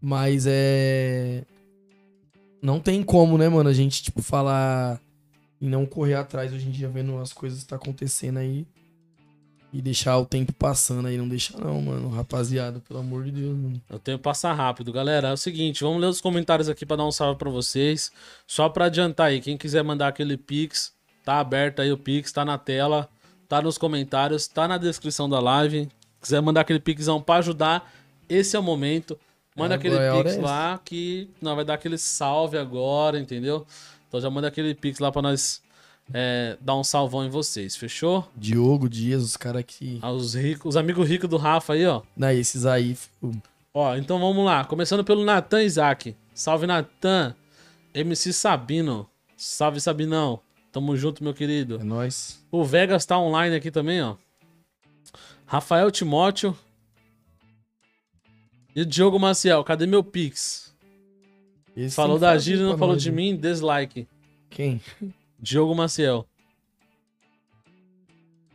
[0.00, 1.44] Mas é.
[2.62, 3.68] Não tem como, né, mano?
[3.68, 5.00] A gente, tipo, falar
[5.60, 8.66] e não correr atrás hoje em dia, vendo as coisas que tá acontecendo aí.
[9.72, 11.16] E deixar o tempo passando aí.
[11.16, 12.08] Não deixa, não, mano.
[12.08, 13.80] Rapaziada, pelo amor de Deus, mano.
[13.88, 15.28] Eu tenho que passar rápido, galera.
[15.28, 18.10] É o seguinte, vamos ler os comentários aqui pra dar um salve pra vocês.
[18.48, 20.92] Só pra adiantar aí, quem quiser mandar aquele Pix,
[21.24, 23.08] tá aberto aí o Pix, tá na tela,
[23.48, 25.88] tá nos comentários, tá na descrição da live.
[26.20, 27.92] Quiser mandar aquele Pixão pra ajudar,
[28.28, 29.16] esse é o momento.
[29.56, 33.64] Manda É, aquele é Pix é lá que não vai dar aquele salve agora, entendeu?
[34.10, 35.62] Então já manda aquele Pix lá pra nós
[36.12, 38.28] é, dar um salvão em vocês, fechou?
[38.36, 40.00] Diogo, Dias, os caras que.
[40.02, 42.02] Ah, Os, ricos, os amigos ricos do Rafa aí, ó.
[42.16, 42.98] Não, esses aí.
[43.72, 44.64] Ó, então vamos lá.
[44.64, 46.16] Começando pelo Natan Isaac.
[46.34, 47.36] Salve, Natan.
[47.94, 49.08] MC Sabino.
[49.36, 50.40] Salve, Sabinão.
[50.72, 51.76] Tamo junto, meu querido.
[51.80, 52.44] É nóis.
[52.50, 54.16] O Vegas tá online aqui também, ó.
[55.46, 56.56] Rafael Timóteo.
[58.74, 59.62] E o Diogo Maciel.
[59.62, 60.69] Cadê meu Pix?
[61.76, 63.16] Esse Falou da fazer Gíria, não falou de né?
[63.16, 63.36] mim.
[63.36, 64.06] Dislike.
[64.48, 64.80] Quem?
[65.38, 66.26] Diogo Maciel.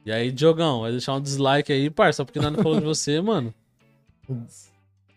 [0.06, 3.20] E aí, Diogão, vai deixar um dislike aí, parça, porque nós não falou de você,
[3.22, 3.54] mano.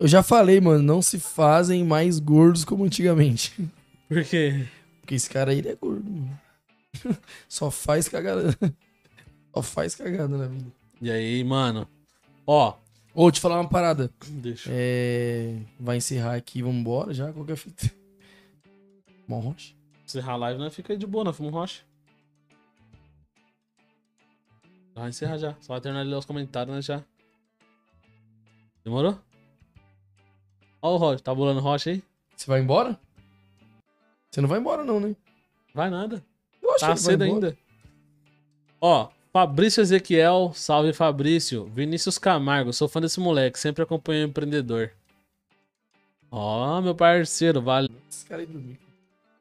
[0.01, 3.53] Eu já falei, mano, não se fazem mais gordos como antigamente.
[4.09, 4.67] Por quê?
[5.01, 6.41] Porque esse cara aí é gordo, mano.
[7.49, 8.57] Só faz cagada.
[9.55, 10.73] Só faz cagada na vida.
[11.03, 11.87] E aí, mano?
[12.47, 12.75] Ó,
[13.21, 14.13] Ô, te falar uma parada.
[14.29, 14.71] deixa.
[14.73, 15.61] É...
[15.81, 17.33] Vai encerrar aqui, vamos embora já?
[17.33, 17.91] Qualquer fita.
[19.27, 19.75] Mó rocha.
[20.05, 21.83] encerrar a live, nós fica aí de boa, nós fomos rocha.
[24.95, 25.57] Vai encerrar já.
[25.61, 27.03] Só vai terminar de ler os comentários, né, já.
[28.85, 29.19] Demorou?
[30.81, 32.05] Ó o Rocha, tá bolando rocha aí?
[32.37, 33.01] Você vai embora?
[34.31, 35.17] Você não vai embora, não, né?
[35.75, 36.25] Vai nada.
[36.63, 37.59] Eu acho Tá que cedo ainda.
[38.81, 41.67] Ó, Fabrício Ezequiel, salve Fabrício.
[41.67, 44.91] Vinícius Camargo, sou fã desse moleque, sempre acompanho o empreendedor.
[46.29, 47.89] Ó, meu parceiro, vale.
[48.11, 48.77] Esse cara aí dormiu.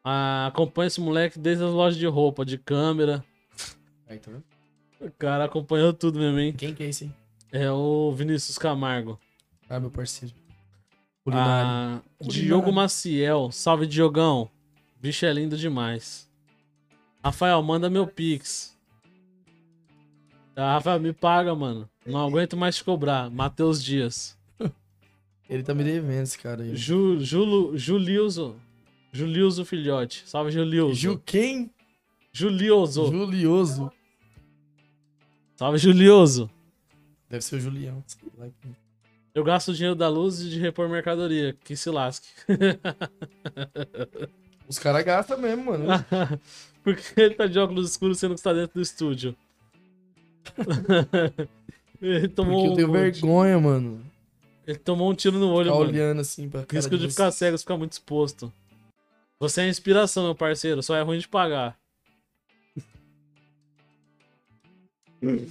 [0.04, 3.26] Ah, acompanho esse moleque desde as lojas de roupa, de câmera.
[4.08, 4.44] Aí, tá vendo?
[5.02, 6.54] O cara acompanhou tudo mesmo, hein?
[6.54, 7.16] Quem que é esse, hein?
[7.52, 9.20] É o Vinícius Camargo.
[9.68, 10.36] Ah, meu parceiro.
[11.24, 11.68] Culinário.
[11.68, 12.46] Ah, Culinário.
[12.46, 13.52] Diogo Maciel.
[13.52, 14.48] Salve, Diogão.
[15.02, 16.30] Bicho é lindo demais.
[17.24, 18.77] Rafael, manda meu pix.
[20.60, 21.88] Ah, Rafael, me paga, mano.
[22.04, 23.30] Não aguento mais te cobrar.
[23.30, 24.36] Matheus Dias.
[25.48, 26.76] Ele tá me devendo esse cara aí.
[26.76, 28.56] Ju, Julo, Julioso.
[29.12, 30.24] Julioso Filhote.
[30.26, 30.96] Salve, Julioso.
[30.96, 31.70] Ju quem?
[32.32, 33.06] Julioso.
[33.06, 33.92] Julioso.
[35.56, 36.50] Salve, Julioso.
[37.30, 38.04] Deve ser o Julião.
[39.36, 41.56] Eu gasto o dinheiro da luz e de repor mercadoria.
[41.64, 42.30] Que se lasque.
[44.68, 45.86] Os caras gastam mesmo, mano.
[46.84, 49.36] Porque ele tá de óculos escuros sendo que está dentro do estúdio.
[52.02, 54.02] ele, tomou Porque eu tenho um, vergonha, mano.
[54.66, 55.90] ele tomou um tiro no olho, Ficar mano.
[55.92, 57.14] olhando assim pra cara Risco de vocês.
[57.14, 58.52] ficar cego, ficar muito exposto.
[59.40, 60.82] Você é inspiração, meu parceiro.
[60.82, 61.78] Só é ruim de pagar.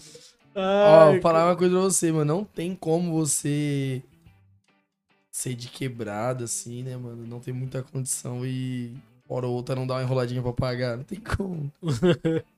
[0.55, 2.25] Ó, Ai, vou falar uma coisa pra você, mano.
[2.37, 4.03] Não tem como você
[5.31, 7.27] ser de quebrada, assim, né, mano?
[7.27, 8.95] Não tem muita condição e
[9.29, 10.97] hora ou outra não dá uma enroladinha pra pagar.
[10.97, 11.71] Não tem como.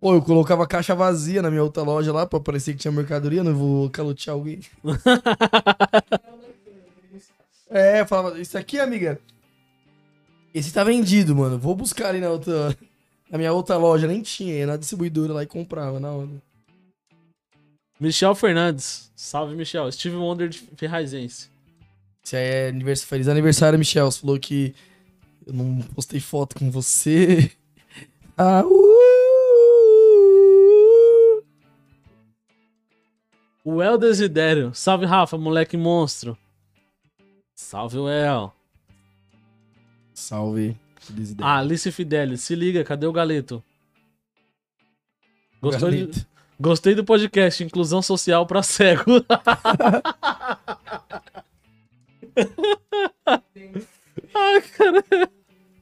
[0.00, 3.42] Pô, eu colocava caixa vazia na minha outra loja lá pra parecer que tinha mercadoria,
[3.42, 4.60] não vou calotear alguém.
[7.70, 9.18] é, eu falava, isso aqui, amiga.
[10.54, 11.58] Esse tá vendido, mano.
[11.58, 12.76] Vou buscar ali na outra.
[13.30, 16.28] Na minha outra loja, nem tinha, ia na distribuidora lá e comprava na hora.
[17.98, 19.10] Michel Fernandes.
[19.16, 19.90] Salve, Michel.
[19.90, 21.48] Steve Wonder de Ferrazense.
[22.24, 24.10] Esse aí é aniversário, feliz aniversário, Michel.
[24.10, 24.74] Você falou que
[25.46, 27.50] eu não postei foto com você.
[28.38, 29.25] Ah, uh!
[33.68, 34.72] O El Desidério.
[34.72, 36.38] Salve, Rafa, moleque monstro.
[37.56, 38.52] Salve, o El.
[40.14, 40.76] Salve.
[41.10, 41.36] Ideia.
[41.40, 42.42] Ah, Alice Fidelis.
[42.42, 43.60] Se liga, cadê o Galeto?
[45.60, 46.26] Gostou de- Galeto.
[46.58, 49.04] Gostei do podcast, inclusão social pra cego.
[54.34, 55.04] Ai, cara.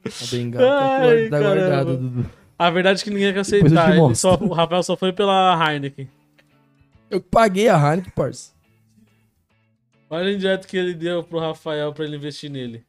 [0.05, 1.95] A bengala tá Ai, tá guardada, caramba.
[1.97, 2.29] Dudu.
[2.57, 4.15] A verdade é que ninguém quer aceitar.
[4.15, 6.07] só, o Rafael só foi pela Heineken.
[7.09, 8.53] Eu paguei a Heineken, parça.
[10.09, 12.85] Olha o indireto que ele deu pro Rafael pra ele investir nele.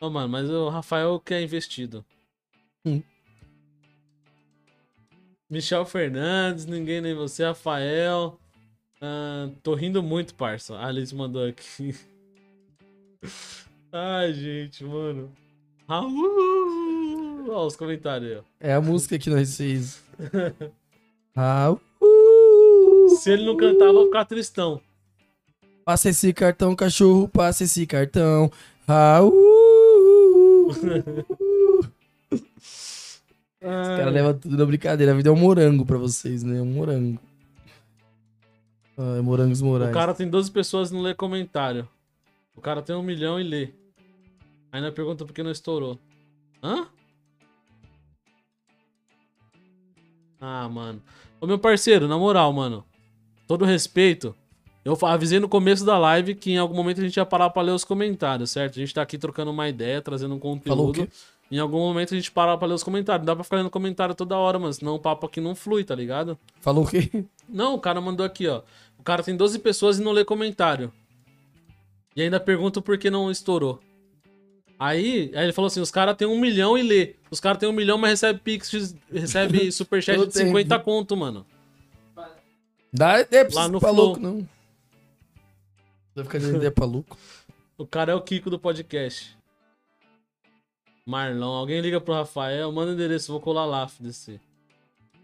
[0.00, 2.04] Ô, mano, mas o Rafael que é investido.
[2.84, 3.02] Hum.
[5.48, 8.38] Michel Fernandes, ninguém nem você, Rafael.
[9.00, 10.76] Ah, tô rindo muito, parça.
[10.76, 11.94] A Alice mandou aqui.
[13.92, 15.32] Ai, gente, mano.
[15.88, 17.50] Raul!
[17.50, 18.42] Olha os comentários aí, ó.
[18.58, 19.60] É a música que nós.
[21.36, 21.91] Ah, uh!
[23.16, 24.80] Se ele não cantar, eu vou ficar tristão.
[25.84, 28.50] Passa esse cartão, cachorro, passa esse cartão.
[28.88, 30.68] Uh!
[33.62, 35.12] Os caras levam tudo na brincadeira.
[35.12, 36.58] A vida é um morango pra vocês, né?
[36.58, 37.20] É um morango.
[38.98, 39.90] Ah, é morangos morais.
[39.90, 41.88] O cara tem 12 pessoas e não lê comentário.
[42.56, 43.72] O cara tem um milhão e lê.
[44.72, 45.98] Ainda pergunta por que não estourou.
[46.62, 46.88] Hã?
[50.40, 51.00] Ah, mano.
[51.40, 52.84] Ô, meu parceiro, na moral, mano.
[53.46, 54.34] Todo respeito.
[54.84, 57.62] Eu avisei no começo da live que em algum momento a gente ia parar pra
[57.62, 58.76] ler os comentários, certo?
[58.76, 60.92] A gente tá aqui trocando uma ideia, trazendo um Falou o conteúdo.
[60.92, 61.08] quê?
[61.52, 63.20] Em algum momento a gente para pra ler os comentários.
[63.20, 64.72] Não dá pra ficar lendo comentário toda hora, mano.
[64.72, 66.36] Senão o papo aqui não flui, tá ligado?
[66.60, 67.24] Falou o quê?
[67.48, 68.62] Não, o cara mandou aqui, ó.
[68.98, 70.90] O cara tem 12 pessoas e não lê comentário.
[72.16, 73.80] E ainda pergunta por que não estourou.
[74.78, 77.14] Aí, aí ele falou assim: os caras têm um milhão e lê.
[77.30, 80.80] Os caras têm um milhão, mas recebe pix, recebe superchat de 50 tenho.
[80.80, 81.46] conto, mano.
[82.92, 84.04] Dá ideia pra Lá você no pra Flow.
[84.06, 84.48] louco, não.
[86.14, 87.16] Vai ficar dando ideia pra louco.
[87.78, 89.36] O cara é o Kiko do podcast.
[91.04, 94.38] Marlon, alguém liga pro Rafael, manda o endereço, vou colar lá, FDC.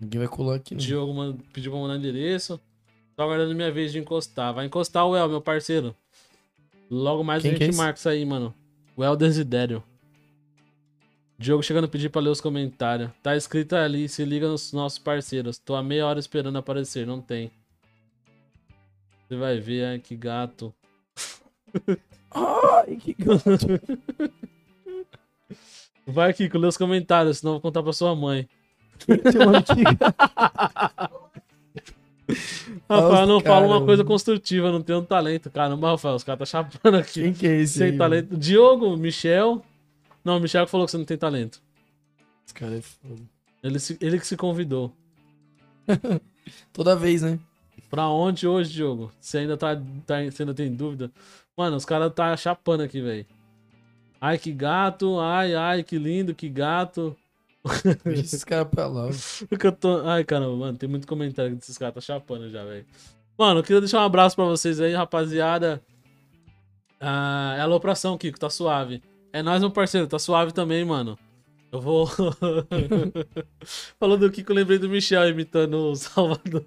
[0.01, 0.81] Ninguém vai colar aqui, não.
[0.81, 2.59] Diogo manda- pediu pra mandar endereço.
[3.15, 4.53] Tô aguardando minha vez de encostar.
[4.55, 5.95] Vai encostar o El, meu parceiro.
[6.91, 7.79] Logo mais Quem a é gente esse?
[7.79, 8.53] marca isso aí, mano.
[8.97, 9.85] O El Desidério.
[11.39, 13.11] Diogo chegando a pedir pra ler os comentários.
[13.23, 15.59] Tá escrito ali, se liga nos nossos parceiros.
[15.59, 17.53] Tô há meia hora esperando aparecer, não tem.
[19.29, 20.75] Você vai ver, ai, que gato.
[22.31, 23.51] Ai, que gato.
[26.11, 28.49] Vai, Kiko, lê os comentários, senão eu vou contar pra sua mãe.
[29.07, 29.63] Mano,
[32.89, 34.09] Rafael, não fala uma coisa mano.
[34.09, 35.51] construtiva, não tenho talento.
[35.51, 37.21] Caramba, Rafael, os caras tá chapando aqui.
[37.23, 38.37] Quem que é esse Sem aí, talento.
[38.39, 39.63] Diogo, Michel.
[40.25, 41.61] Não, o Michel que falou que você não tem talento.
[41.61, 41.69] mano?
[42.47, 43.23] Esse cara é foda.
[43.63, 44.91] Ele, se- ele que se convidou.
[46.73, 47.39] Toda vez, né?
[47.91, 49.11] Pra onde hoje, Diogo?
[49.19, 49.75] Você ainda tá,
[50.07, 51.11] tá você ainda tem dúvida?
[51.57, 53.27] Mano, os caras tá chapando aqui, velho.
[54.21, 55.19] Ai, que gato.
[55.19, 57.17] Ai, ai, que lindo, que gato.
[58.05, 59.09] Deixa esses caras pra lá.
[59.51, 60.07] Eu tô...
[60.07, 62.87] Ai, caramba, mano, tem muito comentário desses caras, tá chapando já, velho.
[63.37, 65.81] Mano, eu queria deixar um abraço pra vocês aí, rapaziada.
[67.01, 69.01] Ah, é alopração, Kiko, tá suave.
[69.33, 71.17] É nóis, meu parceiro, tá suave também, mano.
[71.71, 72.09] Eu vou.
[74.01, 76.65] Falando do Kiko, lembrei do Michel imitando o Salvador.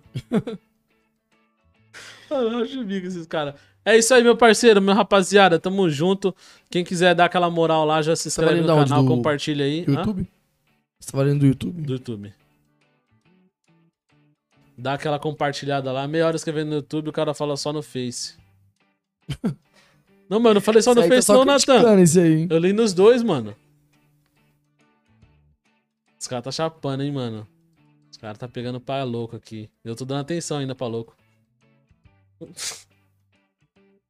[2.32, 3.56] Eu acho bico esses caras.
[3.84, 5.60] É isso aí, meu parceiro, meu rapaziada.
[5.60, 6.36] Tamo junto.
[6.70, 9.86] Quem quiser dar aquela moral lá, já se inscreve valendo no canal, Do compartilha aí.
[9.88, 9.92] Hã?
[9.92, 10.28] YouTube?
[11.00, 11.82] Você tá valendo do YouTube?
[11.82, 12.34] Do YouTube.
[14.78, 16.08] Dá aquela compartilhada lá.
[16.08, 18.36] Meia hora escrevendo no YouTube, o cara fala só no Face.
[20.30, 21.84] Não, mano, eu falei só no tá Face, não, Natan.
[22.50, 23.54] Eu li nos dois, mano.
[26.18, 27.46] Os caras tá chapando, hein, mano.
[28.10, 29.70] Os caras tá pegando pra louco aqui.
[29.84, 31.14] Eu tô dando atenção ainda pra louco.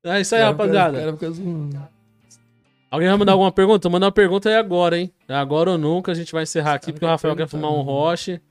[0.03, 0.99] É isso aí, Cara, rapaziada.
[0.99, 1.89] cara.
[2.89, 3.89] Alguém vai mandar alguma pergunta?
[3.89, 5.11] Manda uma pergunta aí agora, hein?
[5.27, 6.11] É agora ou nunca.
[6.11, 8.41] A gente vai encerrar aqui porque o Rafael quer fumar um roche.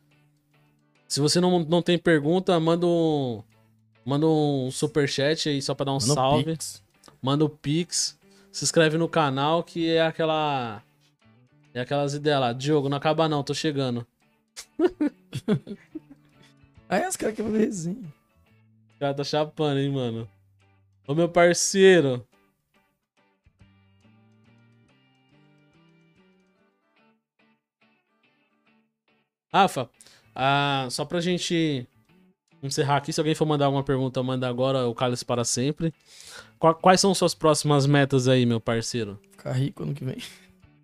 [1.06, 3.42] Se você não, não tem pergunta, manda um.
[4.04, 6.44] Manda um superchat aí só pra dar um Manda salve.
[6.44, 6.82] pix.
[7.20, 8.18] Manda o Pix.
[8.50, 10.82] Se inscreve no canal que é aquela.
[11.74, 12.52] É aquelas ideias lá.
[12.52, 14.06] Diogo, não acaba não, tô chegando.
[16.88, 18.14] Aí os caras querem fazer resenha.
[19.00, 20.28] O cara tá chapando, hein, mano.
[21.08, 22.22] Ô meu parceiro.
[29.52, 29.90] Rafa,
[30.34, 31.86] ah, só pra gente
[32.62, 35.92] encerrar aqui, se alguém for mandar alguma pergunta, manda agora o Cálice para sempre.
[36.58, 39.18] Qua- Quais são suas próximas metas aí, meu parceiro?
[39.32, 40.18] Ficar rico ano que vem.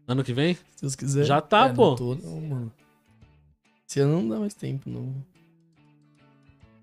[0.09, 0.55] Ano que vem?
[0.55, 1.25] Se Deus quiser.
[1.25, 1.91] Já tá, É, pô.
[1.91, 2.73] Não tô, não, mano.
[3.89, 5.15] Esse ano não dá mais tempo, não.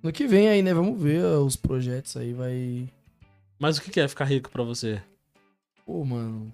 [0.04, 0.74] No que vem aí, né?
[0.74, 2.90] Vamos ver os projetos aí, vai.
[3.58, 5.02] Mas o que é ficar rico pra você?
[5.86, 6.54] Pô, mano.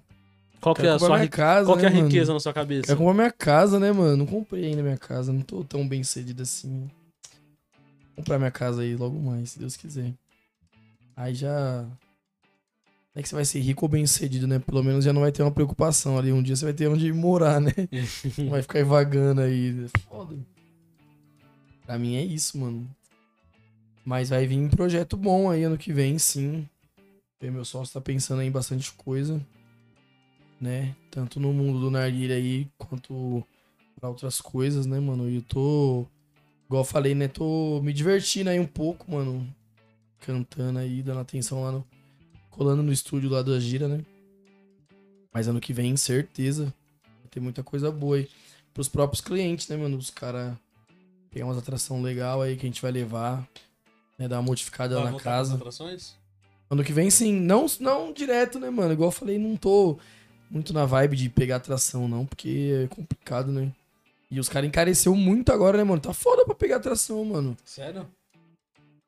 [0.60, 1.30] Qual que é a sua riqueza?
[1.30, 2.08] casa, Qual que é a né, mano?
[2.08, 2.86] riqueza na sua cabeça?
[2.86, 4.18] Quero comprar minha casa, né, mano?
[4.18, 5.32] Não comprei ainda minha casa.
[5.32, 6.88] Não tô tão bem cedido assim.
[8.08, 10.12] Vou comprar minha casa aí logo mais, se Deus quiser.
[11.16, 11.82] Aí já.
[11.82, 14.60] Não é que você vai ser rico ou bem cedido, né?
[14.60, 16.30] Pelo menos já não vai ter uma preocupação ali.
[16.30, 17.72] Um dia você vai ter onde morar, né?
[18.38, 19.86] Não vai ficar vagando aí.
[19.86, 20.36] É Foda.
[21.84, 22.88] Pra mim é isso, mano.
[24.04, 26.68] Mas vai vir um projeto bom aí ano que vem, sim.
[27.40, 29.40] E meu sócio tá pensando aí em bastante coisa.
[30.60, 30.94] Né?
[31.10, 33.46] Tanto no mundo do narguilha aí, quanto
[33.98, 35.28] pra outras coisas, né, mano?
[35.28, 36.06] E eu tô...
[36.66, 37.28] Igual eu falei, né?
[37.28, 39.46] Tô me divertindo aí um pouco, mano.
[40.20, 41.86] Cantando aí, dando atenção lá no...
[42.50, 44.04] Colando no estúdio lá da Gira, né?
[45.32, 46.74] Mas ano que vem, certeza.
[47.02, 48.28] Vai ter muita coisa boa aí.
[48.74, 49.96] Pros próprios clientes, né, mano?
[49.96, 50.56] Os caras
[51.30, 53.48] tem umas atração legal aí que a gente vai levar.
[54.20, 55.54] Né, dar uma modificada Vai na casa.
[55.54, 56.14] atrações?
[56.68, 57.40] Ano que vem, sim.
[57.40, 58.92] Não, não direto, né, mano?
[58.92, 59.98] Igual eu falei, não tô
[60.50, 63.72] muito na vibe de pegar atração, não, porque é complicado, né?
[64.30, 66.02] E os caras encareceu muito agora, né, mano?
[66.02, 67.56] Tá foda pra pegar atração, mano.
[67.64, 68.06] Sério?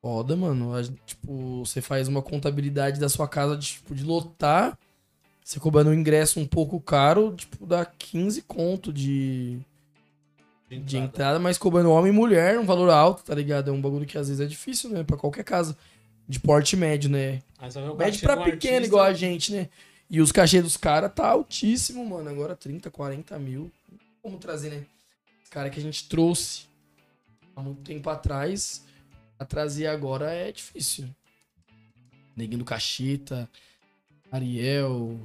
[0.01, 0.75] Foda, mano.
[0.75, 4.77] A- Tipo, você faz uma contabilidade da sua casa de, tipo, de lotar.
[5.43, 9.59] Você cobrando um ingresso um pouco caro, tipo, dá 15 conto de,
[10.79, 13.69] de entrada, mas cobrando homem e mulher, um valor alto, tá ligado?
[13.69, 15.03] É um bagulho que às vezes é difícil, né?
[15.03, 15.77] Pra qualquer casa.
[16.27, 17.41] De porte médio, né?
[17.97, 18.85] Médio pra pequeno, artista.
[18.85, 19.69] igual a gente, né?
[20.09, 22.29] E os cachês dos caras tá altíssimo, mano.
[22.29, 23.71] Agora 30, 40 mil.
[24.21, 24.85] Como trazer, né?
[25.43, 26.65] Os caras que a gente trouxe
[27.55, 28.83] há muito tempo atrás,
[29.37, 31.07] a trazer agora é difícil.
[32.35, 33.49] Neguinho do Cacheta,
[34.31, 35.19] Ariel,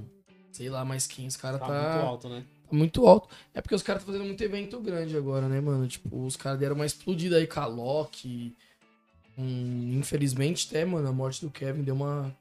[0.52, 1.26] sei lá mais quem.
[1.26, 2.44] Os caras Tá, tá, muito alto, né?
[2.68, 3.28] Tá muito alto.
[3.54, 5.86] É porque os caras estão fazendo muito evento grande agora, né, mano?
[5.86, 8.54] Tipo, os caras deram uma explodida aí com a Loki.
[9.36, 12.36] Hum, infelizmente, até, mano, a morte do Kevin deu uma,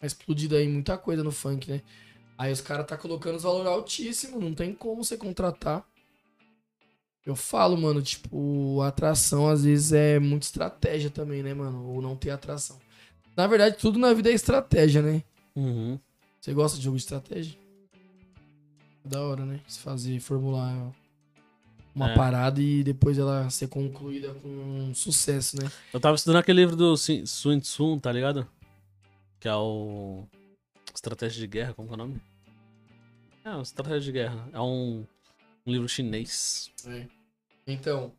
[0.00, 1.82] uma explodida aí, muita coisa no funk, né?
[2.36, 5.84] Aí os caras tá colocando os valores altíssimos, não tem como você contratar.
[7.26, 11.86] Eu falo, mano, tipo, atração às vezes é muito estratégia também, né, mano?
[11.88, 12.78] Ou não ter atração.
[13.36, 15.22] Na verdade, tudo na vida é estratégia, né?
[15.54, 15.98] Uhum.
[16.40, 17.58] Você gosta de jogo de estratégia?
[19.08, 19.60] Da hora, né?
[19.66, 20.92] Se fazer, formular
[21.94, 22.14] uma É.
[22.14, 25.70] parada e depois ela ser concluída com sucesso, né?
[25.92, 28.46] Eu tava estudando aquele livro do Sun Tzu, tá ligado?
[29.40, 30.24] Que é o.
[30.94, 32.20] Estratégia de Guerra, como que é o nome?
[33.44, 34.48] É, o Estratégia de Guerra.
[34.52, 35.06] É um,
[35.66, 36.70] um livro chinês.
[37.66, 38.12] Então,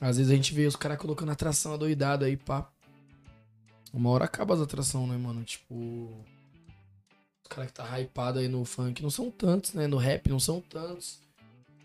[0.00, 2.70] às vezes a gente vê os caras colocando atração adoidado aí, pá.
[3.92, 5.42] Uma hora acaba as atrações, né, mano?
[5.44, 6.24] Tipo.
[7.52, 9.86] Caras que tá hypado aí no funk não são tantos, né?
[9.86, 11.20] No rap não são tantos.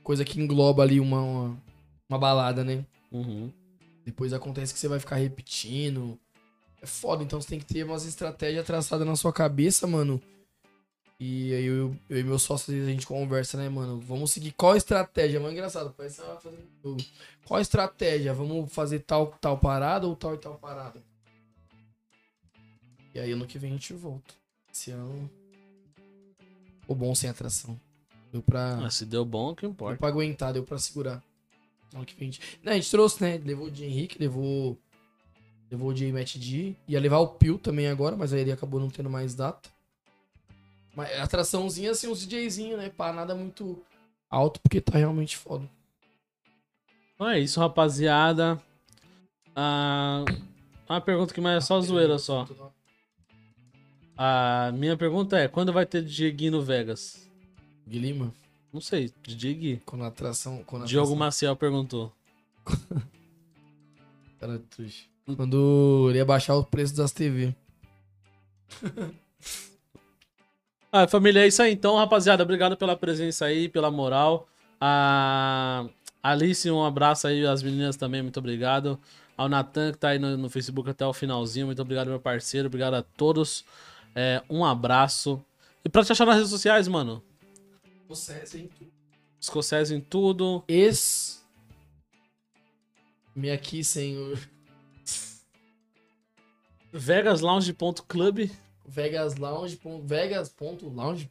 [0.01, 1.57] Coisa que engloba ali uma, uma,
[2.07, 2.85] uma balada, né?
[3.11, 3.51] Uhum.
[4.05, 6.17] Depois acontece que você vai ficar repetindo.
[6.81, 10.21] É foda, então você tem que ter umas estratégias traçadas na sua cabeça, mano.
[11.19, 13.99] E aí eu, eu e meu sócio, a gente conversa, né, mano?
[13.99, 15.37] Vamos seguir qual a estratégia?
[15.37, 17.03] Mano, engraçado, parece que você vai fazer jogo.
[17.45, 18.33] Qual a estratégia?
[18.33, 21.03] Vamos fazer tal, tal parada ou tal e tal parada?
[23.13, 24.33] E aí ano que vem a gente volta.
[24.71, 25.29] Esse ano.
[26.87, 27.79] O bom sem atração.
[28.31, 28.85] Deu pra.
[28.85, 29.97] Ah, se deu bom, que Deu importa.
[29.97, 31.23] pra aguentar, deu pra segurar.
[31.93, 32.41] Ano que gente...
[32.61, 33.37] Não, a gente trouxe, né?
[33.37, 34.77] Levou o de Henrique, levou.
[35.71, 36.75] Levou o de Matt D.
[36.87, 39.69] Ia levar o Pio também agora, mas aí ele acabou não tendo mais data.
[40.95, 42.89] Mas atraçãozinha, assim, uns DJzinho, né?
[42.89, 43.81] Pá, nada muito
[44.29, 45.69] alto, porque tá realmente foda.
[47.15, 48.61] Então é isso, rapaziada.
[49.55, 50.23] Ah,
[50.89, 52.47] uma pergunta que mais é só zoeira só.
[54.17, 57.29] A minha pergunta é: quando vai ter Dieguinho no Vegas?
[57.87, 58.33] Gui Lima,
[58.73, 59.81] Não sei, DJ Gui.
[59.85, 60.63] quando a atração.
[60.65, 62.11] Quando a Diogo atração- Maciel perguntou.
[64.39, 65.03] Cara, trouxa.
[65.35, 67.53] Quando ele ia baixar o preço das TV.
[70.89, 72.41] Ah, família, é isso aí então, rapaziada.
[72.41, 74.47] Obrigado pela presença aí, pela moral.
[74.79, 75.85] A
[76.23, 78.97] Alice, um abraço aí, as meninas também, muito obrigado.
[79.35, 82.67] Ao Natan, que tá aí no, no Facebook até o finalzinho, muito obrigado, meu parceiro.
[82.67, 83.65] Obrigado a todos.
[84.19, 85.39] É, um abraço.
[85.85, 87.23] E pra te achar nas redes sociais, mano,
[88.09, 88.67] Você, sim.
[89.39, 90.63] Escocese em tudo.
[90.67, 91.45] Ex.
[93.35, 94.39] Me aqui, senhor.
[96.91, 98.49] Vegaslounge.club.
[98.87, 99.79] Vegas Lounge.
[100.03, 101.23] Vegas.lounge.